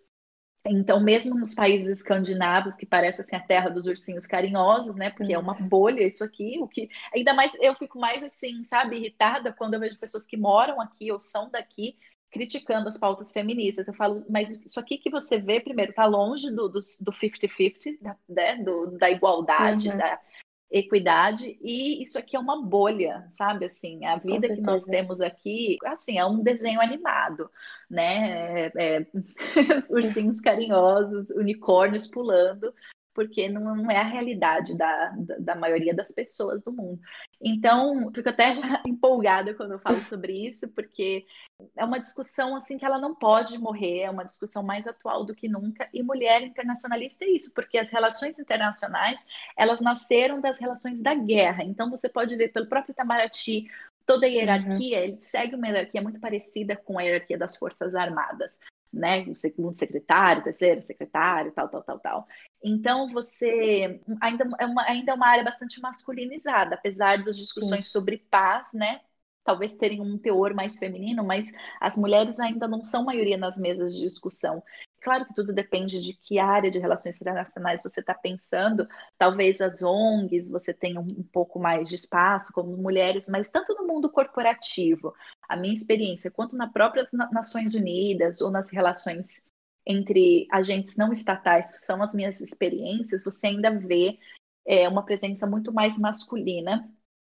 Então, 0.67 0.99
mesmo 0.99 1.35
nos 1.35 1.53
países 1.53 1.99
escandinavos, 1.99 2.75
que 2.75 2.85
parece 2.85 3.21
assim 3.21 3.35
a 3.35 3.39
terra 3.39 3.69
dos 3.69 3.85
ursinhos 3.85 4.25
carinhosos, 4.25 4.95
né? 4.95 5.11
Porque 5.11 5.33
é 5.33 5.37
uma 5.37 5.55
uhum. 5.55 5.67
bolha 5.67 6.01
isso 6.01 6.23
aqui, 6.23 6.57
o 6.59 6.67
que 6.67 6.89
ainda 7.13 7.33
mais 7.33 7.53
eu 7.61 7.75
fico 7.75 7.99
mais 7.99 8.23
assim, 8.23 8.63
sabe, 8.63 8.95
irritada 8.97 9.53
quando 9.53 9.75
eu 9.75 9.79
vejo 9.79 9.99
pessoas 9.99 10.25
que 10.25 10.35
moram 10.35 10.81
aqui 10.81 11.11
ou 11.11 11.19
são 11.19 11.49
daqui 11.49 11.95
criticando 12.31 12.89
as 12.89 12.97
pautas 12.97 13.31
feministas. 13.31 13.87
Eu 13.87 13.93
falo, 13.93 14.25
mas 14.29 14.51
isso 14.51 14.77
aqui 14.77 14.97
que 14.97 15.09
você 15.09 15.37
vê, 15.37 15.61
primeiro, 15.61 15.91
está 15.91 16.05
longe 16.05 16.51
do 16.51 16.69
50-50, 16.69 17.97
da, 18.01 18.15
né, 18.27 18.57
do, 18.57 18.97
da 18.97 19.09
igualdade, 19.09 19.87
uhum. 19.87 19.97
da 19.97 20.19
equidade, 20.69 21.57
e 21.61 22.01
isso 22.01 22.17
aqui 22.17 22.35
é 22.35 22.39
uma 22.39 22.61
bolha, 22.61 23.27
sabe? 23.31 23.65
Assim, 23.65 24.03
a 24.05 24.17
vida 24.17 24.47
que 24.47 24.61
nós 24.61 24.83
temos 24.83 25.21
aqui, 25.21 25.77
assim, 25.85 26.17
é 26.17 26.25
um 26.25 26.41
desenho 26.41 26.81
animado, 26.81 27.49
né? 27.89 28.67
É, 28.67 28.71
é, 28.75 29.07
ursinhos 29.91 30.41
carinhosos, 30.41 31.29
unicórnios 31.31 32.07
pulando, 32.07 32.73
porque 33.15 33.47
não, 33.47 33.75
não 33.75 33.89
é 33.89 33.95
a 33.97 34.03
realidade 34.03 34.77
da, 34.77 35.09
da, 35.17 35.37
da, 35.39 35.55
maioria 35.55 35.95
das 35.95 36.11
pessoas 36.11 36.61
do 36.61 36.71
mundo. 36.71 36.99
Então, 37.41 38.11
fico 38.13 38.27
até 38.27 38.53
empolgada 38.85 39.55
quando 39.55 39.71
eu 39.71 39.79
falo 39.79 39.97
sobre 40.01 40.33
isso, 40.45 40.67
porque 40.67 41.25
é 41.77 41.85
uma 41.85 41.97
discussão 41.97 42.55
assim 42.57 42.77
que 42.77 42.85
ela 42.85 42.99
não 42.99 43.15
pode 43.15 43.57
morrer, 43.57 44.01
é 44.01 44.09
uma 44.09 44.25
discussão 44.25 44.61
mais 44.61 44.85
atual 44.85 45.23
do 45.23 45.33
que 45.33 45.47
nunca. 45.47 45.87
E 45.93 46.03
mulher 46.03 46.41
internacionalista 46.41 47.23
é 47.23 47.29
isso, 47.29 47.53
porque 47.53 47.77
as 47.77 47.89
relações 47.89 48.37
internacionais 48.37 49.25
elas 49.57 49.79
nasceram 49.79 50.41
das 50.41 50.59
relações 50.59 51.01
da 51.01 51.15
guerra. 51.15 51.63
Então, 51.63 51.89
você 51.89 52.09
pode 52.09 52.35
ver 52.35 52.49
pelo 52.49 52.67
próprio 52.67 52.91
Itamaraty 52.91 53.65
toda 54.05 54.27
a 54.27 54.29
hierarquia, 54.29 54.97
uhum. 54.97 55.03
ele 55.03 55.21
segue 55.21 55.55
uma 55.55 55.67
hierarquia 55.67 56.01
muito 56.01 56.19
parecida 56.19 56.75
com 56.75 56.99
a 56.99 57.01
hierarquia 57.01 57.37
das 57.37 57.55
Forças 57.55 57.95
Armadas 57.95 58.59
né? 58.95 59.25
O 59.27 59.35
segundo 59.35 59.73
secretário, 59.73 60.43
terceiro 60.43 60.81
secretário, 60.81 61.51
tal, 61.51 61.67
tal, 61.67 61.83
tal, 61.83 61.99
tal. 61.99 62.27
Então, 62.67 63.07
você 63.09 64.01
ainda 64.19 64.49
é 64.59 64.65
uma, 64.65 64.81
ainda 64.89 65.11
é 65.11 65.15
uma 65.15 65.27
área 65.27 65.43
bastante 65.43 65.79
masculinizada, 65.79 66.73
apesar 66.73 67.21
das 67.21 67.37
discussões 67.37 67.85
Sim. 67.85 67.91
sobre 67.91 68.17
paz, 68.17 68.73
né? 68.73 69.01
Talvez 69.43 69.75
terem 69.75 70.01
um 70.01 70.17
teor 70.17 70.55
mais 70.55 70.79
feminino, 70.79 71.23
mas 71.23 71.45
as 71.79 71.95
mulheres 71.95 72.39
ainda 72.39 72.67
não 72.67 72.81
são 72.81 73.05
maioria 73.05 73.37
nas 73.37 73.59
mesas 73.59 73.93
de 73.93 74.01
discussão. 74.01 74.63
Claro 74.99 75.27
que 75.27 75.35
tudo 75.35 75.53
depende 75.53 76.01
de 76.01 76.15
que 76.15 76.39
área 76.39 76.71
de 76.71 76.79
relações 76.79 77.21
internacionais 77.21 77.83
você 77.83 77.99
está 77.99 78.15
pensando. 78.15 78.87
Talvez 79.15 79.61
as 79.61 79.83
ONGs 79.83 80.49
você 80.49 80.73
tenha 80.73 80.99
um 80.99 81.23
pouco 81.31 81.59
mais 81.59 81.87
de 81.87 81.93
espaço 81.93 82.51
como 82.51 82.75
mulheres, 82.75 83.29
mas 83.29 83.47
tanto 83.47 83.75
no 83.75 83.85
mundo 83.85 84.09
corporativo, 84.09 85.13
a 85.47 85.55
minha 85.55 85.75
experiência, 85.75 86.31
quanto 86.31 86.57
nas 86.57 86.71
próprias 86.71 87.11
Nações 87.31 87.75
Unidas 87.75 88.41
ou 88.41 88.49
nas 88.49 88.71
relações 88.71 89.43
entre 89.85 90.47
agentes 90.51 90.97
não 90.97 91.11
estatais, 91.11 91.77
são 91.83 92.01
as 92.01 92.13
minhas 92.13 92.41
experiências, 92.41 93.23
você 93.23 93.47
ainda 93.47 93.71
vê 93.71 94.17
é, 94.65 94.89
uma 94.89 95.03
presença 95.03 95.45
muito 95.45 95.71
mais 95.71 95.99
masculina 95.99 96.89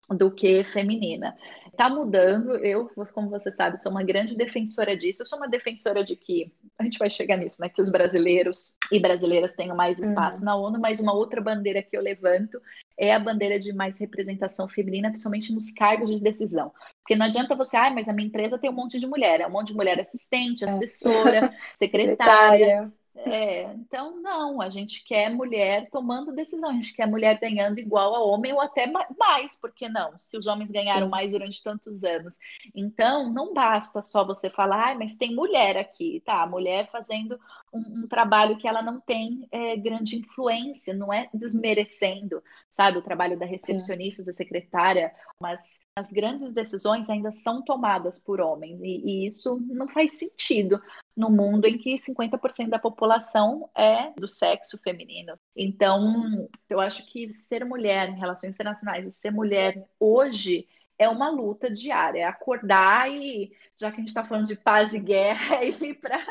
do 0.10 0.32
que 0.32 0.64
feminina. 0.64 1.36
Tá 1.76 1.90
mudando. 1.90 2.56
Eu, 2.58 2.90
como 3.14 3.30
você 3.30 3.52
sabe, 3.52 3.80
sou 3.80 3.92
uma 3.92 4.04
grande 4.04 4.36
defensora 4.36 4.96
disso. 4.96 5.22
Eu 5.22 5.26
sou 5.26 5.40
uma 5.40 5.48
defensora 5.48 6.04
de 6.04 6.16
que 6.16 6.54
a 6.78 6.84
gente 6.84 7.00
vai 7.00 7.10
chegar 7.10 7.38
nisso, 7.38 7.62
né? 7.62 7.70
Que 7.70 7.82
os 7.82 7.90
brasileiros 7.90 8.78
e 8.92 9.00
brasileiras 9.00 9.56
tenham 9.56 9.76
mais 9.76 10.00
espaço 10.00 10.40
uhum. 10.40 10.46
na 10.46 10.56
ONU, 10.56 10.80
mas 10.80 11.00
uma 11.00 11.14
outra 11.14 11.42
bandeira 11.42 11.82
que 11.82 11.98
eu 11.98 12.02
levanto 12.02 12.62
é 12.98 13.14
a 13.14 13.20
bandeira 13.20 13.60
de 13.60 13.74
mais 13.74 13.98
representação 13.98 14.70
feminina, 14.70 15.10
principalmente 15.10 15.52
nos 15.52 15.72
cargos 15.72 16.12
de 16.12 16.22
decisão. 16.22 16.72
Porque 17.06 17.16
não 17.16 17.28
adianta 17.28 17.54
você, 17.54 17.78
ah, 17.78 17.92
mas 17.92 18.10
a 18.10 18.14
minha 18.14 18.28
empresa 18.28 18.58
tem 18.58 18.68
um 18.68 18.74
monte 18.74 19.00
de 19.00 19.06
mulher, 19.06 19.40
é 19.40 19.46
um 19.46 19.52
monte 19.52 19.68
de 19.68 19.76
mulher 19.76 20.00
assistente, 20.00 20.66
é. 20.66 20.68
assessora, 20.68 21.54
secretária. 21.78 22.16
secretária. 22.16 22.94
É, 23.18 23.64
então 23.76 24.20
não, 24.22 24.60
a 24.60 24.70
gente 24.70 25.04
quer 25.06 25.30
mulher 25.30 25.88
tomando 25.90 26.36
decisão, 26.36 26.70
a 26.70 26.74
gente 26.74 26.94
quer 26.94 27.08
mulher 27.08 27.40
ganhando 27.40 27.80
igual 27.80 28.14
a 28.14 28.24
homem 28.26 28.52
ou 28.52 28.60
até 28.60 28.92
mais, 29.18 29.56
porque 29.60 29.88
não? 29.88 30.18
Se 30.18 30.36
os 30.36 30.48
homens 30.48 30.72
ganharam 30.72 31.06
Sim. 31.06 31.12
mais 31.12 31.32
durante 31.32 31.64
tantos 31.64 32.04
anos. 32.04 32.38
Então, 32.74 33.32
não 33.32 33.54
basta 33.54 34.02
só 34.02 34.26
você 34.26 34.50
falar, 34.50 34.92
ah, 34.92 34.96
mas 34.96 35.16
tem 35.16 35.34
mulher 35.34 35.78
aqui, 35.78 36.24
tá? 36.26 36.46
mulher 36.46 36.90
fazendo 36.92 37.40
um, 37.72 38.04
um 38.04 38.08
trabalho 38.08 38.58
que 38.58 38.68
ela 38.68 38.82
não 38.82 39.00
tem 39.00 39.48
é, 39.52 39.78
grande 39.78 40.18
influência, 40.18 40.94
não 40.94 41.14
é 41.14 41.30
desmerecendo, 41.34 42.44
sabe, 42.72 42.98
o 42.98 43.04
trabalho 43.04 43.38
da 43.40 43.46
recepcionista, 43.46 44.24
Sim. 44.24 44.26
da 44.26 44.34
secretária, 44.34 45.14
mas 45.40 45.80
as 45.98 46.12
grandes 46.12 46.52
decisões 46.54 47.10
ainda 47.10 47.32
são 47.32 47.64
tomadas 47.64 48.20
por 48.20 48.42
homens, 48.42 48.82
e, 48.82 49.02
e 49.06 49.26
isso 49.26 49.58
não 49.68 49.88
faz 49.88 50.18
sentido 50.18 50.82
no 51.16 51.30
mundo 51.30 51.66
em 51.66 51.78
que 51.78 51.96
50% 51.96 52.68
da 52.68 52.78
população 52.78 53.70
é 53.74 54.12
do 54.12 54.28
sexo 54.28 54.78
feminino. 54.84 55.34
Então, 55.56 56.50
eu 56.70 56.82
acho 56.82 57.10
que 57.10 57.32
ser 57.32 57.64
mulher 57.64 58.10
em 58.10 58.20
relações 58.20 58.56
internacionais 58.56 59.08
e 59.08 59.12
ser 59.12 59.32
mulher 59.32 59.88
hoje 59.98 60.68
é 60.98 61.10
uma 61.10 61.30
luta 61.30 61.70
diária, 61.70 62.22
é 62.22 62.24
acordar 62.24 63.12
e, 63.12 63.52
já 63.78 63.92
que 63.92 63.98
a 63.98 64.00
gente 64.00 64.10
está 64.10 64.24
falando 64.24 64.46
de 64.46 64.56
paz 64.56 64.94
e 64.94 65.00
guerra, 65.00 65.58
é 65.58 65.68
ir 65.70 66.00
para 66.00 66.26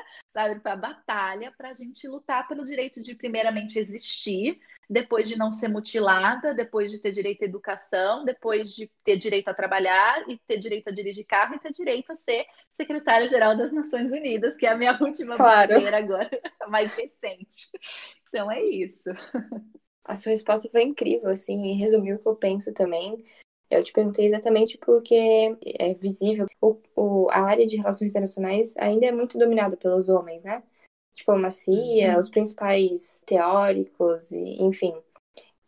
a 0.65 0.77
batalha 0.77 1.53
para 1.57 1.71
a 1.71 1.75
gente 1.75 2.09
lutar 2.09 2.49
pelo 2.49 2.65
direito 2.65 3.01
de, 3.01 3.15
primeiramente, 3.15 3.79
existir, 3.79 4.59
depois 4.89 5.29
de 5.29 5.37
não 5.37 5.53
ser 5.53 5.69
mutilada, 5.69 6.55
depois 6.55 6.91
de 6.91 6.99
ter 6.99 7.13
direito 7.13 7.43
à 7.43 7.45
educação, 7.47 8.25
depois 8.25 8.75
de 8.75 8.91
ter 9.05 9.17
direito 9.17 9.49
a 9.49 9.55
trabalhar 9.55 10.29
e 10.29 10.39
ter 10.47 10.59
direito 10.59 10.89
a 10.89 10.93
dirigir 10.93 11.27
carro 11.27 11.55
e 11.55 11.59
ter 11.59 11.73
direito 11.73 12.13
a 12.13 12.17
ser 12.17 12.47
secretária-geral 12.73 13.57
das 13.57 13.73
Nações 13.73 14.13
Unidas, 14.13 14.57
que 14.57 14.67
é 14.67 14.71
a 14.71 14.77
minha 14.77 14.97
última 15.01 15.37
claro. 15.37 15.75
bandeira 15.75 15.99
agora, 15.99 16.31
mais 16.69 16.93
recente. 16.95 17.71
Então 18.29 18.51
é 18.51 18.63
isso. 18.63 19.11
A 20.05 20.15
sua 20.15 20.33
resposta 20.33 20.69
foi 20.71 20.83
incrível, 20.83 21.31
assim, 21.31 21.65
e 21.65 21.75
resumiu 21.75 22.17
o 22.17 22.19
que 22.19 22.29
eu 22.29 22.37
penso 22.37 22.73
também. 22.75 23.25
Eu 23.71 23.83
te 23.83 23.93
perguntei 23.93 24.27
exatamente 24.27 24.79
porque 24.79 25.57
é 25.79 25.95
visível, 25.95 26.47
o, 26.61 26.77
o, 26.95 27.29
a 27.31 27.41
área 27.41 27.67
de 27.67 27.77
relações 27.77 28.11
internacionais 28.11 28.75
ainda 28.77 29.07
é 29.07 29.13
muito 29.13 29.39
dominada 29.39 29.77
pelos 29.77 30.09
homens, 30.09 30.43
né? 30.43 30.63
Diplomacia, 31.15 32.15
uhum. 32.15 32.19
os 32.19 32.29
principais 32.29 33.21
teóricos, 33.25 34.33
e, 34.33 34.63
enfim. 34.63 34.95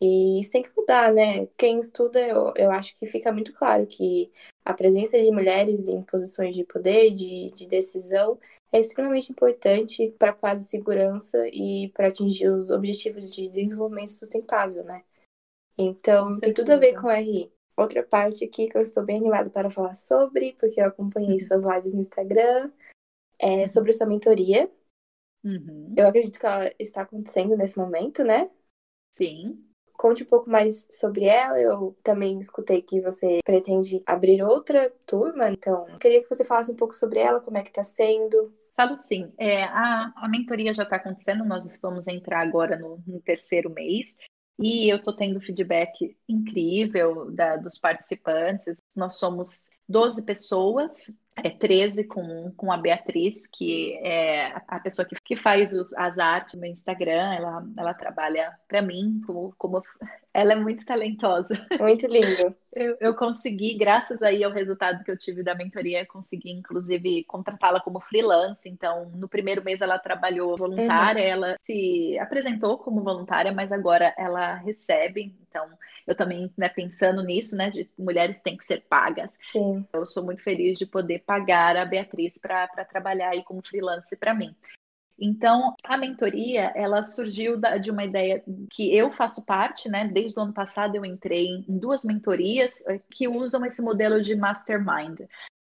E 0.01 0.41
isso 0.41 0.53
tem 0.53 0.63
que 0.63 0.71
mudar, 0.77 1.13
né? 1.13 1.47
Quem 1.57 1.81
estuda, 1.81 2.21
eu, 2.21 2.53
eu 2.57 2.71
acho 2.71 2.97
que 2.99 3.07
fica 3.07 3.33
muito 3.33 3.53
claro 3.55 3.87
que 3.87 4.31
a 4.65 4.75
presença 4.75 5.21
de 5.21 5.31
mulheres 5.31 5.89
em 5.89 6.03
posições 6.03 6.55
de 6.55 6.65
poder, 6.65 7.13
de, 7.13 7.51
de 7.53 7.67
decisão, 7.67 8.39
é 8.73 8.81
extremamente 8.81 9.31
importante 9.31 10.15
para 10.19 10.31
a 10.31 10.35
paz 10.35 10.61
e 10.63 10.69
segurança 10.69 11.49
e 11.49 11.91
para 11.95 12.09
atingir 12.09 12.49
os 12.49 12.71
objetivos 12.71 13.33
de 13.33 13.49
desenvolvimento 13.49 14.11
sustentável, 14.11 14.85
né? 14.85 15.03
Então, 15.79 16.31
tem 16.41 16.53
tudo 16.53 16.73
a 16.73 16.77
ver 16.77 16.95
com 17.01 17.07
o 17.07 17.11
RI. 17.11 17.51
Outra 17.77 18.03
parte 18.03 18.45
aqui 18.45 18.69
que 18.69 18.77
eu 18.77 18.81
estou 18.81 19.05
bem 19.05 19.19
animada 19.19 19.51
para 19.51 19.69
falar 19.69 19.95
sobre, 19.95 20.57
porque 20.59 20.81
eu 20.81 20.87
acompanhei 20.87 21.33
uhum. 21.33 21.39
suas 21.39 21.63
lives 21.63 21.93
no 21.93 22.01
Instagram, 22.01 22.71
é 23.39 23.61
uhum. 23.61 23.69
sobre 23.69 23.93
sua 23.93 24.07
mentoria. 24.07 24.71
Uhum. 25.45 25.95
Eu 25.97 26.09
acredito 26.09 26.41
que 26.41 26.47
ela 26.47 26.71
está 26.79 27.03
acontecendo 27.03 27.57
nesse 27.57 27.77
momento, 27.79 28.25
né? 28.25 28.51
Sim. 29.11 29.63
Conte 29.93 30.23
um 30.23 30.27
pouco 30.27 30.49
mais 30.49 30.87
sobre 30.91 31.27
ela. 31.27 31.61
Eu 31.61 31.97
também 32.03 32.39
escutei 32.39 32.81
que 32.83 33.01
você 33.01 33.41
pretende 33.45 34.01
abrir 34.07 34.43
outra 34.43 34.91
turma, 35.07 35.51
então 35.51 35.87
queria 35.99 36.23
que 36.23 36.29
você 36.29 36.45
falasse 36.45 36.73
um 36.73 36.77
pouco 36.77 36.95
sobre 36.95 37.19
ela, 37.19 37.41
como 37.41 37.59
é 37.59 37.63
que 37.63 37.69
está 37.69 37.85
sendo. 37.85 38.55
Falo 38.75 38.97
sim. 38.97 39.33
É, 39.39 39.65
a, 39.65 40.13
a 40.17 40.29
mentoria 40.29 40.73
já 40.73 40.83
está 40.83 40.97
acontecendo, 40.97 41.45
nós 41.45 41.79
vamos 41.81 42.07
entrar 42.09 42.41
agora 42.41 42.79
no, 42.79 43.03
no 43.07 43.21
terceiro 43.21 43.71
mês. 43.71 44.17
E 44.59 44.91
eu 44.91 44.97
estou 44.97 45.15
tendo 45.15 45.41
feedback 45.41 46.17
incrível 46.29 47.31
da, 47.31 47.57
dos 47.57 47.79
participantes. 47.79 48.77
Nós 48.95 49.19
somos 49.19 49.65
12 49.89 50.23
pessoas, 50.25 51.13
é 51.37 51.51
13 51.51 52.05
com, 52.05 52.51
com 52.57 52.73
a 52.73 52.79
Beatriz, 52.79 53.47
que 53.47 53.95
é 53.99 54.55
a 54.67 54.81
pessoa 54.81 55.07
que, 55.07 55.15
que 55.23 55.37
faz 55.37 55.73
os, 55.73 55.93
as 55.95 56.19
artes 56.19 56.55
no 56.55 56.65
Instagram. 56.65 57.35
Ela, 57.35 57.67
ela 57.77 57.95
trabalha 57.95 58.53
para 58.67 58.81
mim 58.81 59.21
como, 59.27 59.55
como 59.59 59.83
ela 60.37 60.53
é 60.53 60.57
muito 60.57 60.85
talentosa. 60.85 61.57
Muito 61.81 62.07
lindo. 62.07 62.55
Eu, 62.71 62.95
eu, 63.01 63.15
consegui, 63.15 63.75
graças 63.75 64.23
aí 64.23 64.45
ao 64.45 64.53
resultado 64.53 65.03
que 65.03 65.11
eu 65.11 65.17
tive 65.17 65.43
da 65.43 65.55
mentoria, 65.55 66.05
consegui 66.05 66.51
inclusive 66.51 67.25
contratá-la 67.25 67.81
como 67.81 68.01
freelance. 68.01 68.69
Então, 68.69 69.11
no 69.15 69.29
primeiro 69.29 69.65
mês 69.65 69.81
ela 69.81 69.99
trabalhou 69.99 70.55
voluntária, 70.59 71.23
uhum. 71.23 71.29
ela 71.29 71.57
se 71.63 72.19
apresentou 72.19 72.77
como 72.77 73.03
voluntária, 73.03 73.51
mas 73.51 73.73
agora 73.73 74.15
ela 74.19 74.57
recebe. 74.57 75.35
Então, 75.49 75.67
eu 76.07 76.15
também, 76.15 76.53
né, 76.55 76.69
pensando 76.69 77.23
nisso, 77.23 77.57
né, 77.57 77.71
de 77.71 77.89
mulheres 77.99 78.43
têm 78.43 78.59
que 78.59 78.65
ser 78.65 78.83
pagas. 78.91 79.31
Sim. 79.51 79.87
Eu 79.91 80.05
sou 80.05 80.23
muito 80.23 80.43
feliz 80.43 80.79
de 80.79 80.85
poder 80.85 81.21
pagar 81.21 81.79
a 81.79 81.87
Beatriz 81.87 82.37
para 82.37 82.67
trabalhar 82.85 83.31
aí 83.31 83.43
como 83.43 83.67
freelance 83.67 84.15
para 84.15 84.35
mim. 84.35 84.55
Então, 85.19 85.75
a 85.83 85.97
mentoria, 85.97 86.73
ela 86.75 87.03
surgiu 87.03 87.59
de 87.81 87.91
uma 87.91 88.05
ideia 88.05 88.45
que 88.71 88.95
eu 88.95 89.11
faço 89.11 89.45
parte, 89.45 89.89
né? 89.89 90.07
Desde 90.07 90.39
o 90.39 90.43
ano 90.43 90.53
passado 90.53 90.95
eu 90.95 91.05
entrei 91.05 91.65
em 91.67 91.79
duas 91.79 92.05
mentorias 92.05 92.87
eh, 92.87 93.01
que 93.11 93.27
usam 93.27 93.65
esse 93.65 93.81
modelo 93.81 94.21
de 94.21 94.37
mastermind. 94.37 95.21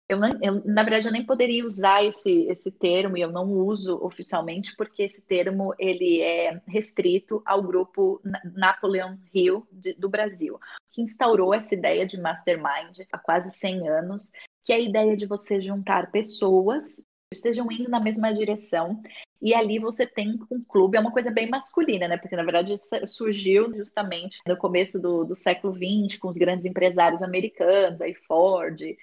Eu, 0.08 0.18
eu, 0.42 0.62
na 0.64 0.82
verdade, 0.82 1.06
eu 1.06 1.12
nem 1.12 1.24
poderia 1.24 1.64
usar 1.64 2.04
esse, 2.04 2.44
esse 2.44 2.70
termo 2.70 3.16
e 3.16 3.20
eu 3.20 3.30
não 3.30 3.50
uso 3.50 3.96
oficialmente 4.02 4.74
porque 4.76 5.02
esse 5.02 5.22
termo 5.22 5.74
ele 5.78 6.20
é 6.20 6.60
restrito 6.66 7.42
ao 7.46 7.62
grupo 7.62 8.20
Napoleon 8.54 9.16
Hill 9.32 9.66
de, 9.70 9.94
do 9.94 10.08
Brasil, 10.08 10.58
que 10.90 11.00
instaurou 11.02 11.54
essa 11.54 11.74
ideia 11.74 12.04
de 12.04 12.20
mastermind 12.20 13.00
há 13.10 13.18
quase 13.18 13.50
100 13.56 13.88
anos, 13.88 14.32
que 14.64 14.72
é 14.72 14.76
a 14.76 14.80
ideia 14.80 15.16
de 15.16 15.26
você 15.26 15.60
juntar 15.60 16.10
pessoas 16.10 17.02
estejam 17.32 17.70
indo 17.70 17.88
na 17.88 18.00
mesma 18.00 18.32
direção. 18.32 19.02
E 19.40 19.54
ali 19.54 19.78
você 19.78 20.06
tem 20.06 20.38
um 20.50 20.62
clube, 20.62 20.96
é 20.96 21.00
uma 21.00 21.10
coisa 21.10 21.30
bem 21.30 21.50
masculina, 21.50 22.06
né? 22.06 22.16
Porque 22.16 22.36
na 22.36 22.44
verdade 22.44 22.74
surgiu 23.08 23.74
justamente 23.74 24.38
no 24.46 24.56
começo 24.56 25.00
do, 25.00 25.24
do 25.24 25.34
século 25.34 25.74
XX, 25.74 26.18
com 26.18 26.28
os 26.28 26.36
grandes 26.36 26.64
empresários 26.64 27.22
americanos, 27.22 28.00
aí 28.00 28.14
Ford 28.14 28.80
e, 28.80 28.96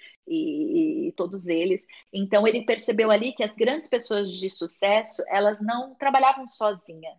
e, 1.08 1.12
todos 1.12 1.46
eles. 1.46 1.86
Então 2.10 2.48
ele 2.48 2.64
percebeu 2.64 3.10
ali 3.10 3.32
que 3.32 3.42
as 3.42 3.54
grandes 3.54 3.86
pessoas 3.86 4.32
de 4.32 4.48
sucesso, 4.48 5.22
elas 5.28 5.60
não 5.60 5.94
trabalhavam 5.94 6.48
sozinha, 6.48 7.10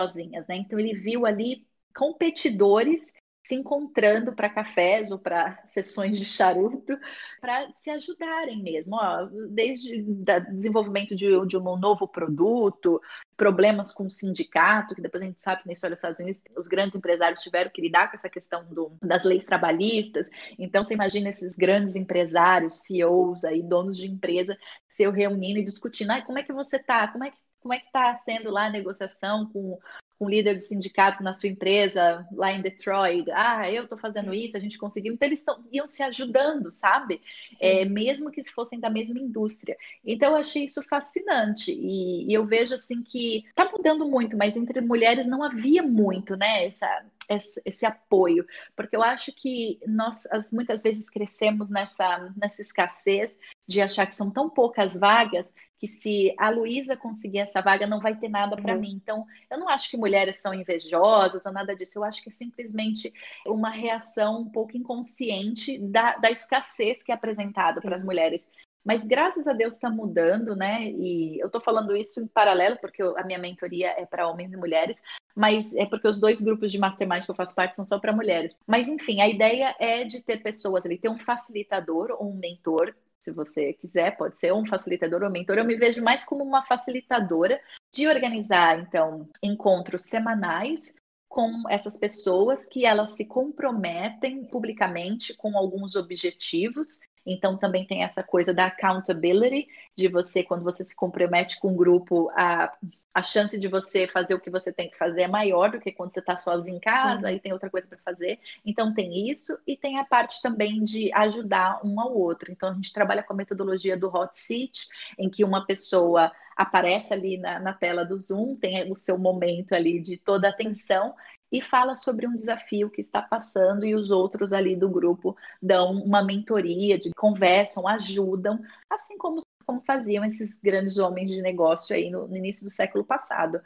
sozinhas, 0.00 0.46
né? 0.46 0.56
Então 0.56 0.78
ele 0.78 0.94
viu 0.94 1.26
ali 1.26 1.66
competidores 1.94 3.12
se 3.42 3.56
encontrando 3.56 4.32
para 4.32 4.48
cafés 4.48 5.10
ou 5.10 5.18
para 5.18 5.60
sessões 5.66 6.16
de 6.16 6.24
charuto 6.24 6.96
para 7.40 7.68
se 7.74 7.90
ajudarem 7.90 8.62
mesmo, 8.62 8.96
ó, 8.96 9.28
desde 9.50 10.00
o 10.00 10.54
desenvolvimento 10.54 11.14
de, 11.16 11.26
de, 11.46 11.56
um 11.56 11.76
novo 11.76 12.06
produto, 12.06 13.02
problemas 13.36 13.92
com 13.92 14.06
o 14.06 14.10
sindicato, 14.10 14.94
que 14.94 15.00
depois 15.00 15.22
a 15.22 15.26
gente 15.26 15.42
sabe 15.42 15.62
que 15.62 15.66
na 15.66 15.72
história 15.72 15.94
dos 15.94 15.98
Estados 15.98 16.20
Unidos 16.20 16.42
os 16.56 16.68
grandes 16.68 16.94
empresários 16.94 17.40
tiveram 17.40 17.70
que 17.70 17.82
lidar 17.82 18.08
com 18.08 18.14
essa 18.14 18.28
questão 18.28 18.64
do, 18.66 18.92
das 19.02 19.24
leis 19.24 19.44
trabalhistas, 19.44 20.28
então 20.56 20.84
você 20.84 20.94
imagina 20.94 21.28
esses 21.28 21.56
grandes 21.56 21.96
empresários, 21.96 22.84
CEOs 22.84 23.44
aí, 23.44 23.60
donos 23.60 23.96
de 23.96 24.08
empresa, 24.08 24.56
se 24.88 25.02
eu 25.02 25.10
reunindo 25.10 25.58
e 25.58 25.64
discutindo, 25.64 26.12
ah, 26.12 26.22
como 26.22 26.38
é 26.38 26.44
que 26.44 26.52
você 26.52 26.76
está, 26.76 27.08
como 27.08 27.24
é 27.24 27.30
que 27.30 27.42
como 27.62 27.74
é 27.74 27.78
que 27.78 27.86
está 27.86 28.14
sendo 28.16 28.50
lá 28.50 28.66
a 28.66 28.70
negociação 28.70 29.48
com 29.52 29.78
com 30.22 30.26
o 30.26 30.30
líder 30.30 30.54
do 30.54 30.62
sindicato 30.62 31.20
na 31.20 31.32
sua 31.32 31.48
empresa, 31.48 32.24
lá 32.32 32.52
em 32.52 32.62
Detroit, 32.62 33.28
ah, 33.32 33.68
eu 33.68 33.82
estou 33.82 33.98
fazendo 33.98 34.32
isso, 34.32 34.56
a 34.56 34.60
gente 34.60 34.78
conseguiu. 34.78 35.12
Então, 35.12 35.26
eles 35.26 35.42
tão, 35.42 35.64
iam 35.72 35.84
se 35.84 36.00
ajudando, 36.00 36.70
sabe? 36.70 37.20
É, 37.58 37.84
mesmo 37.84 38.30
que 38.30 38.40
fossem 38.44 38.78
da 38.78 38.88
mesma 38.88 39.18
indústria. 39.18 39.76
Então, 40.04 40.30
eu 40.30 40.36
achei 40.36 40.64
isso 40.64 40.80
fascinante. 40.84 41.72
E, 41.72 42.30
e 42.30 42.32
eu 42.32 42.46
vejo, 42.46 42.72
assim, 42.72 43.02
que 43.02 43.44
está 43.48 43.68
mudando 43.68 44.06
muito, 44.06 44.36
mas 44.36 44.56
entre 44.56 44.80
mulheres 44.80 45.26
não 45.26 45.42
havia 45.42 45.82
muito, 45.82 46.36
né? 46.36 46.66
Essa, 46.66 47.04
esse, 47.28 47.60
esse, 47.64 47.84
apoio, 47.84 48.46
porque 48.76 48.94
eu 48.94 49.02
acho 49.02 49.32
que 49.32 49.80
nós 49.86 50.26
as, 50.30 50.52
muitas 50.52 50.82
vezes 50.82 51.10
crescemos 51.10 51.68
nessa, 51.68 52.32
nessa 52.36 52.62
escassez 52.62 53.36
de 53.66 53.80
achar 53.80 54.06
que 54.06 54.14
são 54.14 54.30
tão 54.30 54.50
poucas 54.50 54.98
vagas 54.98 55.54
que 55.82 55.88
se 55.88 56.32
a 56.38 56.48
Luísa 56.48 56.96
conseguir 56.96 57.40
essa 57.40 57.60
vaga 57.60 57.88
não 57.88 58.00
vai 58.00 58.14
ter 58.16 58.28
nada 58.28 58.56
para 58.56 58.74
uhum. 58.74 58.80
mim. 58.80 59.00
Então, 59.02 59.26
eu 59.50 59.58
não 59.58 59.68
acho 59.68 59.90
que 59.90 59.96
mulheres 59.96 60.36
são 60.36 60.54
invejosas 60.54 61.44
ou 61.44 61.52
nada 61.52 61.74
disso. 61.74 61.98
Eu 61.98 62.04
acho 62.04 62.22
que 62.22 62.28
é 62.28 62.32
simplesmente 62.32 63.12
uma 63.44 63.70
reação 63.70 64.42
um 64.42 64.48
pouco 64.48 64.76
inconsciente 64.76 65.78
da, 65.78 66.16
da 66.18 66.30
escassez 66.30 67.02
que 67.02 67.10
é 67.10 67.14
apresentada 67.16 67.80
para 67.80 67.96
as 67.96 68.04
mulheres. 68.04 68.52
Mas 68.84 69.04
graças 69.04 69.48
a 69.48 69.52
Deus 69.52 69.74
está 69.74 69.90
mudando, 69.90 70.54
né? 70.54 70.84
E 70.84 71.40
eu 71.40 71.46
estou 71.46 71.60
falando 71.60 71.96
isso 71.96 72.20
em 72.20 72.28
paralelo, 72.28 72.76
porque 72.80 73.02
a 73.02 73.24
minha 73.24 73.38
mentoria 73.38 73.90
é 73.90 74.06
para 74.06 74.28
homens 74.28 74.52
e 74.52 74.56
mulheres, 74.56 75.02
mas 75.34 75.74
é 75.74 75.86
porque 75.86 76.06
os 76.06 76.18
dois 76.18 76.40
grupos 76.40 76.70
de 76.70 76.78
mastermind 76.78 77.24
que 77.24 77.30
eu 77.30 77.34
faço 77.34 77.56
parte 77.56 77.74
são 77.74 77.84
só 77.84 77.98
para 77.98 78.12
mulheres. 78.12 78.56
Mas 78.66 78.88
enfim, 78.88 79.20
a 79.20 79.28
ideia 79.28 79.74
é 79.80 80.04
de 80.04 80.22
ter 80.22 80.42
pessoas 80.42 80.84
ali, 80.86 80.96
ter 80.96 81.08
um 81.08 81.18
facilitador 81.18 82.16
ou 82.18 82.30
um 82.30 82.36
mentor 82.36 82.94
se 83.22 83.30
você 83.30 83.72
quiser, 83.72 84.16
pode 84.16 84.36
ser 84.36 84.52
um 84.52 84.66
facilitador 84.66 85.22
ou 85.22 85.30
mentor. 85.30 85.56
Eu 85.56 85.64
me 85.64 85.76
vejo 85.76 86.02
mais 86.02 86.24
como 86.24 86.42
uma 86.42 86.64
facilitadora 86.64 87.60
de 87.92 88.08
organizar, 88.08 88.80
então, 88.80 89.28
encontros 89.42 90.02
semanais 90.02 90.92
com 91.28 91.62
essas 91.70 91.96
pessoas 91.96 92.66
que 92.66 92.84
elas 92.84 93.10
se 93.10 93.24
comprometem 93.24 94.44
publicamente 94.44 95.34
com 95.34 95.56
alguns 95.56 95.94
objetivos 95.94 97.00
então, 97.24 97.56
também 97.56 97.86
tem 97.86 98.02
essa 98.02 98.22
coisa 98.22 98.52
da 98.52 98.66
accountability, 98.66 99.68
de 99.96 100.08
você, 100.08 100.42
quando 100.42 100.64
você 100.64 100.82
se 100.82 100.94
compromete 100.94 101.60
com 101.60 101.68
um 101.68 101.76
grupo, 101.76 102.30
a, 102.30 102.72
a 103.14 103.22
chance 103.22 103.58
de 103.58 103.68
você 103.68 104.06
fazer 104.06 104.34
o 104.34 104.40
que 104.40 104.50
você 104.50 104.72
tem 104.72 104.90
que 104.90 104.96
fazer 104.96 105.22
é 105.22 105.28
maior 105.28 105.70
do 105.70 105.78
que 105.78 105.92
quando 105.92 106.12
você 106.12 106.20
está 106.20 106.36
sozinho 106.36 106.76
em 106.76 106.80
casa 106.80 107.28
uhum. 107.28 107.34
e 107.34 107.40
tem 107.40 107.52
outra 107.52 107.70
coisa 107.70 107.86
para 107.86 107.98
fazer. 107.98 108.40
Então, 108.64 108.92
tem 108.92 109.30
isso, 109.30 109.56
e 109.66 109.76
tem 109.76 109.98
a 109.98 110.04
parte 110.04 110.42
também 110.42 110.82
de 110.82 111.12
ajudar 111.14 111.80
um 111.84 112.00
ao 112.00 112.12
outro. 112.16 112.50
Então, 112.50 112.70
a 112.70 112.74
gente 112.74 112.92
trabalha 112.92 113.22
com 113.22 113.32
a 113.32 113.36
metodologia 113.36 113.96
do 113.96 114.08
hot 114.08 114.36
seat, 114.36 114.88
em 115.18 115.30
que 115.30 115.44
uma 115.44 115.64
pessoa 115.66 116.32
aparece 116.56 117.12
ali 117.12 117.38
na, 117.38 117.58
na 117.58 117.72
tela 117.72 118.04
do 118.04 118.16
Zoom, 118.16 118.56
tem 118.56 118.90
o 118.90 118.94
seu 118.94 119.16
momento 119.18 119.72
ali 119.72 120.00
de 120.00 120.16
toda 120.16 120.48
atenção, 120.48 121.14
e 121.52 121.60
fala 121.60 121.94
sobre 121.94 122.26
um 122.26 122.34
desafio 122.34 122.88
que 122.88 123.02
está 123.02 123.20
passando 123.20 123.84
e 123.84 123.94
os 123.94 124.10
outros 124.10 124.54
ali 124.54 124.74
do 124.74 124.88
grupo 124.88 125.36
dão 125.60 125.92
uma 125.92 126.24
mentoria, 126.24 126.98
de 126.98 127.10
conversam, 127.10 127.86
ajudam, 127.86 128.58
assim 128.88 129.18
como, 129.18 129.38
como 129.66 129.82
faziam 129.82 130.24
esses 130.24 130.56
grandes 130.56 130.96
homens 130.96 131.30
de 131.30 131.42
negócio 131.42 131.94
aí 131.94 132.10
no, 132.10 132.26
no 132.26 132.36
início 132.36 132.64
do 132.64 132.70
século 132.70 133.04
passado. 133.04 133.60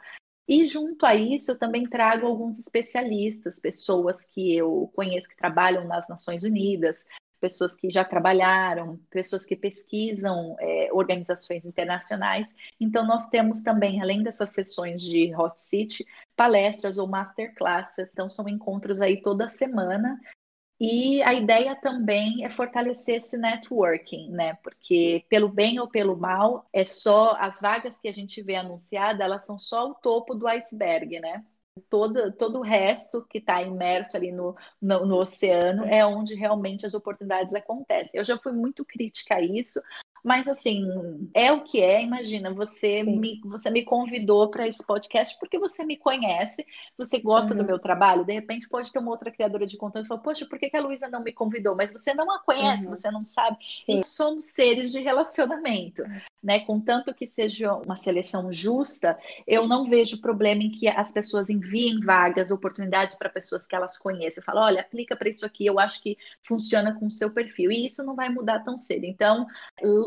E 0.45 0.65
junto 0.65 1.05
a 1.05 1.15
isso, 1.15 1.51
eu 1.51 1.59
também 1.59 1.85
trago 1.85 2.25
alguns 2.25 2.59
especialistas, 2.59 3.59
pessoas 3.59 4.25
que 4.25 4.55
eu 4.55 4.91
conheço 4.93 5.29
que 5.29 5.35
trabalham 5.35 5.85
nas 5.85 6.07
Nações 6.07 6.43
Unidas, 6.43 7.05
pessoas 7.39 7.75
que 7.75 7.89
já 7.89 8.03
trabalharam, 8.03 8.99
pessoas 9.09 9.45
que 9.45 9.55
pesquisam 9.55 10.55
é, 10.59 10.89
organizações 10.91 11.65
internacionais. 11.65 12.53
Então, 12.79 13.05
nós 13.05 13.29
temos 13.29 13.61
também, 13.61 14.01
além 14.01 14.23
dessas 14.23 14.51
sessões 14.51 15.01
de 15.01 15.35
Hot 15.35 15.59
Seat, 15.59 16.05
palestras 16.37 16.97
ou 16.97 17.07
masterclasses. 17.07 18.11
Então, 18.13 18.29
são 18.29 18.47
encontros 18.47 19.01
aí 19.01 19.21
toda 19.21 19.49
semana. 19.49 20.17
E 20.79 21.21
a 21.23 21.33
ideia 21.33 21.75
também 21.75 22.45
é 22.45 22.49
fortalecer 22.49 23.15
esse 23.15 23.35
networking, 23.35 24.29
né? 24.29 24.53
Porque 24.63 25.25
pelo 25.27 25.49
bem 25.49 25.79
ou 25.79 25.89
pelo 25.89 26.15
mal, 26.15 26.69
é 26.71 26.83
só 26.83 27.35
as 27.39 27.59
vagas 27.59 27.99
que 27.99 28.07
a 28.07 28.13
gente 28.13 28.41
vê 28.43 28.55
anunciadas, 28.55 29.19
elas 29.19 29.45
são 29.45 29.57
só 29.57 29.89
o 29.89 29.95
topo 29.95 30.35
do 30.35 30.47
iceberg, 30.47 31.19
né? 31.19 31.43
todo, 31.89 32.31
todo 32.31 32.59
o 32.59 32.63
resto 32.63 33.25
que 33.29 33.37
está 33.37 33.61
imerso 33.61 34.17
ali 34.17 34.31
no, 34.31 34.55
no, 34.81 35.05
no, 35.05 35.17
oceano 35.17 35.85
é 35.85 36.05
onde 36.05 36.35
realmente 36.35 36.85
as 36.85 36.93
oportunidades 36.93 37.53
acontecem. 37.53 38.17
Eu 38.17 38.23
já 38.23 38.37
fui 38.37 38.51
muito 38.51 38.85
crítica 38.85 39.35
a 39.35 39.41
isso, 39.41 39.81
mas 40.23 40.47
assim, 40.47 40.85
é 41.33 41.51
o 41.51 41.63
que 41.63 41.81
é. 41.81 42.03
Imagina, 42.03 42.53
você 42.53 43.03
me, 43.03 43.39
você 43.45 43.69
me 43.69 43.83
convidou 43.83 44.49
para 44.49 44.67
esse 44.67 44.85
podcast 44.85 45.37
porque 45.39 45.59
você 45.59 45.85
me 45.85 45.97
conhece, 45.97 46.65
você 46.97 47.19
gosta 47.19 47.53
uhum. 47.53 47.59
do 47.59 47.65
meu 47.65 47.79
trabalho. 47.79 48.25
De 48.25 48.33
repente 48.33 48.67
pode 48.69 48.91
ter 48.91 48.99
uma 48.99 49.11
outra 49.11 49.31
criadora 49.31 49.65
de 49.65 49.77
conteúdo 49.77 50.05
e 50.05 50.07
falar, 50.07 50.21
poxa, 50.21 50.45
por 50.45 50.59
que, 50.59 50.69
que 50.69 50.77
a 50.77 50.81
Luísa 50.81 51.07
não 51.07 51.23
me 51.23 51.31
convidou? 51.31 51.75
Mas 51.75 51.91
você 51.91 52.13
não 52.13 52.31
a 52.31 52.39
conhece, 52.39 52.85
uhum. 52.85 52.95
você 52.95 53.11
não 53.11 53.23
sabe. 53.23 53.57
Sim. 53.79 53.99
E 53.99 54.03
somos 54.03 54.45
seres 54.45 54.91
de 54.91 54.99
relacionamento. 54.99 56.03
Né, 56.43 56.59
contanto 56.59 57.13
que 57.13 57.25
seja 57.25 57.73
uma 57.73 57.95
seleção 57.95 58.53
justa, 58.53 59.17
eu 59.45 59.67
não 59.67 59.89
vejo 59.89 60.21
problema 60.21 60.63
em 60.63 60.71
que 60.71 60.87
as 60.87 61.11
pessoas 61.11 61.49
enviem 61.49 61.99
vagas, 61.99 62.51
oportunidades 62.51 63.15
para 63.15 63.27
pessoas 63.27 63.65
que 63.65 63.75
elas 63.75 63.97
conhecem. 63.97 64.39
Eu 64.39 64.45
falo, 64.45 64.61
olha, 64.61 64.81
aplica 64.81 65.15
para 65.15 65.29
isso 65.29 65.45
aqui, 65.45 65.65
eu 65.65 65.79
acho 65.79 66.01
que 66.01 66.17
funciona 66.43 66.93
com 66.93 67.07
o 67.07 67.11
seu 67.11 67.31
perfil. 67.31 67.71
E 67.71 67.85
isso 67.85 68.03
não 68.03 68.15
vai 68.15 68.29
mudar 68.29 68.59
tão 68.59 68.77
cedo. 68.77 69.05
Então, 69.05 69.47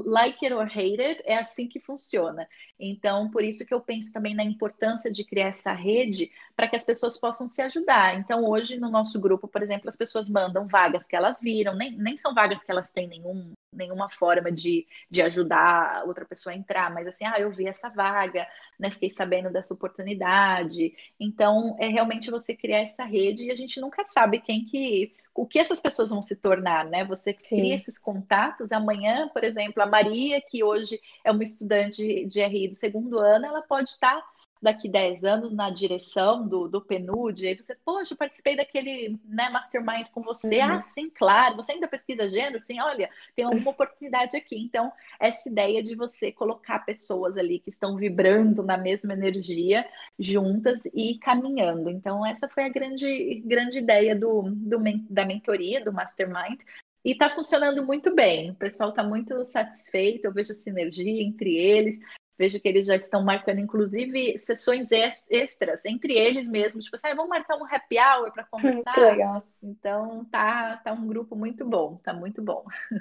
like 0.07 0.45
it 0.45 0.55
or 0.55 0.67
hate 0.67 1.01
it, 1.01 1.23
é 1.25 1.39
assim 1.39 1.69
que 1.69 1.81
funciona. 1.81 2.49
Então, 2.79 3.31
por 3.31 3.45
isso 3.45 3.65
que 3.67 3.75
eu 3.75 3.81
penso 3.81 4.13
também 4.13 4.35
na 4.35 4.45
importância 4.45 5.11
de 5.11 5.25
criar 5.25 5.49
essa 5.49 5.73
rede 5.73 6.31
para 6.57 6.69
que 6.69 6.77
as 6.77 6.85
pessoas 6.85 7.17
possam 7.17 7.47
se 7.47 7.63
ajudar. 7.63 8.19
Então, 8.19 8.45
hoje 8.49 8.79
no 8.79 8.91
nosso 8.91 9.21
grupo, 9.21 9.49
por 9.49 9.63
exemplo, 9.63 9.89
as 9.89 9.97
pessoas 9.97 10.29
mandam 10.31 10.67
vagas 10.67 11.07
que 11.07 11.17
elas 11.17 11.41
viram, 11.41 11.75
nem, 11.75 11.93
nem 11.93 12.17
são 12.17 12.35
vagas 12.35 12.63
que 12.63 12.71
elas 12.71 12.91
têm 12.91 13.09
nenhum, 13.09 13.53
nenhuma 13.73 14.09
forma 14.11 14.51
de, 14.51 14.87
de 15.09 15.23
ajudar 15.23 16.05
outra 16.07 16.25
pessoa 16.25 16.53
a 16.53 16.57
entrar, 16.57 16.93
mas 16.93 17.07
assim, 17.07 17.25
ah, 17.25 17.37
eu 17.39 17.51
vi 17.51 17.67
essa 17.67 17.89
vaga, 17.89 18.47
né? 18.79 18.91
Fiquei 18.91 19.11
sabendo 19.11 19.51
dessa 19.51 19.75
oportunidade. 19.75 20.95
Então, 21.19 21.77
é 21.79 21.89
realmente 21.89 22.31
você 22.31 22.55
criar 22.55 22.81
essa 22.81 23.05
rede 23.05 23.47
e 23.47 23.51
a 23.51 23.55
gente 23.55 23.81
nunca 23.81 24.05
sabe 24.05 24.41
quem 24.41 24.65
que 24.65 25.13
o 25.35 25.47
que 25.47 25.59
essas 25.59 25.81
pessoas 25.81 26.11
vão 26.11 26.21
se 26.21 26.37
tornar, 26.37 26.85
né? 26.85 27.05
Você 27.05 27.37
Sim. 27.41 27.57
cria 27.57 27.75
esses 27.75 27.99
contatos. 27.99 28.73
Amanhã, 28.73 29.29
por 29.29 29.45
exemplo, 29.45 29.83
a 29.83 29.87
Maria, 29.87 30.41
que 30.41 30.63
hoje 30.63 31.01
é 31.25 31.31
uma 31.31 31.45
estudante 31.45 32.27
de 32.27 32.41
RI 32.43 32.69
do 32.69 32.75
segundo 32.75 33.19
ano, 33.19 33.47
ela 33.47 33.63
pode 33.63 33.91
estar 33.91 34.21
daqui 34.61 34.89
10 34.89 35.25
anos 35.25 35.53
na 35.53 35.71
direção 35.71 36.47
do, 36.47 36.69
do 36.69 36.81
PNUD, 36.81 37.47
aí 37.47 37.57
você, 37.57 37.75
poxa, 37.75 38.15
participei 38.15 38.57
daquele 38.57 39.19
né, 39.25 39.49
mastermind 39.49 40.09
com 40.13 40.23
você. 40.23 40.59
Uhum. 40.59 40.73
Ah, 40.73 40.83
sim, 40.83 41.09
claro. 41.09 41.57
Você 41.57 41.73
ainda 41.73 41.89
pesquisa 41.89 42.29
gênero? 42.29 42.61
Sim, 42.61 42.81
olha, 42.81 43.09
tem 43.35 43.45
alguma 43.45 43.71
oportunidade 43.71 44.37
aqui. 44.37 44.57
Então, 44.57 44.93
essa 45.19 45.49
ideia 45.49 45.83
de 45.83 45.95
você 45.95 46.31
colocar 46.31 46.81
pessoas 46.81 47.39
ali 47.39 47.59
que 47.59 47.71
estão 47.71 47.97
vibrando 47.97 48.63
na 48.63 48.77
mesma 48.77 49.15
energia 49.15 49.87
juntas 50.19 50.83
e 50.93 51.19
caminhando. 51.19 51.89
Então, 51.89 52.25
essa 52.27 52.49
foi 52.49 52.65
a 52.65 52.69
grande, 52.69 53.43
grande 53.47 53.79
ideia 53.79 54.15
do, 54.15 54.43
do 54.43 54.79
da 55.09 55.25
mentoria, 55.25 55.83
do 55.83 55.93
mastermind. 55.93 56.61
E 57.03 57.13
está 57.13 57.31
funcionando 57.31 57.85
muito 57.85 58.15
bem. 58.15 58.51
O 58.51 58.55
pessoal 58.55 58.91
está 58.91 59.03
muito 59.03 59.43
satisfeito. 59.45 60.27
Eu 60.27 60.33
vejo 60.33 60.53
sinergia 60.53 61.23
entre 61.23 61.57
eles. 61.57 61.99
Vejo 62.41 62.59
que 62.59 62.67
eles 62.67 62.87
já 62.87 62.97
estão 62.97 63.23
marcando, 63.23 63.61
inclusive, 63.61 64.39
sessões 64.39 64.89
extras 64.91 65.85
entre 65.85 66.15
eles 66.15 66.49
mesmos. 66.49 66.87
Tipo 66.87 66.97
assim, 66.97 67.09
ah, 67.09 67.15
vamos 67.15 67.29
marcar 67.29 67.59
um 67.59 67.67
happy 67.67 67.99
hour 67.99 68.33
para 68.33 68.45
conversar. 68.45 68.95
Que 68.95 69.01
legal. 69.01 69.43
Então, 69.63 70.25
tá, 70.25 70.79
tá 70.79 70.91
um 70.91 71.07
grupo 71.07 71.37
muito 71.37 71.69
bom, 71.69 71.97
tá 71.97 72.15
muito 72.15 72.41
bom. 72.41 72.65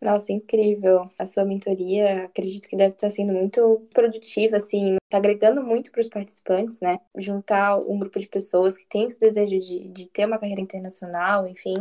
Nossa, 0.00 0.32
incrível. 0.32 1.08
A 1.18 1.26
sua 1.26 1.44
mentoria, 1.44 2.24
acredito 2.24 2.68
que 2.68 2.76
deve 2.76 2.94
estar 2.94 3.10
sendo 3.10 3.32
muito 3.32 3.86
produtiva, 3.92 4.56
assim, 4.56 4.96
tá 5.10 5.18
agregando 5.18 5.62
muito 5.62 5.90
para 5.90 6.00
os 6.00 6.08
participantes, 6.08 6.78
né? 6.80 6.98
Juntar 7.16 7.76
um 7.78 7.98
grupo 7.98 8.18
de 8.20 8.28
pessoas 8.28 8.78
que 8.78 8.86
tem 8.86 9.06
esse 9.06 9.18
desejo 9.18 9.58
de, 9.58 9.88
de 9.88 10.08
ter 10.08 10.24
uma 10.24 10.38
carreira 10.38 10.60
internacional, 10.60 11.48
enfim, 11.48 11.74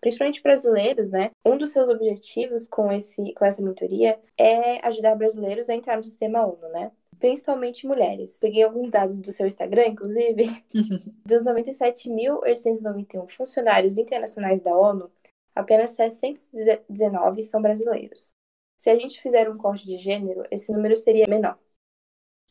principalmente 0.00 0.42
brasileiros, 0.42 1.10
né? 1.10 1.30
Um 1.44 1.56
dos 1.56 1.70
seus 1.70 1.88
objetivos 1.88 2.66
com, 2.66 2.90
esse, 2.92 3.32
com 3.34 3.44
essa 3.44 3.62
mentoria 3.62 4.18
é 4.36 4.86
ajudar 4.86 5.14
brasileiros 5.14 5.68
a 5.68 5.74
entrar 5.74 5.96
no 5.96 6.04
sistema 6.04 6.46
ONU, 6.46 6.68
né? 6.68 6.92
Principalmente 7.18 7.86
mulheres. 7.86 8.38
Peguei 8.38 8.62
alguns 8.62 8.90
dados 8.90 9.18
do 9.18 9.32
seu 9.32 9.46
Instagram, 9.46 9.86
inclusive. 9.86 10.64
Dos 11.24 11.42
97.891 11.42 13.30
funcionários 13.30 13.96
internacionais 13.98 14.60
da 14.60 14.76
ONU, 14.76 15.10
apenas 15.54 15.92
719 15.92 17.42
são 17.42 17.62
brasileiros. 17.62 18.30
Se 18.76 18.90
a 18.90 18.96
gente 18.96 19.20
fizer 19.20 19.48
um 19.50 19.56
corte 19.56 19.86
de 19.86 19.96
gênero, 19.96 20.44
esse 20.50 20.70
número 20.70 20.94
seria 20.94 21.26
menor. 21.26 21.58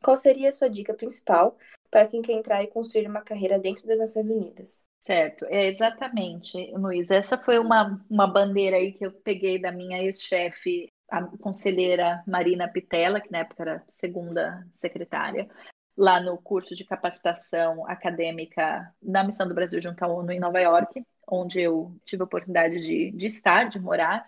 Qual 0.04 0.18
seria 0.18 0.50
a 0.50 0.52
sua 0.52 0.70
dica 0.70 0.94
principal 0.94 1.58
para 1.90 2.08
quem 2.08 2.22
quer 2.22 2.34
entrar 2.34 2.64
e 2.64 2.68
construir 2.68 3.08
uma 3.08 3.22
carreira 3.22 3.58
dentro 3.58 3.88
das 3.88 4.00
Nações 4.00 4.26
Unidas? 4.26 4.84
Certo, 5.06 5.46
é 5.46 5.68
exatamente, 5.68 6.58
Luiz. 6.72 7.12
Essa 7.12 7.38
foi 7.38 7.60
uma, 7.60 8.04
uma 8.10 8.26
bandeira 8.26 8.76
aí 8.78 8.92
que 8.92 9.06
eu 9.06 9.12
peguei 9.12 9.62
da 9.62 9.72
minha 9.72 10.02
ex-chefe, 10.02 10.92
a 11.12 11.22
conselheira 11.38 12.24
Marina 12.26 12.68
Pitella, 12.68 13.22
que 13.22 13.32
na 13.32 13.40
época 13.40 13.62
era 13.62 13.84
segunda 13.88 14.66
secretária, 14.78 15.48
lá 15.96 16.20
no 16.20 16.40
curso 16.40 16.74
de 16.76 16.84
capacitação 16.84 17.88
acadêmica 17.88 18.92
da 19.00 19.24
Missão 19.24 19.48
do 19.48 19.54
Brasil 19.54 19.80
junto 19.80 20.02
à 20.02 20.08
ONU 20.08 20.32
em 20.32 20.40
Nova 20.40 20.60
York, 20.60 21.00
onde 21.30 21.62
eu 21.62 21.96
tive 22.04 22.24
a 22.24 22.26
oportunidade 22.26 22.80
de, 22.80 23.12
de 23.12 23.28
estar, 23.28 23.66
de 23.66 23.80
morar, 23.80 24.28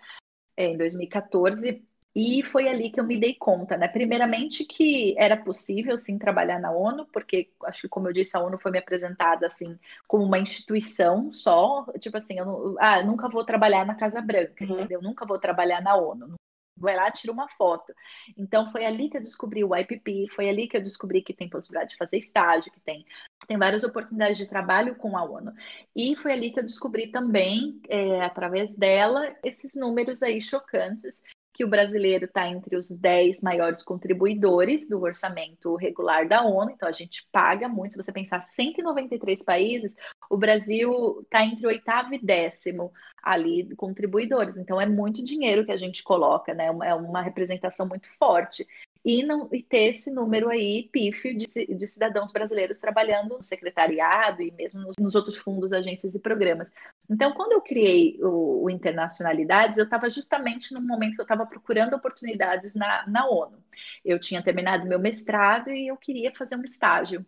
é, 0.56 0.66
em 0.66 0.76
2014. 0.76 1.84
E 2.14 2.42
foi 2.42 2.68
ali 2.68 2.90
que 2.90 2.98
eu 2.98 3.04
me 3.04 3.18
dei 3.18 3.34
conta, 3.34 3.76
né? 3.76 3.86
Primeiramente 3.86 4.64
que 4.64 5.14
era 5.18 5.36
possível 5.36 5.96
sim 5.96 6.18
trabalhar 6.18 6.58
na 6.58 6.72
ONU, 6.72 7.06
porque 7.12 7.50
acho 7.64 7.82
que 7.82 7.88
como 7.88 8.08
eu 8.08 8.12
disse, 8.12 8.36
a 8.36 8.40
ONU 8.40 8.58
foi 8.58 8.72
me 8.72 8.78
apresentada 8.78 9.46
assim 9.46 9.78
como 10.06 10.24
uma 10.24 10.38
instituição 10.38 11.30
só, 11.30 11.86
tipo 11.98 12.16
assim, 12.16 12.38
eu 12.38 12.46
não, 12.46 12.76
ah, 12.78 13.02
nunca 13.02 13.28
vou 13.28 13.44
trabalhar 13.44 13.84
na 13.86 13.94
Casa 13.94 14.20
Branca, 14.20 14.64
uhum. 14.64 14.72
entendeu? 14.72 15.02
Nunca 15.02 15.26
vou 15.26 15.38
trabalhar 15.38 15.80
na 15.82 15.96
ONU. 15.96 16.34
vai 16.76 16.96
lá, 16.96 17.10
tira 17.10 17.32
uma 17.32 17.48
foto. 17.50 17.92
Então 18.36 18.72
foi 18.72 18.84
ali 18.84 19.10
que 19.10 19.18
eu 19.18 19.22
descobri 19.22 19.62
o 19.62 19.76
IPP, 19.76 20.28
foi 20.30 20.48
ali 20.48 20.66
que 20.66 20.76
eu 20.76 20.82
descobri 20.82 21.22
que 21.22 21.34
tem 21.34 21.48
possibilidade 21.48 21.90
de 21.90 21.96
fazer 21.96 22.18
estágio, 22.18 22.72
que 22.72 22.80
tem, 22.80 23.04
tem 23.46 23.58
várias 23.58 23.84
oportunidades 23.84 24.38
de 24.38 24.46
trabalho 24.48 24.96
com 24.96 25.16
a 25.16 25.24
ONU. 25.24 25.52
E 25.94 26.16
foi 26.16 26.32
ali 26.32 26.52
que 26.52 26.58
eu 26.60 26.64
descobri 26.64 27.08
também, 27.08 27.80
é, 27.88 28.22
através 28.22 28.74
dela, 28.74 29.36
esses 29.44 29.74
números 29.74 30.22
aí 30.22 30.40
chocantes 30.40 31.22
que 31.58 31.64
o 31.64 31.68
brasileiro 31.68 32.26
está 32.26 32.48
entre 32.48 32.76
os 32.76 32.88
10 32.88 33.42
maiores 33.42 33.82
contribuidores 33.82 34.88
do 34.88 35.02
orçamento 35.02 35.74
regular 35.74 36.28
da 36.28 36.44
ONU, 36.44 36.70
então 36.70 36.88
a 36.88 36.92
gente 36.92 37.26
paga 37.32 37.68
muito. 37.68 37.94
Se 37.94 37.96
você 37.96 38.12
pensar 38.12 38.40
193 38.40 39.42
países, 39.42 39.92
o 40.30 40.36
Brasil 40.36 41.20
está 41.22 41.44
entre 41.44 41.66
oitavo 41.66 42.14
e 42.14 42.24
décimo 42.24 42.92
ali 43.20 43.74
contribuidores, 43.74 44.56
então 44.56 44.80
é 44.80 44.86
muito 44.86 45.20
dinheiro 45.20 45.64
que 45.64 45.72
a 45.72 45.76
gente 45.76 46.04
coloca, 46.04 46.54
né? 46.54 46.66
É 46.84 46.94
uma 46.94 47.20
representação 47.20 47.88
muito 47.88 48.08
forte 48.16 48.64
e, 49.04 49.22
não, 49.22 49.48
e 49.52 49.62
ter 49.62 49.88
esse 49.90 50.10
número 50.10 50.48
aí 50.48 50.88
pífio 50.92 51.36
de, 51.36 51.46
de 51.46 51.86
cidadãos 51.86 52.32
brasileiros 52.32 52.78
trabalhando 52.78 53.36
no 53.36 53.42
secretariado 53.42 54.42
e 54.42 54.50
mesmo 54.50 54.82
nos, 54.82 54.94
nos 54.98 55.14
outros 55.14 55.36
fundos, 55.36 55.72
agências 55.72 56.14
e 56.14 56.20
programas. 56.20 56.72
Então, 57.08 57.32
quando 57.32 57.52
eu 57.52 57.60
criei 57.62 58.18
o, 58.20 58.64
o 58.64 58.70
Internacionalidades, 58.70 59.78
eu 59.78 59.84
estava 59.84 60.10
justamente 60.10 60.74
no 60.74 60.80
momento 60.80 61.14
que 61.14 61.20
eu 61.20 61.24
estava 61.24 61.46
procurando 61.46 61.94
oportunidades 61.94 62.74
na, 62.74 63.06
na 63.06 63.28
ONU. 63.28 63.62
Eu 64.04 64.20
tinha 64.20 64.42
terminado 64.42 64.86
meu 64.86 64.98
mestrado 64.98 65.70
e 65.70 65.88
eu 65.88 65.96
queria 65.96 66.34
fazer 66.34 66.56
um 66.56 66.62
estágio 66.62 67.24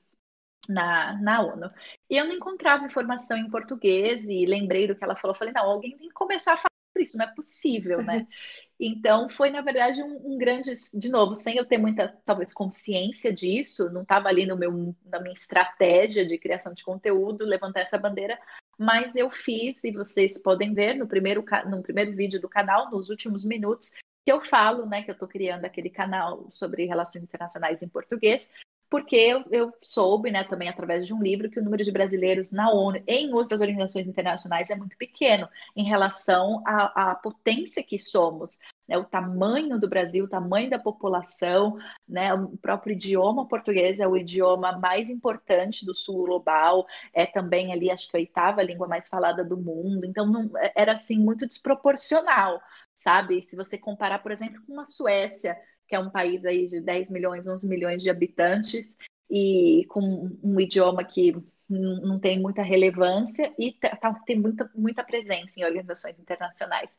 na, 0.69 1.21
na 1.21 1.43
ONU. 1.43 1.71
E 2.09 2.17
eu 2.17 2.27
não 2.27 2.35
encontrava 2.35 2.85
informação 2.85 3.37
em 3.37 3.51
português 3.51 4.29
e 4.29 4.47
lembrei 4.47 4.87
do 4.87 4.95
que 4.95 5.05
ela 5.05 5.17
falou. 5.17 5.35
Falei, 5.35 5.53
não, 5.55 5.65
alguém 5.65 5.97
tem 5.97 6.09
que 6.09 6.15
começar 6.15 6.55
a 6.55 6.57
falar 6.57 6.71
isso, 6.99 7.17
não 7.17 7.25
é 7.25 7.35
possível, 7.35 8.03
né? 8.03 8.27
Então, 8.83 9.29
foi, 9.29 9.51
na 9.51 9.61
verdade, 9.61 10.03
um, 10.03 10.33
um, 10.33 10.39
grande, 10.39 10.73
de 10.95 11.11
novo, 11.11 11.35
sem 11.35 11.57
eu 11.59 11.67
ter 11.67 11.77
muita, 11.77 12.17
talvez, 12.25 12.55
consciência 12.55 13.31
disso, 13.31 13.91
não 13.91 14.01
estava 14.01 14.29
ali 14.29 14.47
no 14.47 14.57
meu, 14.57 14.97
na 15.05 15.21
minha 15.21 15.35
estratégia 15.35 16.25
de 16.25 16.39
criação 16.39 16.73
de 16.73 16.83
conteúdo, 16.83 17.45
levantar 17.45 17.81
essa 17.81 17.99
bandeira, 17.99 18.41
mas 18.79 19.15
eu 19.15 19.31
fiz, 19.31 19.85
e 19.85 19.93
vocês 19.93 20.43
podem 20.43 20.73
ver 20.73 20.95
no 20.95 21.07
primeiro, 21.07 21.45
no 21.69 21.83
primeiro 21.83 22.17
vídeo 22.17 22.41
do 22.41 22.49
canal, 22.49 22.91
nos 22.91 23.11
últimos 23.11 23.45
minutos, 23.45 23.91
que 24.25 24.33
eu 24.33 24.41
falo, 24.41 24.87
né, 24.87 25.03
que 25.03 25.11
eu 25.11 25.15
estou 25.15 25.29
criando 25.29 25.67
aquele 25.67 25.91
canal 25.91 26.49
sobre 26.51 26.87
relações 26.87 27.25
internacionais 27.25 27.83
em 27.83 27.89
português, 27.89 28.49
porque 28.91 29.15
eu, 29.15 29.45
eu, 29.53 29.73
soube, 29.81 30.33
né, 30.33 30.43
também 30.43 30.69
através 30.69 31.07
de 31.07 31.15
um 31.15 31.23
livro, 31.23 31.49
que 31.49 31.61
o 31.61 31.63
número 31.63 31.85
de 31.85 31.93
brasileiros 31.93 32.51
na 32.51 32.73
ONU 32.73 33.01
e 33.07 33.15
em 33.15 33.33
outras 33.33 33.61
organizações 33.61 34.09
internacionais 34.09 34.69
é 34.69 34.75
muito 34.75 34.97
pequeno 34.97 35.49
em 35.77 35.85
relação 35.85 36.61
à, 36.67 37.13
à 37.13 37.15
potência 37.15 37.85
que 37.85 37.99
somos. 38.01 38.59
Né, 38.89 38.99
o 38.99 39.05
tamanho 39.05 39.79
do 39.79 39.89
Brasil, 39.89 40.25
o 40.25 40.29
tamanho 40.29 40.69
da 40.69 40.79
população, 40.79 41.79
né, 42.09 42.35
o 42.35 42.57
próprio 42.57 42.95
idioma 42.95 43.47
português 43.47 44.01
é 44.01 44.09
o 44.09 44.17
idioma 44.17 44.77
mais 44.77 45.09
importante 45.09 45.87
do 45.87 45.95
sul 45.95 46.27
global, 46.27 46.85
é 47.15 47.25
também 47.25 47.73
ali, 47.73 47.89
acho 47.93 48.11
que 48.11 48.17
a 48.17 48.21
oitava 48.21 48.61
língua 48.61 48.89
mais 48.89 49.09
falada 49.09 49.45
do 49.45 49.57
mundo, 49.57 50.05
então 50.05 50.27
não, 50.27 50.51
era 50.75 50.95
assim 50.95 51.17
muito 51.17 51.47
desproporcional, 51.47 52.61
sabe? 52.93 53.41
Se 53.41 53.55
você 53.55 53.79
comparar, 53.79 54.19
por 54.19 54.33
exemplo, 54.33 54.61
com 54.67 54.81
a 54.81 54.85
Suécia, 54.85 55.57
que 55.91 55.97
é 55.97 55.99
um 55.99 56.09
país 56.09 56.45
aí 56.45 56.67
de 56.67 56.81
10 56.81 57.11
milhões, 57.11 57.49
11 57.49 57.69
milhões 57.69 58.01
de 58.01 58.09
habitantes 58.09 58.97
e 59.29 59.85
com 59.89 60.31
um 60.41 60.61
idioma 60.61 61.03
que 61.03 61.35
não 61.69 62.19
tem 62.19 62.41
muita 62.41 62.63
relevância 62.63 63.53
e 63.59 63.73
tá, 63.73 63.97
tá, 63.97 64.15
tem 64.25 64.39
muita, 64.39 64.71
muita 64.73 65.03
presença 65.03 65.59
em 65.59 65.65
organizações 65.65 66.19
internacionais. 66.19 66.97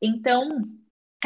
Então, 0.00 0.48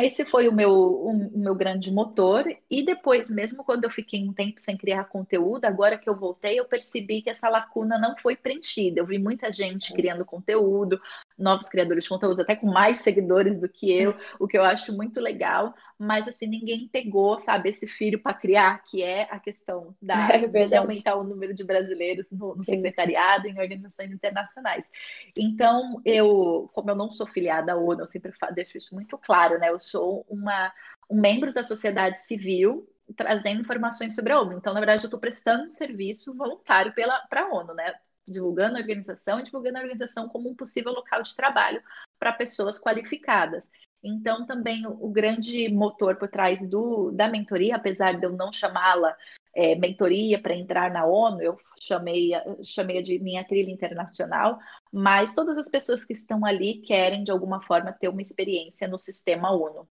esse 0.00 0.24
foi 0.24 0.48
o 0.48 0.52
meu, 0.52 0.70
o, 0.70 1.10
o, 1.10 1.38
meu 1.38 1.54
grande 1.54 1.90
motor. 1.90 2.44
E 2.70 2.84
depois, 2.84 3.30
mesmo 3.30 3.64
quando 3.64 3.84
eu 3.84 3.90
fiquei 3.90 4.22
um 4.22 4.32
tempo 4.32 4.60
sem 4.60 4.76
criar 4.76 5.04
conteúdo, 5.04 5.64
agora 5.64 5.98
que 5.98 6.08
eu 6.08 6.16
voltei, 6.16 6.58
eu 6.58 6.64
percebi 6.64 7.20
que 7.20 7.30
essa 7.30 7.48
lacuna 7.48 7.98
não 7.98 8.16
foi 8.16 8.36
preenchida. 8.36 9.00
Eu 9.00 9.06
vi 9.06 9.18
muita 9.18 9.52
gente 9.52 9.92
criando 9.92 10.24
conteúdo, 10.24 11.00
novos 11.36 11.68
criadores 11.68 12.04
de 12.04 12.10
conteúdo, 12.10 12.42
até 12.42 12.54
com 12.54 12.68
mais 12.68 12.98
seguidores 12.98 13.58
do 13.58 13.68
que 13.68 13.92
eu, 13.92 14.14
o 14.38 14.46
que 14.46 14.56
eu 14.56 14.62
acho 14.62 14.96
muito 14.96 15.20
legal. 15.20 15.74
Mas 15.98 16.28
assim, 16.28 16.46
ninguém 16.46 16.86
pegou, 16.86 17.38
sabe, 17.40 17.70
esse 17.70 17.86
filho 17.86 18.22
para 18.22 18.32
criar, 18.34 18.82
que 18.84 19.02
é 19.02 19.22
a 19.30 19.40
questão 19.40 19.94
da, 20.00 20.14
é 20.30 20.46
de 20.46 20.76
aumentar 20.76 21.16
o 21.16 21.24
número 21.24 21.52
de 21.52 21.64
brasileiros 21.64 22.30
no, 22.30 22.54
no 22.54 22.64
secretariado, 22.64 23.48
em 23.48 23.58
organizações 23.58 24.12
internacionais. 24.12 24.88
Então, 25.36 26.00
eu, 26.04 26.70
como 26.72 26.90
eu 26.90 26.94
não 26.94 27.10
sou 27.10 27.26
filiada 27.26 27.72
à 27.72 27.76
ONU, 27.76 28.02
eu 28.02 28.06
sempre 28.06 28.32
deixo 28.54 28.78
isso 28.78 28.94
muito 28.94 29.18
claro, 29.18 29.58
né? 29.58 29.70
Eu 29.70 29.80
sou 29.80 30.24
uma, 30.28 30.72
um 31.10 31.20
membro 31.20 31.52
da 31.52 31.64
sociedade 31.64 32.20
civil 32.20 32.88
trazendo 33.16 33.60
informações 33.60 34.14
sobre 34.14 34.32
a 34.32 34.40
ONU. 34.40 34.58
Então, 34.58 34.72
na 34.72 34.80
verdade, 34.80 35.02
eu 35.02 35.08
estou 35.08 35.20
prestando 35.20 35.64
um 35.64 35.70
serviço 35.70 36.34
voluntário 36.34 36.92
para 37.28 37.42
a 37.42 37.48
ONU, 37.48 37.74
né? 37.74 37.94
Divulgando 38.26 38.76
a 38.76 38.80
organização 38.80 39.40
e 39.40 39.42
divulgando 39.42 39.78
a 39.78 39.80
organização 39.80 40.28
como 40.28 40.50
um 40.50 40.54
possível 40.54 40.92
local 40.92 41.22
de 41.22 41.34
trabalho 41.34 41.82
para 42.18 42.32
pessoas 42.32 42.78
qualificadas. 42.78 43.70
Então, 44.02 44.46
também 44.46 44.86
o, 44.86 44.92
o, 45.06 45.10
grande 45.10 45.68
motor 45.68 46.16
por 46.16 46.28
trás 46.28 46.68
do, 46.68 47.10
da 47.10 47.28
mentoria, 47.28 47.76
apesar 47.76 48.18
de 48.18 48.24
eu 48.24 48.32
não 48.32 48.52
chamá-la 48.52 49.16
é, 49.54 49.74
mentoria 49.74 50.40
para 50.40 50.54
entrar 50.54 50.90
na 50.90 51.04
ONU, 51.04 51.42
eu 51.42 51.58
chamei, 51.80 52.30
chamei 52.62 53.02
de 53.02 53.18
minha 53.18 53.44
trilha 53.44 53.70
internacional, 53.70 54.58
mas 54.92 55.32
todas 55.32 55.58
as 55.58 55.68
pessoas 55.68 56.04
que 56.04 56.12
estão 56.12 56.44
ali 56.44 56.78
querem, 56.78 57.24
de 57.24 57.30
alguma 57.32 57.60
forma, 57.62 57.92
ter 57.92 58.08
uma 58.08 58.22
experiência 58.22 58.86
no 58.86 58.98
sistema 58.98 59.50
ONU. 59.50 59.88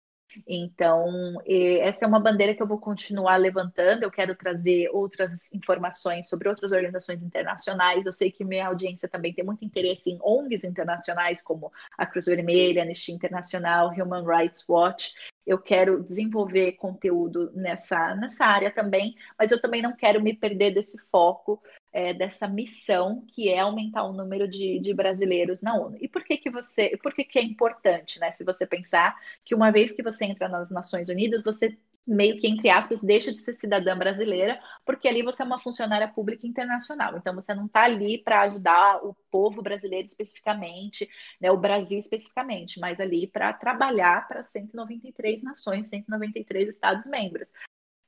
Então, 0.47 1.35
essa 1.81 2.05
é 2.05 2.07
uma 2.07 2.19
bandeira 2.19 2.53
que 2.53 2.61
eu 2.61 2.67
vou 2.67 2.79
continuar 2.79 3.37
levantando. 3.37 4.03
Eu 4.03 4.11
quero 4.11 4.35
trazer 4.35 4.89
outras 4.91 5.51
informações 5.53 6.27
sobre 6.27 6.49
outras 6.49 6.71
organizações 6.71 7.23
internacionais. 7.23 8.05
Eu 8.05 8.11
sei 8.11 8.31
que 8.31 8.43
minha 8.43 8.67
audiência 8.67 9.07
também 9.07 9.33
tem 9.33 9.45
muito 9.45 9.63
interesse 9.63 10.09
em 10.09 10.19
ONGs 10.21 10.63
internacionais, 10.63 11.41
como 11.41 11.71
a 11.97 12.05
Cruz 12.05 12.25
Vermelha, 12.25 12.83
Anistia 12.83 13.15
Internacional, 13.15 13.89
Human 13.89 14.25
Rights 14.25 14.65
Watch. 14.67 15.13
Eu 15.45 15.59
quero 15.59 16.03
desenvolver 16.03 16.73
conteúdo 16.73 17.51
nessa, 17.53 18.15
nessa 18.15 18.45
área 18.45 18.71
também, 18.71 19.15
mas 19.37 19.51
eu 19.51 19.61
também 19.61 19.81
não 19.81 19.95
quero 19.95 20.21
me 20.21 20.33
perder 20.33 20.73
desse 20.73 20.97
foco 21.11 21.61
é, 21.95 22.13
dessa 22.13 22.45
missão 22.45 23.25
que 23.29 23.47
é 23.47 23.59
aumentar 23.59 24.03
o 24.03 24.11
número 24.11 24.49
de, 24.49 24.79
de, 24.79 24.93
brasileiros 24.93 25.61
na 25.61 25.75
ONU. 25.75 25.95
E 26.01 26.09
por 26.09 26.25
que 26.25 26.35
que 26.35 26.49
você, 26.49 26.97
por 27.01 27.13
que 27.13 27.23
que 27.23 27.39
é 27.39 27.41
importante, 27.41 28.19
né? 28.19 28.29
Se 28.31 28.43
você 28.43 28.67
pensar 28.67 29.15
que 29.45 29.55
uma 29.55 29.71
vez 29.71 29.93
que 29.93 30.03
você 30.03 30.25
entra 30.25 30.49
nas 30.49 30.69
Nações 30.69 31.07
Unidas, 31.07 31.41
você 31.41 31.77
meio 32.05 32.37
que, 32.37 32.47
entre 32.47 32.69
aspas, 32.69 33.01
deixa 33.01 33.31
de 33.31 33.39
ser 33.39 33.53
cidadã 33.53 33.97
brasileira, 33.97 34.59
porque 34.85 35.07
ali 35.07 35.23
você 35.23 35.41
é 35.41 35.45
uma 35.45 35.57
funcionária 35.57 36.07
pública 36.09 36.45
internacional. 36.45 37.15
Então, 37.15 37.33
você 37.33 37.53
não 37.55 37.65
está 37.65 37.83
ali 37.83 38.17
para 38.17 38.41
ajudar 38.41 39.03
o 39.03 39.15
povo 39.31 39.61
brasileiro 39.61 40.05
especificamente, 40.05 41.09
né, 41.39 41.49
o 41.49 41.57
Brasil 41.57 41.97
especificamente, 41.97 42.77
mas 42.77 42.99
ali 42.99 43.25
para 43.25 43.53
trabalhar 43.53 44.27
para 44.27 44.43
193 44.43 45.43
nações, 45.43 45.87
193 45.87 46.67
Estados-membros. 46.67 47.53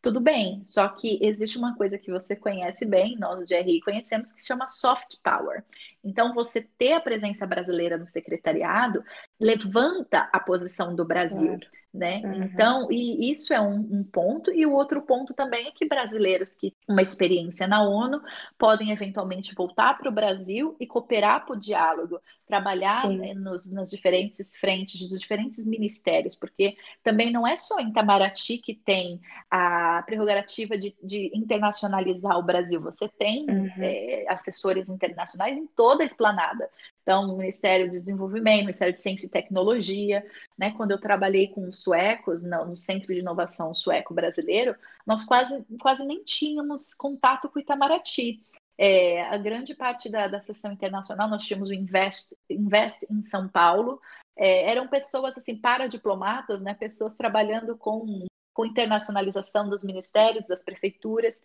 Tudo 0.01 0.21
bem, 0.21 0.63
só 0.63 0.87
que 0.89 1.19
existe 1.21 1.57
uma 1.57 1.75
coisa 1.75 1.97
que 1.97 2.11
você 2.11 2.35
conhece 2.35 2.85
bem, 2.85 3.17
nós 3.17 3.45
de 3.45 3.55
RI 3.55 3.81
conhecemos, 3.81 4.31
que 4.31 4.41
se 4.41 4.47
chama 4.47 4.67
soft 4.67 5.17
power. 5.23 5.63
Então, 6.03 6.33
você 6.33 6.61
ter 6.77 6.93
a 6.93 7.01
presença 7.01 7.45
brasileira 7.45 7.97
no 7.97 8.05
secretariado 8.05 9.03
levanta 9.39 10.29
a 10.31 10.39
posição 10.39 10.95
do 10.95 11.03
Brasil. 11.03 11.57
Claro 11.59 11.76
né? 11.93 12.21
Uhum. 12.23 12.43
Então, 12.43 12.91
e 12.91 13.31
isso 13.31 13.53
é 13.53 13.59
um, 13.59 13.79
um, 13.79 14.03
ponto, 14.03 14.51
e 14.51 14.65
o 14.65 14.73
outro 14.73 15.01
ponto 15.01 15.33
também 15.33 15.67
é 15.67 15.71
que 15.71 15.87
brasileiros 15.87 16.53
que 16.53 16.71
têm 16.71 16.77
uma 16.87 17.01
experiência 17.01 17.67
na 17.67 17.81
ONU 17.83 18.21
podem 18.57 18.91
eventualmente 18.91 19.55
voltar 19.55 19.97
para 19.97 20.09
o 20.09 20.13
Brasil 20.13 20.75
e 20.79 20.85
cooperar 20.85 21.45
para 21.45 21.55
o 21.55 21.59
diálogo, 21.59 22.19
trabalhar 22.45 23.09
né, 23.09 23.33
nos, 23.33 23.71
nas 23.71 23.89
diferentes 23.89 24.55
frentes 24.57 25.07
dos 25.07 25.19
diferentes 25.19 25.65
ministérios, 25.65 26.35
porque 26.35 26.77
também 27.03 27.31
não 27.31 27.47
é 27.47 27.55
só 27.55 27.79
em 27.79 27.89
Itamaraty 27.89 28.57
que 28.57 28.75
tem 28.75 29.19
a 29.49 30.03
prerrogativa 30.05 30.77
de, 30.77 30.95
de 31.03 31.31
internacionalizar 31.33 32.37
o 32.37 32.43
Brasil, 32.43 32.81
você 32.81 33.07
tem 33.07 33.45
uhum. 33.49 33.69
é, 33.79 34.25
assessores 34.29 34.89
internacionais 34.89 35.57
em 35.57 35.67
toda 35.67 36.03
a 36.03 36.05
esplanada. 36.05 36.69
Então, 37.07 37.23
o 37.33 37.37
Ministério 37.37 37.85
do 37.85 37.91
Desenvolvimento, 37.91 38.63
Ministério 38.63 38.91
de 38.91 38.99
Ciência 38.99 39.27
e 39.27 39.29
Tecnologia, 39.29 40.29
né? 40.57 40.71
Quando 40.71 40.91
eu 40.91 40.99
trabalhei 40.99 41.47
com 41.47 41.65
os 41.65 41.81
suecos 41.81 42.43
no, 42.43 42.65
no 42.65 42.75
Centro 42.75 43.13
de 43.13 43.21
Inovação 43.21 43.73
Sueco 43.73 44.13
Brasileiro, 44.13 44.75
nós 45.05 45.23
quase, 45.23 45.65
quase 45.79 46.05
nem 46.05 46.21
tínhamos 46.25 46.93
contato 46.93 47.47
com 47.47 47.59
o 47.59 47.61
Itamaraty. 47.61 48.43
É, 48.77 49.21
a 49.21 49.37
grande 49.37 49.73
parte 49.73 50.09
da, 50.09 50.27
da 50.27 50.41
sessão 50.41 50.69
internacional, 50.73 51.29
nós 51.29 51.43
tínhamos 51.43 51.69
o 51.69 51.73
Invest, 51.73 52.27
Invest 52.49 53.07
em 53.09 53.23
São 53.23 53.47
Paulo, 53.47 54.01
é, 54.35 54.69
eram 54.69 54.85
pessoas 54.89 55.37
assim, 55.37 55.55
paradiplomatas, 55.55 56.61
né? 56.61 56.73
pessoas 56.73 57.13
trabalhando 57.13 57.77
com 57.77 58.27
com 58.53 58.65
internacionalização 58.65 59.69
dos 59.69 59.83
ministérios, 59.83 60.47
das 60.47 60.63
prefeituras. 60.63 61.43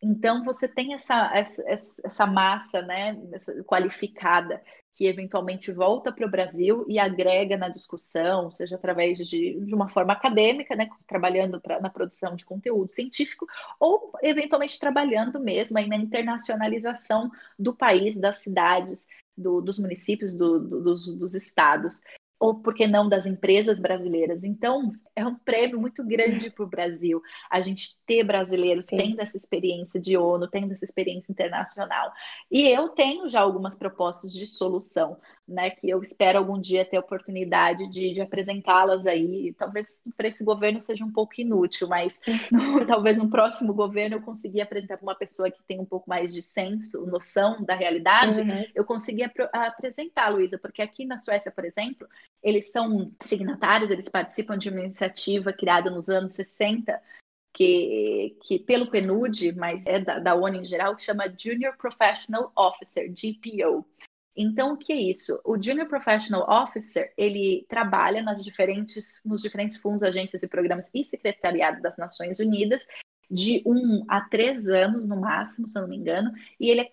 Então, 0.00 0.42
você 0.42 0.66
tem 0.66 0.94
essa, 0.94 1.30
essa, 1.34 1.62
essa 1.68 2.26
massa 2.26 2.80
né, 2.80 3.14
qualificada 3.66 4.62
que 4.94 5.06
eventualmente 5.06 5.72
volta 5.72 6.12
para 6.12 6.26
o 6.26 6.30
Brasil 6.30 6.84
e 6.88 6.98
agrega 6.98 7.56
na 7.56 7.68
discussão, 7.68 8.50
seja 8.50 8.76
através 8.76 9.18
de, 9.18 9.58
de 9.60 9.74
uma 9.74 9.88
forma 9.88 10.12
acadêmica, 10.12 10.76
né, 10.76 10.88
trabalhando 11.06 11.60
pra, 11.60 11.80
na 11.80 11.90
produção 11.90 12.36
de 12.36 12.44
conteúdo 12.44 12.88
científico, 12.88 13.46
ou 13.80 14.12
eventualmente 14.22 14.78
trabalhando 14.78 15.40
mesmo 15.40 15.78
aí 15.78 15.88
na 15.88 15.96
internacionalização 15.96 17.30
do 17.58 17.74
país, 17.74 18.16
das 18.16 18.38
cidades, 18.38 19.06
do, 19.36 19.60
dos 19.60 19.78
municípios, 19.78 20.32
do, 20.32 20.60
do, 20.60 20.80
dos, 20.80 21.12
dos 21.16 21.34
estados 21.34 22.02
ou 22.44 22.54
por 22.54 22.74
que 22.74 22.86
não 22.86 23.08
das 23.08 23.24
empresas 23.24 23.80
brasileiras. 23.80 24.44
Então, 24.44 24.92
é 25.16 25.26
um 25.26 25.34
prêmio 25.34 25.80
muito 25.80 26.04
grande 26.04 26.50
para 26.50 26.62
o 26.62 26.68
Brasil 26.68 27.22
a 27.50 27.62
gente 27.62 27.96
ter 28.06 28.22
brasileiros 28.22 28.84
Sim. 28.84 28.98
tendo 28.98 29.20
essa 29.20 29.34
experiência 29.34 29.98
de 29.98 30.14
ONU, 30.14 30.46
tendo 30.48 30.72
essa 30.72 30.84
experiência 30.84 31.32
internacional. 31.32 32.12
E 32.50 32.68
eu 32.68 32.90
tenho 32.90 33.30
já 33.30 33.40
algumas 33.40 33.76
propostas 33.76 34.30
de 34.30 34.46
solução 34.46 35.16
né, 35.46 35.70
que 35.70 35.88
eu 35.88 36.00
espero 36.02 36.38
algum 36.38 36.58
dia 36.58 36.84
ter 36.84 36.96
a 36.96 37.00
oportunidade 37.00 37.88
de, 37.88 38.14
de 38.14 38.20
apresentá-las 38.20 39.06
aí. 39.06 39.52
Talvez 39.58 40.02
para 40.16 40.28
esse 40.28 40.42
governo 40.44 40.80
seja 40.80 41.04
um 41.04 41.12
pouco 41.12 41.34
inútil, 41.38 41.86
mas 41.88 42.20
no, 42.50 42.86
talvez 42.86 43.18
no 43.18 43.28
próximo 43.28 43.74
governo 43.74 44.16
eu 44.16 44.22
conseguir 44.22 44.62
apresentar 44.62 44.96
para 44.96 45.04
uma 45.04 45.14
pessoa 45.14 45.50
que 45.50 45.62
tem 45.64 45.78
um 45.78 45.84
pouco 45.84 46.08
mais 46.08 46.32
de 46.32 46.40
senso, 46.40 47.06
noção 47.06 47.62
da 47.62 47.74
realidade, 47.74 48.40
uhum. 48.40 48.64
eu 48.74 48.84
conseguir 48.84 49.24
ap 49.24 49.34
apresentar, 49.52 50.28
Luísa, 50.28 50.58
porque 50.58 50.80
aqui 50.80 51.04
na 51.04 51.18
Suécia, 51.18 51.52
por 51.52 51.64
exemplo, 51.64 52.08
eles 52.42 52.70
são 52.70 53.12
signatários, 53.20 53.90
eles 53.90 54.08
participam 54.08 54.56
de 54.56 54.70
uma 54.70 54.80
iniciativa 54.80 55.52
criada 55.52 55.90
nos 55.90 56.08
anos 56.08 56.34
60 56.34 57.00
que, 57.54 58.36
que, 58.42 58.58
pelo 58.58 58.90
PNUD, 58.90 59.52
mas 59.52 59.86
é 59.86 60.00
da, 60.00 60.18
da 60.18 60.34
ONU 60.34 60.56
em 60.56 60.64
geral, 60.64 60.96
que 60.96 61.02
chama 61.02 61.32
Junior 61.38 61.76
Professional 61.76 62.50
Officer, 62.56 63.08
GPO. 63.10 63.86
Então, 64.36 64.74
o 64.74 64.76
que 64.76 64.92
é 64.92 64.96
isso? 64.96 65.40
O 65.44 65.60
Junior 65.60 65.86
Professional 65.86 66.48
Officer, 66.48 67.12
ele 67.16 67.64
trabalha 67.68 68.22
nas 68.22 68.42
diferentes, 68.42 69.20
nos 69.24 69.40
diferentes 69.40 69.76
fundos, 69.76 70.02
agências 70.02 70.42
e 70.42 70.48
programas 70.48 70.90
e 70.92 71.04
secretariado 71.04 71.80
das 71.80 71.96
Nações 71.96 72.40
Unidas, 72.40 72.86
de 73.30 73.62
um 73.64 74.04
a 74.08 74.20
três 74.20 74.68
anos 74.68 75.06
no 75.06 75.16
máximo, 75.16 75.66
se 75.66 75.78
eu 75.78 75.82
não 75.82 75.88
me 75.88 75.96
engano, 75.96 76.30
e 76.60 76.70
ele 76.70 76.82
é 76.82 76.88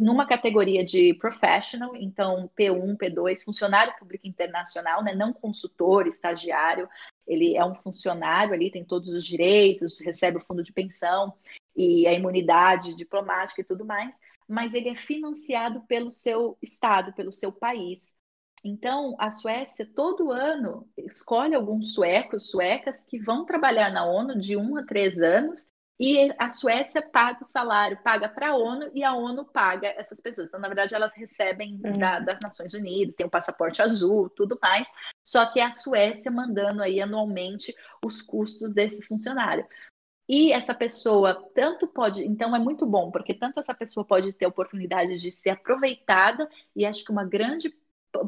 numa 0.00 0.26
categoria 0.26 0.84
de 0.84 1.14
professional, 1.14 1.94
então 1.96 2.50
P1, 2.58 2.96
P2, 2.96 3.44
funcionário 3.44 3.94
público 3.98 4.26
internacional, 4.26 5.02
né, 5.02 5.14
não 5.14 5.32
consultor, 5.32 6.06
estagiário, 6.06 6.88
ele 7.26 7.56
é 7.56 7.64
um 7.64 7.74
funcionário 7.74 8.54
ali, 8.54 8.70
tem 8.70 8.84
todos 8.84 9.08
os 9.10 9.24
direitos, 9.24 10.00
recebe 10.00 10.38
o 10.38 10.44
fundo 10.44 10.62
de 10.62 10.72
pensão 10.72 11.32
e 11.78 12.08
a 12.08 12.12
imunidade 12.12 12.92
diplomática 12.92 13.60
e 13.60 13.64
tudo 13.64 13.84
mais, 13.84 14.18
mas 14.48 14.74
ele 14.74 14.88
é 14.88 14.96
financiado 14.96 15.82
pelo 15.82 16.10
seu 16.10 16.58
estado, 16.60 17.12
pelo 17.12 17.32
seu 17.32 17.52
país. 17.52 18.16
Então, 18.64 19.14
a 19.16 19.30
Suécia, 19.30 19.88
todo 19.94 20.32
ano, 20.32 20.88
escolhe 20.96 21.54
alguns 21.54 21.94
suecos, 21.94 22.50
suecas, 22.50 23.04
que 23.04 23.20
vão 23.20 23.44
trabalhar 23.44 23.92
na 23.92 24.04
ONU 24.04 24.36
de 24.36 24.56
um 24.56 24.76
a 24.76 24.82
três 24.82 25.22
anos, 25.22 25.68
e 26.00 26.32
a 26.38 26.50
Suécia 26.50 27.00
paga 27.00 27.42
o 27.42 27.44
salário, 27.44 28.00
paga 28.02 28.28
para 28.28 28.48
a 28.48 28.56
ONU, 28.56 28.90
e 28.92 29.04
a 29.04 29.14
ONU 29.14 29.44
paga 29.44 29.88
essas 29.96 30.20
pessoas. 30.20 30.48
Então, 30.48 30.58
na 30.58 30.68
verdade, 30.68 30.96
elas 30.96 31.14
recebem 31.14 31.80
uhum. 31.84 31.92
da, 31.92 32.18
das 32.18 32.40
Nações 32.40 32.74
Unidas, 32.74 33.14
tem 33.14 33.26
o 33.26 33.30
passaporte 33.30 33.80
azul, 33.80 34.28
tudo 34.28 34.58
mais, 34.60 34.90
só 35.24 35.46
que 35.52 35.60
é 35.60 35.64
a 35.64 35.70
Suécia 35.70 36.30
mandando 36.30 36.82
aí 36.82 37.00
anualmente 37.00 37.72
os 38.04 38.20
custos 38.20 38.72
desse 38.72 39.02
funcionário. 39.02 39.64
E 40.28 40.52
essa 40.52 40.74
pessoa 40.74 41.34
tanto 41.54 41.86
pode, 41.86 42.24
então 42.24 42.54
é 42.54 42.58
muito 42.58 42.84
bom, 42.84 43.10
porque 43.10 43.32
tanto 43.32 43.58
essa 43.58 43.72
pessoa 43.74 44.04
pode 44.04 44.32
ter 44.32 44.46
oportunidade 44.46 45.18
de 45.18 45.30
ser 45.30 45.50
aproveitada, 45.50 46.48
e 46.76 46.84
acho 46.84 47.04
que 47.04 47.10
uma 47.10 47.24
grande 47.24 47.74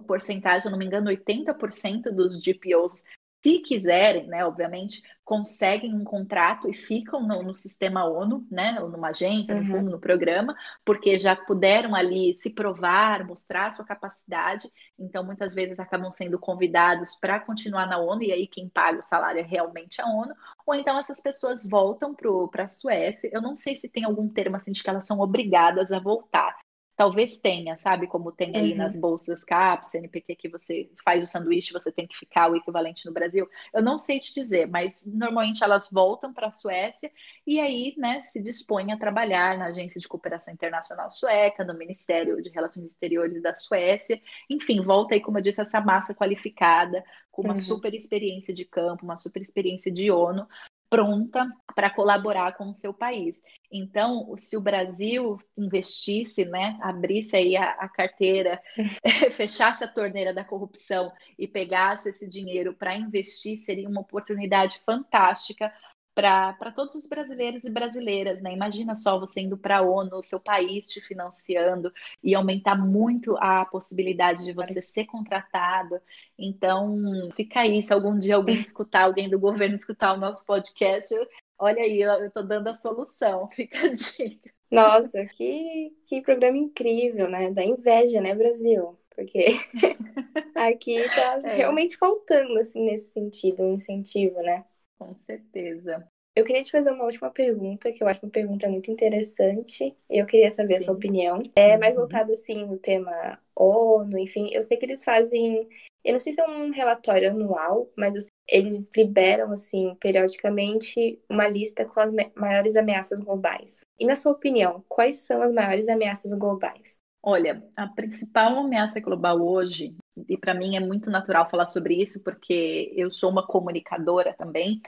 porcentagem, 0.06 0.60
se 0.60 0.70
não 0.70 0.78
me 0.78 0.86
engano, 0.86 1.10
80% 1.10 2.10
dos 2.10 2.36
GPOs 2.38 3.02
se 3.42 3.58
quiserem, 3.60 4.26
né, 4.26 4.44
obviamente, 4.44 5.02
conseguem 5.24 5.94
um 5.94 6.04
contrato 6.04 6.68
e 6.68 6.74
ficam 6.74 7.26
no, 7.26 7.42
no 7.42 7.54
sistema 7.54 8.04
ONU, 8.04 8.46
né, 8.50 8.78
ou 8.80 8.88
numa 8.88 9.08
agência, 9.08 9.54
no 9.54 9.62
uhum. 9.62 9.78
fundo, 9.78 9.90
no 9.92 10.00
programa, 10.00 10.54
porque 10.84 11.18
já 11.18 11.34
puderam 11.34 11.94
ali 11.94 12.34
se 12.34 12.50
provar, 12.50 13.24
mostrar 13.24 13.70
sua 13.70 13.84
capacidade, 13.84 14.70
então 14.98 15.24
muitas 15.24 15.54
vezes 15.54 15.78
acabam 15.78 16.10
sendo 16.10 16.38
convidados 16.38 17.14
para 17.14 17.40
continuar 17.40 17.86
na 17.86 17.98
ONU, 17.98 18.22
e 18.22 18.32
aí 18.32 18.46
quem 18.46 18.68
paga 18.68 18.98
o 18.98 19.02
salário 19.02 19.40
é 19.40 19.44
realmente 19.44 20.02
a 20.02 20.06
ONU, 20.06 20.34
ou 20.66 20.74
então 20.74 20.98
essas 20.98 21.20
pessoas 21.20 21.66
voltam 21.68 22.14
para 22.50 22.64
a 22.64 22.68
Suécia. 22.68 23.30
Eu 23.32 23.40
não 23.40 23.54
sei 23.54 23.76
se 23.76 23.88
tem 23.88 24.04
algum 24.04 24.28
termo 24.28 24.56
assim 24.56 24.72
de 24.72 24.82
que 24.82 24.90
elas 24.90 25.06
são 25.06 25.20
obrigadas 25.20 25.92
a 25.92 25.98
voltar, 25.98 26.54
talvez 27.00 27.38
tenha, 27.38 27.78
sabe? 27.78 28.06
Como 28.06 28.30
tem 28.30 28.54
aí 28.54 28.72
uhum. 28.72 28.76
nas 28.76 28.94
bolsas 28.94 29.42
CAP, 29.42 29.86
CNPq, 29.86 30.36
que 30.36 30.50
você 30.50 30.90
faz 31.02 31.22
o 31.22 31.26
sanduíche, 31.26 31.72
você 31.72 31.90
tem 31.90 32.06
que 32.06 32.14
ficar 32.14 32.50
o 32.50 32.56
equivalente 32.56 33.06
no 33.06 33.12
Brasil. 33.12 33.48
Eu 33.72 33.82
não 33.82 33.98
sei 33.98 34.18
te 34.18 34.34
dizer, 34.34 34.68
mas 34.68 35.06
normalmente 35.06 35.64
elas 35.64 35.88
voltam 35.90 36.30
para 36.30 36.48
a 36.48 36.52
Suécia 36.52 37.10
e 37.46 37.58
aí, 37.58 37.94
né, 37.96 38.20
se 38.20 38.38
dispõem 38.38 38.92
a 38.92 38.98
trabalhar 38.98 39.56
na 39.56 39.68
Agência 39.68 39.98
de 39.98 40.06
Cooperação 40.06 40.52
Internacional 40.52 41.10
Sueca, 41.10 41.64
no 41.64 41.72
Ministério 41.72 42.42
de 42.42 42.50
Relações 42.50 42.84
Exteriores 42.84 43.40
da 43.40 43.54
Suécia. 43.54 44.20
Enfim, 44.50 44.82
volta 44.82 45.14
aí, 45.14 45.22
como 45.22 45.38
eu 45.38 45.42
disse, 45.42 45.62
essa 45.62 45.80
massa 45.80 46.14
qualificada, 46.14 47.02
com 47.30 47.40
uma 47.40 47.54
uhum. 47.54 47.58
super 47.58 47.94
experiência 47.94 48.52
de 48.52 48.66
campo, 48.66 49.04
uma 49.04 49.16
super 49.16 49.40
experiência 49.40 49.90
de 49.90 50.10
ONU, 50.10 50.46
pronta 50.90 51.48
para 51.74 51.88
colaborar 51.88 52.56
com 52.56 52.68
o 52.68 52.74
seu 52.74 52.92
país. 52.92 53.40
Então, 53.72 54.34
se 54.36 54.56
o 54.56 54.60
Brasil 54.60 55.38
investisse, 55.56 56.44
né, 56.44 56.76
abrisse 56.82 57.36
aí 57.36 57.56
a, 57.56 57.70
a 57.70 57.88
carteira, 57.88 58.60
fechasse 59.30 59.84
a 59.84 59.88
torneira 59.88 60.34
da 60.34 60.44
corrupção 60.44 61.12
e 61.38 61.46
pegasse 61.46 62.08
esse 62.08 62.28
dinheiro 62.28 62.74
para 62.74 62.96
investir, 62.96 63.56
seria 63.56 63.88
uma 63.88 64.00
oportunidade 64.00 64.82
fantástica 64.84 65.72
para 66.14 66.72
todos 66.74 66.94
os 66.94 67.06
brasileiros 67.06 67.64
e 67.64 67.70
brasileiras, 67.70 68.42
né? 68.42 68.52
Imagina 68.52 68.94
só 68.94 69.18
você 69.18 69.40
indo 69.40 69.56
para 69.56 69.78
a 69.78 69.82
ONU, 69.82 70.22
seu 70.22 70.40
país 70.40 70.88
te 70.88 71.00
financiando 71.00 71.92
e 72.22 72.34
aumentar 72.34 72.76
muito 72.76 73.36
a 73.38 73.64
possibilidade 73.64 74.44
de 74.44 74.52
você 74.52 74.82
ser 74.82 75.06
contratado. 75.06 76.00
Então, 76.38 77.30
fica 77.36 77.60
aí, 77.60 77.82
se 77.82 77.92
algum 77.92 78.18
dia 78.18 78.36
alguém 78.36 78.56
escutar, 78.60 79.04
alguém 79.04 79.28
do 79.28 79.38
governo 79.38 79.76
escutar 79.76 80.14
o 80.14 80.20
nosso 80.20 80.44
podcast, 80.44 81.14
olha 81.58 81.82
aí, 81.82 82.00
eu 82.00 82.26
estou 82.26 82.42
dando 82.42 82.68
a 82.68 82.74
solução, 82.74 83.48
fica 83.52 83.86
a 83.86 83.88
dica. 83.88 84.50
Nossa, 84.70 85.26
que, 85.26 85.92
que 86.06 86.22
programa 86.22 86.56
incrível, 86.56 87.28
né? 87.28 87.50
Da 87.50 87.64
inveja, 87.64 88.20
né, 88.20 88.34
Brasil? 88.34 88.96
Porque 89.14 89.46
aqui 90.54 91.02
tá 91.08 91.40
é. 91.44 91.56
realmente 91.56 91.96
faltando, 91.96 92.58
assim, 92.58 92.84
nesse 92.84 93.12
sentido, 93.12 93.64
um 93.64 93.74
incentivo, 93.74 94.40
né? 94.42 94.64
Com 95.00 95.16
certeza. 95.16 96.06
Eu 96.36 96.44
queria 96.44 96.62
te 96.62 96.70
fazer 96.70 96.90
uma 96.92 97.04
última 97.04 97.30
pergunta, 97.30 97.90
que 97.90 98.02
eu 98.02 98.06
acho 98.06 98.20
uma 98.22 98.30
pergunta 98.30 98.68
muito 98.68 98.90
interessante. 98.90 99.96
Eu 100.08 100.26
queria 100.26 100.50
saber 100.50 100.78
Sim. 100.78 100.82
a 100.82 100.86
sua 100.86 100.94
opinião. 100.94 101.42
É 101.56 101.76
mais 101.78 101.94
uhum. 101.94 102.02
voltada, 102.02 102.32
assim, 102.32 102.66
no 102.66 102.78
tema 102.78 103.38
ONU, 103.56 104.18
enfim. 104.18 104.50
Eu 104.52 104.62
sei 104.62 104.76
que 104.76 104.84
eles 104.84 105.02
fazem. 105.02 105.66
Eu 106.04 106.12
não 106.12 106.20
sei 106.20 106.34
se 106.34 106.40
é 106.40 106.46
um 106.46 106.70
relatório 106.70 107.30
anual, 107.30 107.90
mas 107.96 108.14
eles 108.46 108.90
liberam, 108.94 109.50
assim, 109.50 109.96
periodicamente, 109.98 111.20
uma 111.28 111.48
lista 111.48 111.84
com 111.84 111.98
as 111.98 112.10
maiores 112.36 112.76
ameaças 112.76 113.18
globais. 113.18 113.80
E, 113.98 114.06
na 114.06 114.16
sua 114.16 114.32
opinião, 114.32 114.84
quais 114.88 115.16
são 115.16 115.42
as 115.42 115.52
maiores 115.52 115.88
ameaças 115.88 116.32
globais? 116.32 117.00
Olha, 117.22 117.62
a 117.76 117.86
principal 117.86 118.56
ameaça 118.56 118.98
global 118.98 119.40
hoje, 119.40 119.94
e 120.28 120.36
para 120.36 120.54
mim 120.54 120.76
é 120.76 120.80
muito 120.80 121.10
natural 121.10 121.48
falar 121.48 121.66
sobre 121.66 121.94
isso, 121.94 122.22
porque 122.22 122.92
eu 122.96 123.10
sou 123.10 123.30
uma 123.30 123.46
comunicadora 123.46 124.34
também, 124.34 124.80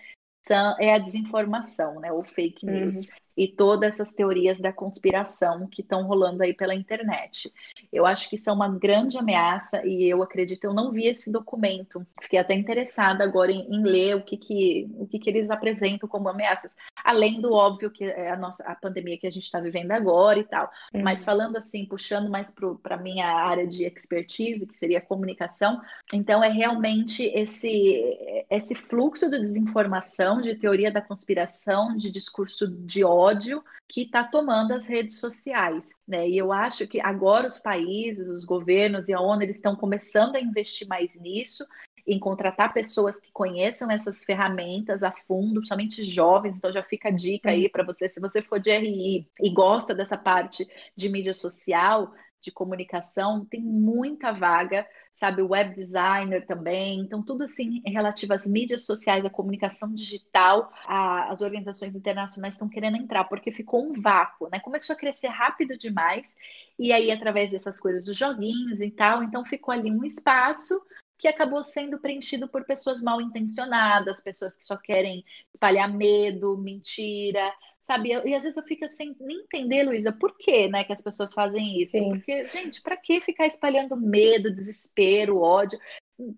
é 0.81 0.95
a 0.95 0.99
desinformação, 0.99 2.01
né, 2.01 2.13
ou 2.13 2.23
fake 2.25 2.67
news. 2.67 3.07
Uhum 3.09 3.22
e 3.37 3.49
todas 3.49 3.95
essas 3.95 4.13
teorias 4.13 4.61
da 4.61 4.73
conspiração 4.73 5.67
que 5.67 5.81
estão 5.81 6.07
rolando 6.07 6.43
aí 6.43 6.53
pela 6.53 6.75
internet. 6.75 7.53
Eu 7.93 8.07
acho 8.07 8.29
que 8.29 8.37
isso 8.37 8.49
é 8.51 8.53
uma 8.53 8.69
grande 8.69 9.19
ameaça 9.19 9.85
e 9.87 10.09
eu 10.09 10.23
acredito, 10.23 10.65
eu 10.65 10.75
não 10.75 10.93
vi 10.93 11.07
esse 11.07 11.31
documento, 11.31 12.07
fiquei 12.21 12.39
até 12.39 12.55
interessada 12.55 13.25
agora 13.25 13.51
em, 13.51 13.67
em 13.71 13.83
ler 13.83 14.17
o 14.17 14.23
que 14.23 14.37
que, 14.37 14.89
o 14.97 15.07
que 15.07 15.19
que 15.19 15.31
eles 15.31 15.51
apresentam 15.51 16.09
como 16.09 16.29
ameaças, 16.29 16.75
além 17.05 17.41
do 17.41 17.53
óbvio 17.53 17.91
que 17.91 18.05
é 18.05 18.31
a 18.31 18.37
nossa 18.37 18.63
a 18.65 18.75
pandemia 18.75 19.19
que 19.19 19.27
a 19.27 19.31
gente 19.31 19.43
está 19.45 19.61
vivendo 19.61 19.93
agora 19.93 20.39
e 20.39 20.45
tal. 20.45 20.71
Uhum. 20.95 21.03
Mas 21.03 21.25
falando 21.25 21.57
assim, 21.57 21.87
puxando 21.87 22.31
mais 22.31 22.51
para 22.51 22.95
a 22.95 22.99
minha 22.99 23.27
área 23.27 23.67
de 23.67 23.85
expertise, 23.85 24.67
que 24.67 24.77
seria 24.77 24.99
a 24.99 25.03
comunicação, 25.03 25.81
então 26.13 26.43
é 26.43 26.49
realmente 26.49 27.25
esse, 27.35 28.45
esse 28.51 28.75
fluxo 28.75 29.29
de 29.29 29.39
desinformação, 29.39 30.41
de 30.41 30.55
teoria 30.55 30.93
da 30.93 31.01
conspiração, 31.01 31.95
de 31.95 32.11
discurso 32.11 32.69
de 32.69 33.05
ódio 33.05 33.22
ódio 33.23 33.63
que 33.89 34.03
está 34.03 34.25
tomando 34.25 34.73
as 34.73 34.87
redes 34.87 35.21
sociais. 35.21 35.91
Né? 36.09 36.29
E 36.29 36.39
eu 36.39 36.53
acho 36.53 36.87
que 36.87 37.01
agora 37.01 37.47
os 37.47 37.59
países, 37.59 38.31
os 38.31 38.45
governos 38.45 39.09
e 39.09 39.13
a 39.13 39.21
ONU 39.21 39.43
eles 39.43 39.57
estão 39.57 39.77
começando 39.77 40.37
a 40.37 40.41
investir 40.41 40.89
mais 40.89 41.21
nisso. 41.21 41.65
em 42.05 42.19
contratar 42.19 42.73
pessoas 42.73 43.21
que 43.21 43.31
conheçam 43.33 43.89
essas 43.89 44.25
ferramentas 44.25 45.05
a 45.05 45.13
fundo, 45.13 45.61
principalmente 45.61 46.03
jovens. 46.03 46.57
Então 46.57 46.73
já 46.73 46.83
fica 46.83 47.11
a 47.11 47.13
dica 47.13 47.51
aí 47.51 47.69
para 47.69 47.85
você, 47.85 48.09
se 48.09 48.21
você 48.21 48.43
for 48.43 48.59
de 48.59 48.77
RI 48.77 49.29
e 49.41 49.51
gosta 49.51 49.95
dessa 49.95 50.17
parte 50.17 50.67
de 50.97 51.09
mídia 51.09 51.33
social, 51.33 52.13
de 52.43 52.51
comunicação, 52.51 53.45
tem 53.45 53.61
muita 53.61 54.33
vaga, 54.33 54.87
sabe? 55.15 55.43
Web 55.43 55.73
designer 55.73 56.45
também. 56.47 57.01
Então, 57.01 57.23
tudo 57.23 57.45
assim 57.45 57.81
relativo 57.87 58.35
às 58.35 58.47
mídias 58.47 58.85
sociais, 58.85 59.25
à 59.25 59.31
comunicação 59.31 59.95
digital, 59.95 60.73
a, 60.85 61.31
as 61.31 61.41
organizações 61.41 61.95
internacionais 61.95 62.55
estão 62.55 62.69
querendo 62.69 62.97
entrar, 62.97 63.25
porque 63.25 63.53
ficou 63.53 63.85
um 63.85 64.01
vácuo, 64.01 64.49
né? 64.51 64.59
Começou 64.61 64.95
a 64.95 64.99
crescer 64.99 65.29
rápido 65.29 65.79
demais, 65.79 66.37
e 66.79 66.93
aí, 66.93 67.11
através 67.11 67.51
dessas 67.53 67.79
coisas 67.79 68.05
dos 68.05 68.17
joguinhos 68.17 68.81
e 68.81 68.91
tal, 68.91 69.23
então 69.23 69.45
ficou 69.45 69.73
ali 69.73 69.91
um 69.91 70.05
espaço 70.05 70.83
que 71.23 71.29
acabou 71.29 71.63
sendo 71.63 72.01
preenchido 72.01 72.49
por 72.49 72.65
pessoas 72.65 73.01
mal 73.01 73.21
intencionadas, 73.21 74.21
pessoas 74.21 74.57
que 74.57 74.65
só 74.65 74.77
querem 74.77 75.25
espalhar 75.55 75.89
medo, 75.89 76.59
mentira, 76.59 77.53
sabe? 77.83 78.11
E 78.11 78.35
às 78.35 78.45
vezes 78.45 78.57
eu 78.57 78.63
fico 78.63 78.89
sem 78.89 79.15
nem 79.21 79.41
entender, 79.41 79.83
Luísa, 79.83 80.13
por 80.13 80.37
que, 80.39 80.69
né, 80.69 80.85
que 80.85 80.93
as 80.93 81.03
pessoas 81.03 81.35
fazem 81.35 81.83
isso? 81.83 81.93
Sim. 81.93 82.11
Porque, 82.11 82.45
gente, 82.45 82.81
para 82.81 82.97
que 82.97 83.21
ficar 83.21 83.47
espalhando 83.47 83.97
medo, 83.97 84.53
desespero, 84.53 85.41
ódio? 85.41 85.79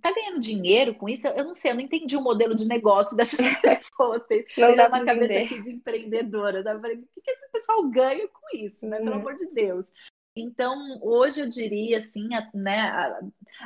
Tá 0.01 0.11
ganhando 0.11 0.41
dinheiro 0.41 0.95
com 0.95 1.07
isso? 1.07 1.27
Eu 1.29 1.45
não 1.45 1.55
sei, 1.55 1.71
eu 1.71 1.75
não 1.75 1.83
entendi 1.83 2.17
o 2.17 2.23
modelo 2.23 2.55
de 2.55 2.67
negócio 2.67 3.15
dessas 3.19 3.39
pessoas. 3.61 4.25
Não 4.57 4.75
dá 4.75 4.89
uma 4.89 5.05
cabeça 5.05 5.45
aqui 5.45 5.63
de 5.63 5.73
empreendedora. 5.73 6.65
Tá? 6.65 6.75
O 6.75 6.81
que, 6.81 7.21
que 7.23 7.31
esse 7.31 7.53
pessoal 7.53 7.87
ganha 7.91 8.27
com 8.29 8.57
isso, 8.57 8.89
né? 8.89 8.97
Pelo 8.97 9.11
uhum. 9.11 9.19
amor 9.19 9.37
de 9.37 9.47
Deus. 9.53 9.93
Então, 10.37 10.99
hoje 11.01 11.43
eu 11.43 11.49
diria 11.49 11.99
assim, 11.99 12.29
né, 12.53 13.21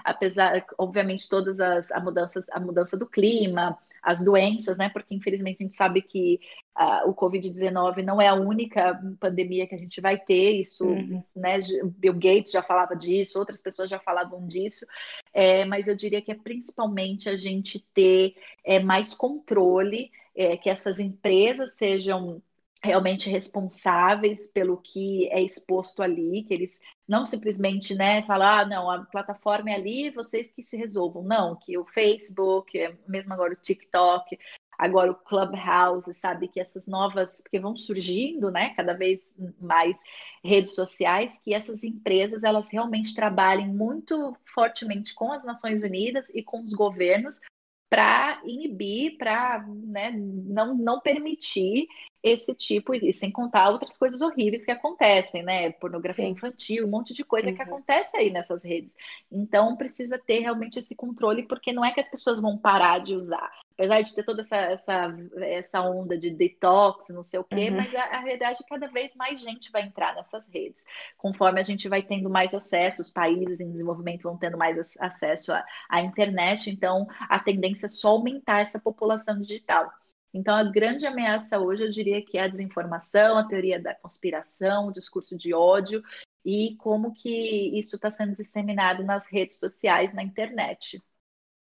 apesar, 0.04 0.66
obviamente, 0.76 1.26
todas 1.26 1.60
as 1.60 1.90
a 1.90 1.98
mudanças, 1.98 2.46
a 2.50 2.60
mudança 2.60 2.94
do 2.94 3.06
clima, 3.06 3.78
as 4.08 4.24
doenças, 4.24 4.78
né, 4.78 4.88
porque 4.88 5.14
infelizmente 5.14 5.58
a 5.60 5.64
gente 5.64 5.74
sabe 5.74 6.00
que 6.00 6.40
uh, 6.78 7.10
o 7.10 7.14
Covid-19 7.14 8.02
não 8.02 8.18
é 8.18 8.26
a 8.26 8.34
única 8.34 8.98
pandemia 9.20 9.66
que 9.66 9.74
a 9.74 9.78
gente 9.78 10.00
vai 10.00 10.18
ter, 10.18 10.52
isso, 10.52 10.86
uhum. 10.86 11.22
né, 11.36 11.60
Bill 11.98 12.14
Gates 12.14 12.52
já 12.52 12.62
falava 12.62 12.96
disso, 12.96 13.38
outras 13.38 13.60
pessoas 13.60 13.90
já 13.90 13.98
falavam 13.98 14.46
disso, 14.46 14.86
é, 15.34 15.66
mas 15.66 15.88
eu 15.88 15.94
diria 15.94 16.22
que 16.22 16.32
é 16.32 16.34
principalmente 16.34 17.28
a 17.28 17.36
gente 17.36 17.84
ter 17.92 18.34
é, 18.64 18.80
mais 18.80 19.12
controle, 19.12 20.10
é, 20.34 20.56
que 20.56 20.70
essas 20.70 20.98
empresas 20.98 21.74
sejam 21.74 22.40
realmente 22.82 23.28
responsáveis 23.28 24.46
pelo 24.46 24.76
que 24.76 25.28
é 25.30 25.42
exposto 25.42 26.02
ali, 26.02 26.44
que 26.44 26.54
eles 26.54 26.80
não 27.06 27.24
simplesmente, 27.24 27.94
né, 27.94 28.22
falar, 28.22 28.60
ah, 28.60 28.66
não, 28.66 28.90
a 28.90 29.04
plataforma 29.04 29.70
é 29.70 29.74
ali, 29.74 30.10
vocês 30.10 30.52
que 30.52 30.62
se 30.62 30.76
resolvam. 30.76 31.22
Não, 31.22 31.56
que 31.56 31.76
o 31.76 31.84
Facebook, 31.86 32.78
mesmo 33.06 33.32
agora 33.32 33.54
o 33.54 33.56
TikTok, 33.56 34.38
agora 34.78 35.10
o 35.10 35.14
Clubhouse, 35.14 36.12
sabe, 36.14 36.46
que 36.46 36.60
essas 36.60 36.86
novas, 36.86 37.40
porque 37.40 37.58
vão 37.58 37.74
surgindo, 37.74 38.50
né, 38.50 38.74
cada 38.74 38.92
vez 38.92 39.36
mais 39.60 39.98
redes 40.44 40.74
sociais, 40.74 41.40
que 41.42 41.52
essas 41.52 41.82
empresas, 41.82 42.44
elas 42.44 42.70
realmente 42.70 43.14
trabalhem 43.14 43.68
muito 43.68 44.36
fortemente 44.54 45.14
com 45.14 45.32
as 45.32 45.44
Nações 45.44 45.82
Unidas 45.82 46.30
e 46.32 46.42
com 46.42 46.62
os 46.62 46.72
governos 46.72 47.40
para 47.88 48.40
inibir, 48.44 49.16
para 49.16 49.64
né, 49.66 50.10
não, 50.10 50.74
não 50.74 51.00
permitir 51.00 51.86
esse 52.22 52.54
tipo, 52.54 52.94
e 52.94 53.12
sem 53.12 53.30
contar 53.30 53.70
outras 53.70 53.96
coisas 53.96 54.20
horríveis 54.20 54.64
que 54.64 54.70
acontecem, 54.70 55.42
né? 55.42 55.70
Pornografia 55.70 56.24
Sim. 56.24 56.32
infantil, 56.32 56.86
um 56.86 56.90
monte 56.90 57.14
de 57.14 57.24
coisa 57.24 57.48
uhum. 57.48 57.54
que 57.54 57.62
acontece 57.62 58.16
aí 58.16 58.30
nessas 58.30 58.64
redes. 58.64 58.94
Então 59.30 59.76
precisa 59.76 60.18
ter 60.18 60.40
realmente 60.40 60.78
esse 60.78 60.94
controle, 60.94 61.44
porque 61.44 61.72
não 61.72 61.84
é 61.84 61.92
que 61.92 62.00
as 62.00 62.10
pessoas 62.10 62.40
vão 62.40 62.58
parar 62.58 62.98
de 62.98 63.14
usar. 63.14 63.50
Apesar 63.78 64.02
de 64.02 64.12
ter 64.12 64.24
toda 64.24 64.40
essa, 64.40 64.56
essa, 64.56 65.16
essa 65.36 65.80
onda 65.82 66.18
de 66.18 66.30
detox, 66.30 67.10
não 67.10 67.22
sei 67.22 67.38
o 67.38 67.44
quê, 67.44 67.70
uhum. 67.70 67.76
mas 67.76 67.94
a, 67.94 68.02
a 68.06 68.18
realidade 68.18 68.58
é 68.58 68.64
que 68.64 68.68
cada 68.68 68.88
vez 68.88 69.14
mais 69.14 69.40
gente 69.40 69.70
vai 69.70 69.82
entrar 69.82 70.16
nessas 70.16 70.48
redes. 70.48 70.84
Conforme 71.16 71.60
a 71.60 71.62
gente 71.62 71.88
vai 71.88 72.02
tendo 72.02 72.28
mais 72.28 72.52
acesso, 72.52 73.00
os 73.00 73.08
países 73.08 73.60
em 73.60 73.70
desenvolvimento 73.70 74.24
vão 74.24 74.36
tendo 74.36 74.58
mais 74.58 74.96
acesso 74.98 75.52
à, 75.52 75.64
à 75.88 76.00
internet, 76.00 76.68
então 76.68 77.06
a 77.20 77.38
tendência 77.38 77.86
é 77.86 77.88
só 77.88 78.08
aumentar 78.08 78.62
essa 78.62 78.80
população 78.80 79.40
digital. 79.40 79.88
Então, 80.34 80.56
a 80.56 80.64
grande 80.64 81.06
ameaça 81.06 81.60
hoje, 81.60 81.84
eu 81.84 81.90
diria 81.90 82.20
que 82.20 82.36
é 82.36 82.42
a 82.42 82.48
desinformação, 82.48 83.38
a 83.38 83.46
teoria 83.46 83.80
da 83.80 83.94
conspiração, 83.94 84.88
o 84.88 84.92
discurso 84.92 85.36
de 85.36 85.54
ódio 85.54 86.02
e 86.44 86.74
como 86.78 87.14
que 87.14 87.78
isso 87.78 87.94
está 87.94 88.10
sendo 88.10 88.32
disseminado 88.32 89.04
nas 89.04 89.30
redes 89.30 89.56
sociais, 89.56 90.12
na 90.12 90.22
internet. 90.24 91.00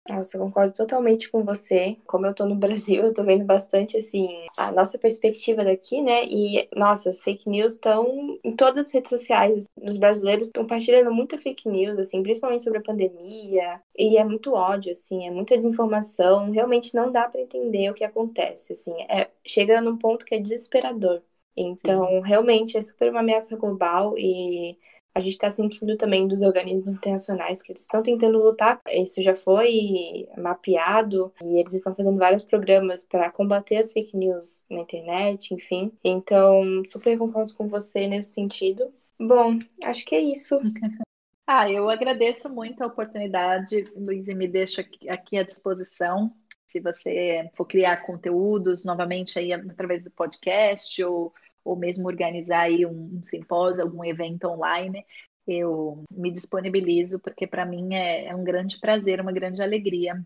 Nossa, 0.09 0.37
eu 0.37 0.41
concordo 0.41 0.73
totalmente 0.73 1.29
com 1.29 1.45
você. 1.45 1.97
Como 2.07 2.27
eu 2.27 2.35
tô 2.35 2.47
no 2.47 2.55
Brasil, 2.57 3.03
eu 3.05 3.15
tô 3.15 3.25
vendo 3.25 3.45
bastante, 3.45 3.97
assim, 3.97 4.29
a 4.57 4.71
nossa 4.71 4.97
perspectiva 4.99 5.65
daqui, 5.65 6.01
né? 6.01 6.25
E, 6.27 6.69
nossa, 6.77 7.11
as 7.11 7.23
fake 7.23 7.49
news 7.49 7.73
estão 7.73 8.39
em 8.45 8.55
todas 8.55 8.87
as 8.87 8.93
redes 8.93 9.11
sociais. 9.11 9.65
Os 9.83 9.97
brasileiros 9.97 10.47
estão 10.47 10.63
compartilhando 10.63 11.13
muita 11.13 11.37
fake 11.39 11.69
news, 11.69 11.99
assim, 11.99 12.23
principalmente 12.23 12.63
sobre 12.63 12.79
a 12.79 12.83
pandemia. 12.83 13.81
E 13.99 14.17
é 14.17 14.25
muito 14.25 14.53
ódio, 14.53 14.93
assim, 14.93 15.27
é 15.27 15.31
muita 15.31 15.57
desinformação. 15.57 16.51
Realmente 16.53 16.95
não 16.95 17.11
dá 17.11 17.29
para 17.29 17.41
entender 17.41 17.91
o 17.91 17.95
que 17.95 18.05
acontece, 18.05 18.75
assim. 18.75 18.93
É, 19.09 19.29
chega 19.45 19.81
num 19.81 19.97
ponto 19.97 20.25
que 20.25 20.35
é 20.35 20.39
desesperador. 20.39 21.21
Então, 21.57 22.07
Sim. 22.07 22.21
realmente, 22.23 22.77
é 22.77 22.83
super 22.83 23.11
uma 23.11 23.21
ameaça 23.21 23.57
global 23.57 24.15
e 24.19 24.79
a 25.17 25.21
gente 25.21 25.33
está 25.33 25.49
sentindo 25.49 25.97
também 25.97 26.29
dos 26.29 26.43
organismos 26.43 26.95
internacionais 26.95 27.63
que 27.63 27.73
eles 27.73 27.81
estão 27.81 28.03
tentando 28.03 28.37
lutar. 28.37 28.83
Isso 28.93 29.23
já 29.23 29.35
foi 29.35 30.29
mapeado 30.37 31.33
e 31.43 31.59
eles 31.59 31.73
estão 31.73 31.95
fazendo 31.95 32.19
vários 32.19 32.43
programas 32.43 33.03
para 33.03 33.31
combater 33.31 33.79
as 33.79 33.91
fake 33.93 34.15
news 34.15 34.63
na 34.69 34.81
internet, 34.81 35.55
enfim. 35.55 35.91
Então, 36.05 36.83
super 36.87 37.17
concordo 37.17 37.55
com 37.55 37.67
você 37.67 38.07
nesse 38.07 38.35
sentido. 38.35 38.93
Bom, 39.19 39.59
acho 39.85 40.05
que 40.05 40.15
é 40.15 40.21
isso. 40.21 40.61
Ah, 41.49 41.71
eu 41.71 41.89
agradeço 41.89 42.53
muito 42.53 42.83
a 42.83 42.89
oportunidade, 42.89 43.89
Luiz, 43.95 44.27
e 44.27 44.35
me 44.35 44.49
deixo 44.49 44.81
aqui 45.09 45.39
à 45.39 45.45
disposição. 45.45 46.35
Se 46.67 46.81
você 46.81 47.49
for 47.55 47.65
criar 47.65 47.99
conteúdos 47.99 48.85
novamente 48.85 49.39
aí 49.39 49.53
através 49.53 50.03
do 50.03 50.11
podcast 50.11 51.05
ou 51.05 51.33
ou 51.67 51.77
mesmo 51.77 52.07
organizar 52.07 52.63
aí 52.63 52.87
um, 52.87 53.19
um 53.19 53.25
simpósio, 53.25 53.83
algum 53.83 54.05
evento 54.05 54.49
online, 54.49 55.05
eu 55.47 56.05
me 56.11 56.31
disponibilizo, 56.31 57.21
porque 57.21 57.47
para 57.47 57.67
mim 57.67 57.95
é, 57.95 58.27
é 58.27 58.35
um 58.35 58.45
grande 58.45 58.81
prazer, 58.81 59.21
uma 59.21 59.33
grande 59.33 59.63
alegria 59.63 60.21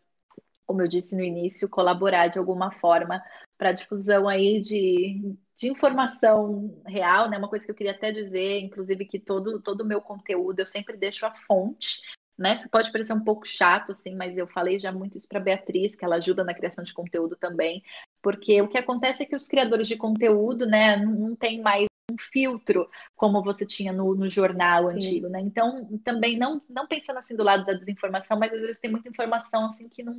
como 0.70 0.82
eu 0.82 0.86
disse 0.86 1.16
no 1.16 1.24
início, 1.24 1.68
colaborar 1.68 2.28
de 2.28 2.38
alguma 2.38 2.70
forma 2.70 3.20
para 3.58 3.70
a 3.70 3.72
difusão 3.72 4.28
aí 4.28 4.60
de, 4.60 5.20
de 5.56 5.68
informação 5.68 6.80
real, 6.86 7.28
né? 7.28 7.36
Uma 7.36 7.48
coisa 7.48 7.64
que 7.64 7.72
eu 7.72 7.74
queria 7.74 7.90
até 7.90 8.12
dizer, 8.12 8.60
inclusive, 8.60 9.04
que 9.04 9.18
todo 9.18 9.60
todo 9.60 9.80
o 9.80 9.84
meu 9.84 10.00
conteúdo 10.00 10.60
eu 10.60 10.66
sempre 10.66 10.96
deixo 10.96 11.26
a 11.26 11.34
fonte, 11.34 12.00
né? 12.38 12.64
Pode 12.70 12.92
parecer 12.92 13.12
um 13.12 13.24
pouco 13.24 13.44
chato, 13.44 13.90
assim, 13.90 14.14
mas 14.14 14.38
eu 14.38 14.46
falei 14.46 14.78
já 14.78 14.92
muito 14.92 15.18
isso 15.18 15.26
para 15.26 15.40
Beatriz, 15.40 15.96
que 15.96 16.04
ela 16.04 16.16
ajuda 16.16 16.44
na 16.44 16.54
criação 16.54 16.84
de 16.84 16.94
conteúdo 16.94 17.34
também, 17.34 17.82
porque 18.22 18.60
o 18.60 18.68
que 18.68 18.78
acontece 18.78 19.22
é 19.22 19.26
que 19.26 19.36
os 19.36 19.46
criadores 19.46 19.88
de 19.88 19.96
conteúdo, 19.96 20.66
né, 20.66 20.96
não 20.96 21.34
tem 21.34 21.60
mais 21.60 21.86
um 22.10 22.16
filtro 22.18 22.88
como 23.14 23.42
você 23.42 23.64
tinha 23.64 23.92
no, 23.92 24.14
no 24.14 24.28
jornal 24.28 24.90
Sim. 24.90 24.96
antigo, 24.96 25.28
né? 25.28 25.40
Então, 25.40 25.88
também 26.04 26.36
não, 26.36 26.60
não 26.68 26.86
pensando 26.86 27.18
assim 27.18 27.36
do 27.36 27.44
lado 27.44 27.64
da 27.64 27.74
desinformação, 27.74 28.38
mas 28.38 28.52
às 28.52 28.60
vezes 28.60 28.80
tem 28.80 28.90
muita 28.90 29.08
informação 29.08 29.66
assim 29.66 29.88
que 29.88 30.02
não, 30.02 30.16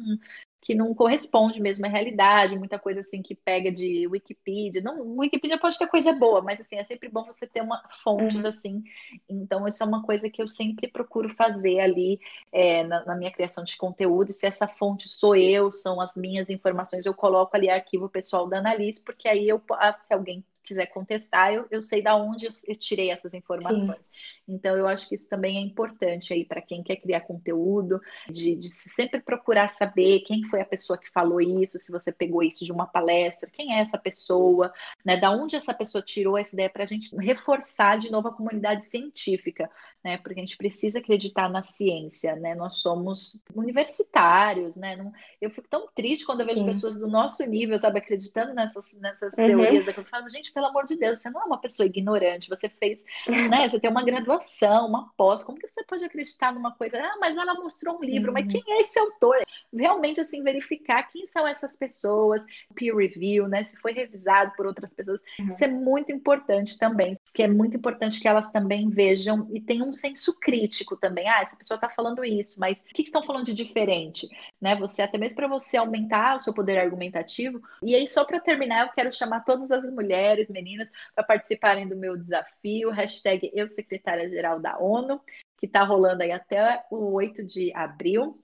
que 0.61 0.75
não 0.75 0.93
corresponde 0.93 1.59
mesmo 1.59 1.87
à 1.87 1.89
realidade, 1.89 2.57
muita 2.57 2.77
coisa 2.77 2.99
assim 2.99 3.23
que 3.23 3.33
pega 3.33 3.71
de 3.71 4.07
Wikipedia. 4.07 4.79
Não, 4.81 5.17
Wikipedia 5.17 5.57
pode 5.57 5.77
ter 5.77 5.87
coisa 5.87 6.13
boa, 6.13 6.39
mas 6.41 6.61
assim, 6.61 6.75
é 6.75 6.83
sempre 6.83 7.09
bom 7.09 7.25
você 7.25 7.47
ter 7.47 7.61
uma 7.61 7.81
fontes 8.03 8.43
uhum. 8.43 8.49
assim. 8.49 8.83
Então, 9.27 9.67
isso 9.67 9.81
é 9.81 9.85
uma 9.87 10.03
coisa 10.03 10.29
que 10.29 10.39
eu 10.39 10.47
sempre 10.47 10.87
procuro 10.87 11.33
fazer 11.33 11.79
ali 11.79 12.19
é, 12.51 12.83
na, 12.83 13.03
na, 13.05 13.15
minha 13.15 13.31
criação 13.31 13.63
de 13.63 13.75
conteúdo. 13.75 14.29
E 14.29 14.33
se 14.33 14.45
essa 14.45 14.67
fonte 14.67 15.09
sou 15.09 15.35
eu, 15.35 15.71
são 15.71 15.99
as 15.99 16.15
minhas 16.15 16.51
informações, 16.51 17.07
eu 17.07 17.13
coloco 17.13 17.57
ali 17.57 17.67
arquivo 17.67 18.07
pessoal 18.07 18.47
da 18.47 18.59
Analise, 18.59 19.03
porque 19.03 19.27
aí 19.27 19.49
eu, 19.49 19.59
ah, 19.71 19.97
se 19.99 20.13
alguém 20.13 20.43
quiser 20.63 20.87
contestar, 20.87 21.53
eu, 21.53 21.65
eu 21.71 21.81
sei 21.81 22.01
da 22.01 22.15
onde 22.15 22.45
eu, 22.45 22.51
eu 22.67 22.75
tirei 22.75 23.11
essas 23.11 23.33
informações. 23.33 23.97
Sim. 23.97 24.11
Então, 24.47 24.75
eu 24.77 24.87
acho 24.87 25.07
que 25.07 25.15
isso 25.15 25.29
também 25.29 25.57
é 25.57 25.61
importante 25.61 26.33
aí 26.33 26.43
para 26.43 26.61
quem 26.61 26.83
quer 26.83 26.97
criar 26.97 27.21
conteúdo, 27.21 28.01
de, 28.29 28.55
de, 28.55 28.69
sempre 28.69 29.21
procurar 29.21 29.69
saber 29.69 30.21
quem 30.21 30.43
foi 30.43 30.59
a 30.59 30.65
pessoa 30.65 30.97
que 30.97 31.09
falou 31.09 31.39
isso, 31.39 31.79
se 31.79 31.91
você 31.91 32.11
pegou 32.11 32.43
isso 32.43 32.65
de 32.65 32.71
uma 32.71 32.85
palestra, 32.85 33.49
quem 33.49 33.75
é 33.75 33.79
essa 33.79 33.97
pessoa, 33.97 34.73
né? 35.05 35.15
Da 35.17 35.31
onde 35.31 35.55
essa 35.55 35.73
pessoa 35.73 36.01
tirou 36.01 36.37
essa 36.37 36.53
ideia 36.53 36.69
para 36.69 36.83
a 36.83 36.87
gente 36.87 37.15
reforçar 37.15 37.97
de 37.97 38.11
novo 38.11 38.27
a 38.27 38.33
comunidade 38.33 38.83
científica, 38.85 39.69
né? 40.03 40.17
Porque 40.17 40.39
a 40.39 40.43
gente 40.43 40.57
precisa 40.57 40.99
acreditar 40.99 41.49
na 41.49 41.61
ciência, 41.61 42.35
né? 42.35 42.55
Nós 42.55 42.77
somos 42.77 43.41
universitários, 43.55 44.75
né? 44.75 44.95
Não, 44.95 45.13
eu 45.39 45.49
fico 45.49 45.67
tão 45.69 45.87
triste 45.93 46.25
quando 46.25 46.41
eu 46.41 46.47
vejo 46.47 46.59
Sim. 46.59 46.65
pessoas 46.65 46.97
do 46.97 47.07
nosso 47.07 47.45
nível, 47.45 47.77
sabe, 47.77 47.99
acreditando 47.99 48.53
nessas, 48.53 48.93
nessas 48.99 49.33
uhum. 49.37 49.45
teorias. 49.45 49.87
Eu 49.87 50.03
falo, 50.05 50.27
gente, 50.29 50.50
gente, 50.51 50.53
pelo 50.53 50.67
amor 50.67 50.83
de 50.83 50.97
Deus, 50.97 51.19
você 51.19 51.29
não 51.29 51.41
é 51.41 51.45
uma 51.45 51.57
pessoa 51.57 51.87
ignorante, 51.87 52.49
você 52.49 52.69
fez, 52.69 53.03
né? 53.49 53.67
Você 53.67 53.79
tem 53.79 53.89
uma 53.89 54.03
graduação, 54.03 54.87
uma 54.87 55.09
pós, 55.17 55.43
como 55.43 55.57
que 55.57 55.67
você 55.67 55.83
pode 55.85 56.03
acreditar 56.03 56.53
numa 56.53 56.73
coisa? 56.73 56.97
Ah, 56.97 57.17
mas 57.19 57.35
ela 57.35 57.55
mostrou 57.55 57.97
um 57.97 58.03
livro, 58.03 58.27
uhum. 58.27 58.33
mas 58.33 58.47
quem 58.47 58.61
é 58.67 58.81
esse 58.81 58.99
autor? 58.99 59.41
Realmente, 59.73 60.19
assim, 60.19 60.43
verificar 60.43 61.03
quem 61.03 61.25
são 61.25 61.47
essas 61.47 61.77
pessoas, 61.77 62.43
peer 62.75 62.95
review, 62.95 63.47
né? 63.47 63.63
Se 63.63 63.77
foi 63.77 63.93
revisado 63.93 64.51
por 64.55 64.65
outras 64.65 64.93
pessoas. 64.93 65.19
Uhum. 65.39 65.47
Isso 65.47 65.63
é 65.63 65.67
muito 65.67 66.11
importante 66.11 66.77
também, 66.77 67.15
que 67.33 67.43
é 67.43 67.47
muito 67.47 67.77
importante 67.77 68.19
que 68.19 68.27
elas 68.27 68.51
também 68.51 68.89
vejam 68.89 69.47
e 69.53 69.61
tenham 69.61 69.87
um 69.87 69.93
senso 69.93 70.37
crítico 70.39 70.97
também. 70.97 71.27
Ah, 71.27 71.41
essa 71.41 71.55
pessoa 71.55 71.75
está 71.75 71.89
falando 71.89 72.23
isso, 72.23 72.59
mas 72.59 72.81
o 72.81 72.85
que, 72.85 73.03
que 73.03 73.09
estão 73.09 73.23
falando 73.23 73.45
de 73.45 73.53
diferente? 73.53 74.27
Né? 74.59 74.75
Você, 74.75 75.01
até 75.01 75.17
mesmo 75.17 75.37
para 75.37 75.47
você 75.47 75.77
aumentar 75.77 76.35
o 76.35 76.39
seu 76.39 76.53
poder 76.53 76.77
argumentativo. 76.77 77.61
E 77.81 77.95
aí, 77.95 78.07
só 78.07 78.25
para 78.25 78.39
terminar, 78.39 78.85
eu 78.85 78.93
quero 78.93 79.11
chamar 79.11 79.41
todas 79.41 79.71
as 79.71 79.89
mulheres, 79.91 80.40
meninas, 80.49 80.89
para 81.15 81.23
participarem 81.23 81.87
do 81.87 81.95
meu 81.95 82.17
desafio, 82.17 82.89
hashtag 82.89 83.51
Eu 83.53 83.67
Secretária-Geral 83.69 84.59
da 84.59 84.77
ONU, 84.77 85.21
que 85.57 85.65
está 85.65 85.83
rolando 85.83 86.23
aí 86.23 86.31
até 86.31 86.83
o 86.89 87.13
8 87.13 87.43
de 87.43 87.73
abril 87.73 88.41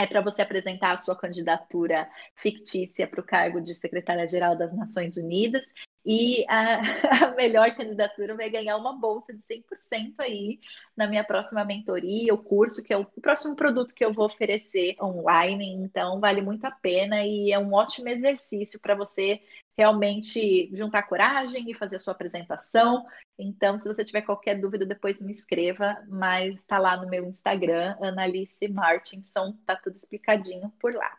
é 0.00 0.06
para 0.06 0.22
você 0.22 0.40
apresentar 0.40 0.92
a 0.92 0.96
sua 0.96 1.14
candidatura 1.14 2.08
fictícia 2.34 3.06
para 3.06 3.20
o 3.20 3.24
cargo 3.24 3.60
de 3.60 3.74
secretária-geral 3.74 4.56
das 4.56 4.74
Nações 4.74 5.18
Unidas. 5.18 5.62
E 6.04 6.44
a, 6.48 6.80
a, 7.26 7.34
melhor 7.34 7.74
candidatura 7.74 8.34
vai 8.34 8.48
ganhar 8.48 8.76
uma 8.76 8.96
bolsa 8.96 9.32
de 9.32 9.42
100% 9.42 10.14
aí 10.18 10.58
na 10.96 11.06
minha 11.06 11.24
próxima 11.24 11.64
mentoria, 11.64 12.32
o 12.32 12.38
curso, 12.38 12.82
que 12.82 12.92
é 12.92 12.96
o, 12.96 13.02
o 13.02 13.20
próximo 13.20 13.54
produto 13.54 13.94
que 13.94 14.04
eu 14.04 14.12
vou 14.12 14.26
oferecer 14.26 14.96
online. 15.00 15.72
Então, 15.74 16.18
vale 16.18 16.40
muito 16.40 16.64
a 16.64 16.70
pena 16.70 17.24
e 17.24 17.52
é 17.52 17.58
um 17.58 17.72
ótimo 17.72 18.08
exercício 18.08 18.80
para 18.80 18.94
você 18.94 19.42
realmente 19.76 20.70
juntar 20.74 21.04
coragem 21.04 21.70
e 21.70 21.74
fazer 21.74 21.96
a 21.96 21.98
sua 21.98 22.12
apresentação. 22.12 23.06
Então, 23.38 23.78
se 23.78 23.88
você 23.88 24.04
tiver 24.04 24.22
qualquer 24.22 24.60
dúvida, 24.60 24.84
depois 24.84 25.20
me 25.22 25.32
escreva, 25.32 25.96
mas 26.08 26.58
está 26.58 26.78
lá 26.78 26.96
no 26.96 27.08
meu 27.08 27.24
Instagram, 27.26 27.96
Analice 28.00 28.68
Martinson, 28.68 29.54
tá 29.66 29.76
tudo 29.76 29.96
explicadinho 29.96 30.70
por 30.78 30.94
lá. 30.94 31.18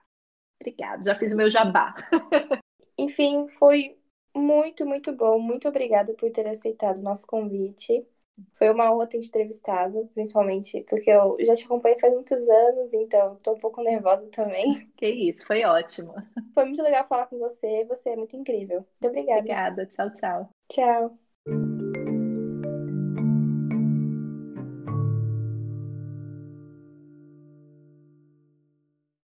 Obrigada, 0.59 1.03
já 1.03 1.15
fiz 1.15 1.31
o 1.31 1.37
meu 1.37 1.49
jabá. 1.49 1.95
Enfim, 2.97 3.47
foi 3.49 3.97
muito, 4.35 4.85
muito 4.85 5.11
bom. 5.15 5.39
Muito 5.39 5.67
obrigada 5.67 6.13
por 6.13 6.31
ter 6.31 6.47
aceitado 6.47 6.97
o 6.99 7.01
nosso 7.03 7.25
convite. 7.27 8.05
Foi 8.53 8.69
uma 8.69 8.91
honra 8.93 9.07
ter 9.07 9.19
te 9.19 9.27
entrevistado, 9.27 10.09
principalmente 10.13 10.83
porque 10.89 11.09
eu 11.11 11.37
já 11.45 11.55
te 11.55 11.65
acompanho 11.65 11.99
faz 11.99 12.13
muitos 12.13 12.47
anos, 12.49 12.93
então 12.93 13.35
tô 13.37 13.53
um 13.53 13.57
pouco 13.59 13.83
nervosa 13.83 14.27
também. 14.31 14.91
Que 14.97 15.07
isso, 15.07 15.45
foi 15.45 15.63
ótimo. 15.65 16.13
Foi 16.53 16.63
muito 16.65 16.81
legal 16.81 17.05
falar 17.07 17.27
com 17.27 17.37
você, 17.39 17.83
você 17.85 18.09
é 18.11 18.15
muito 18.15 18.35
incrível. 18.37 18.85
Muito 19.01 19.07
obrigada. 19.07 19.47
Obrigada, 19.47 19.85
tchau, 19.87 20.09
tchau. 20.13 20.49
Tchau. 20.69 21.19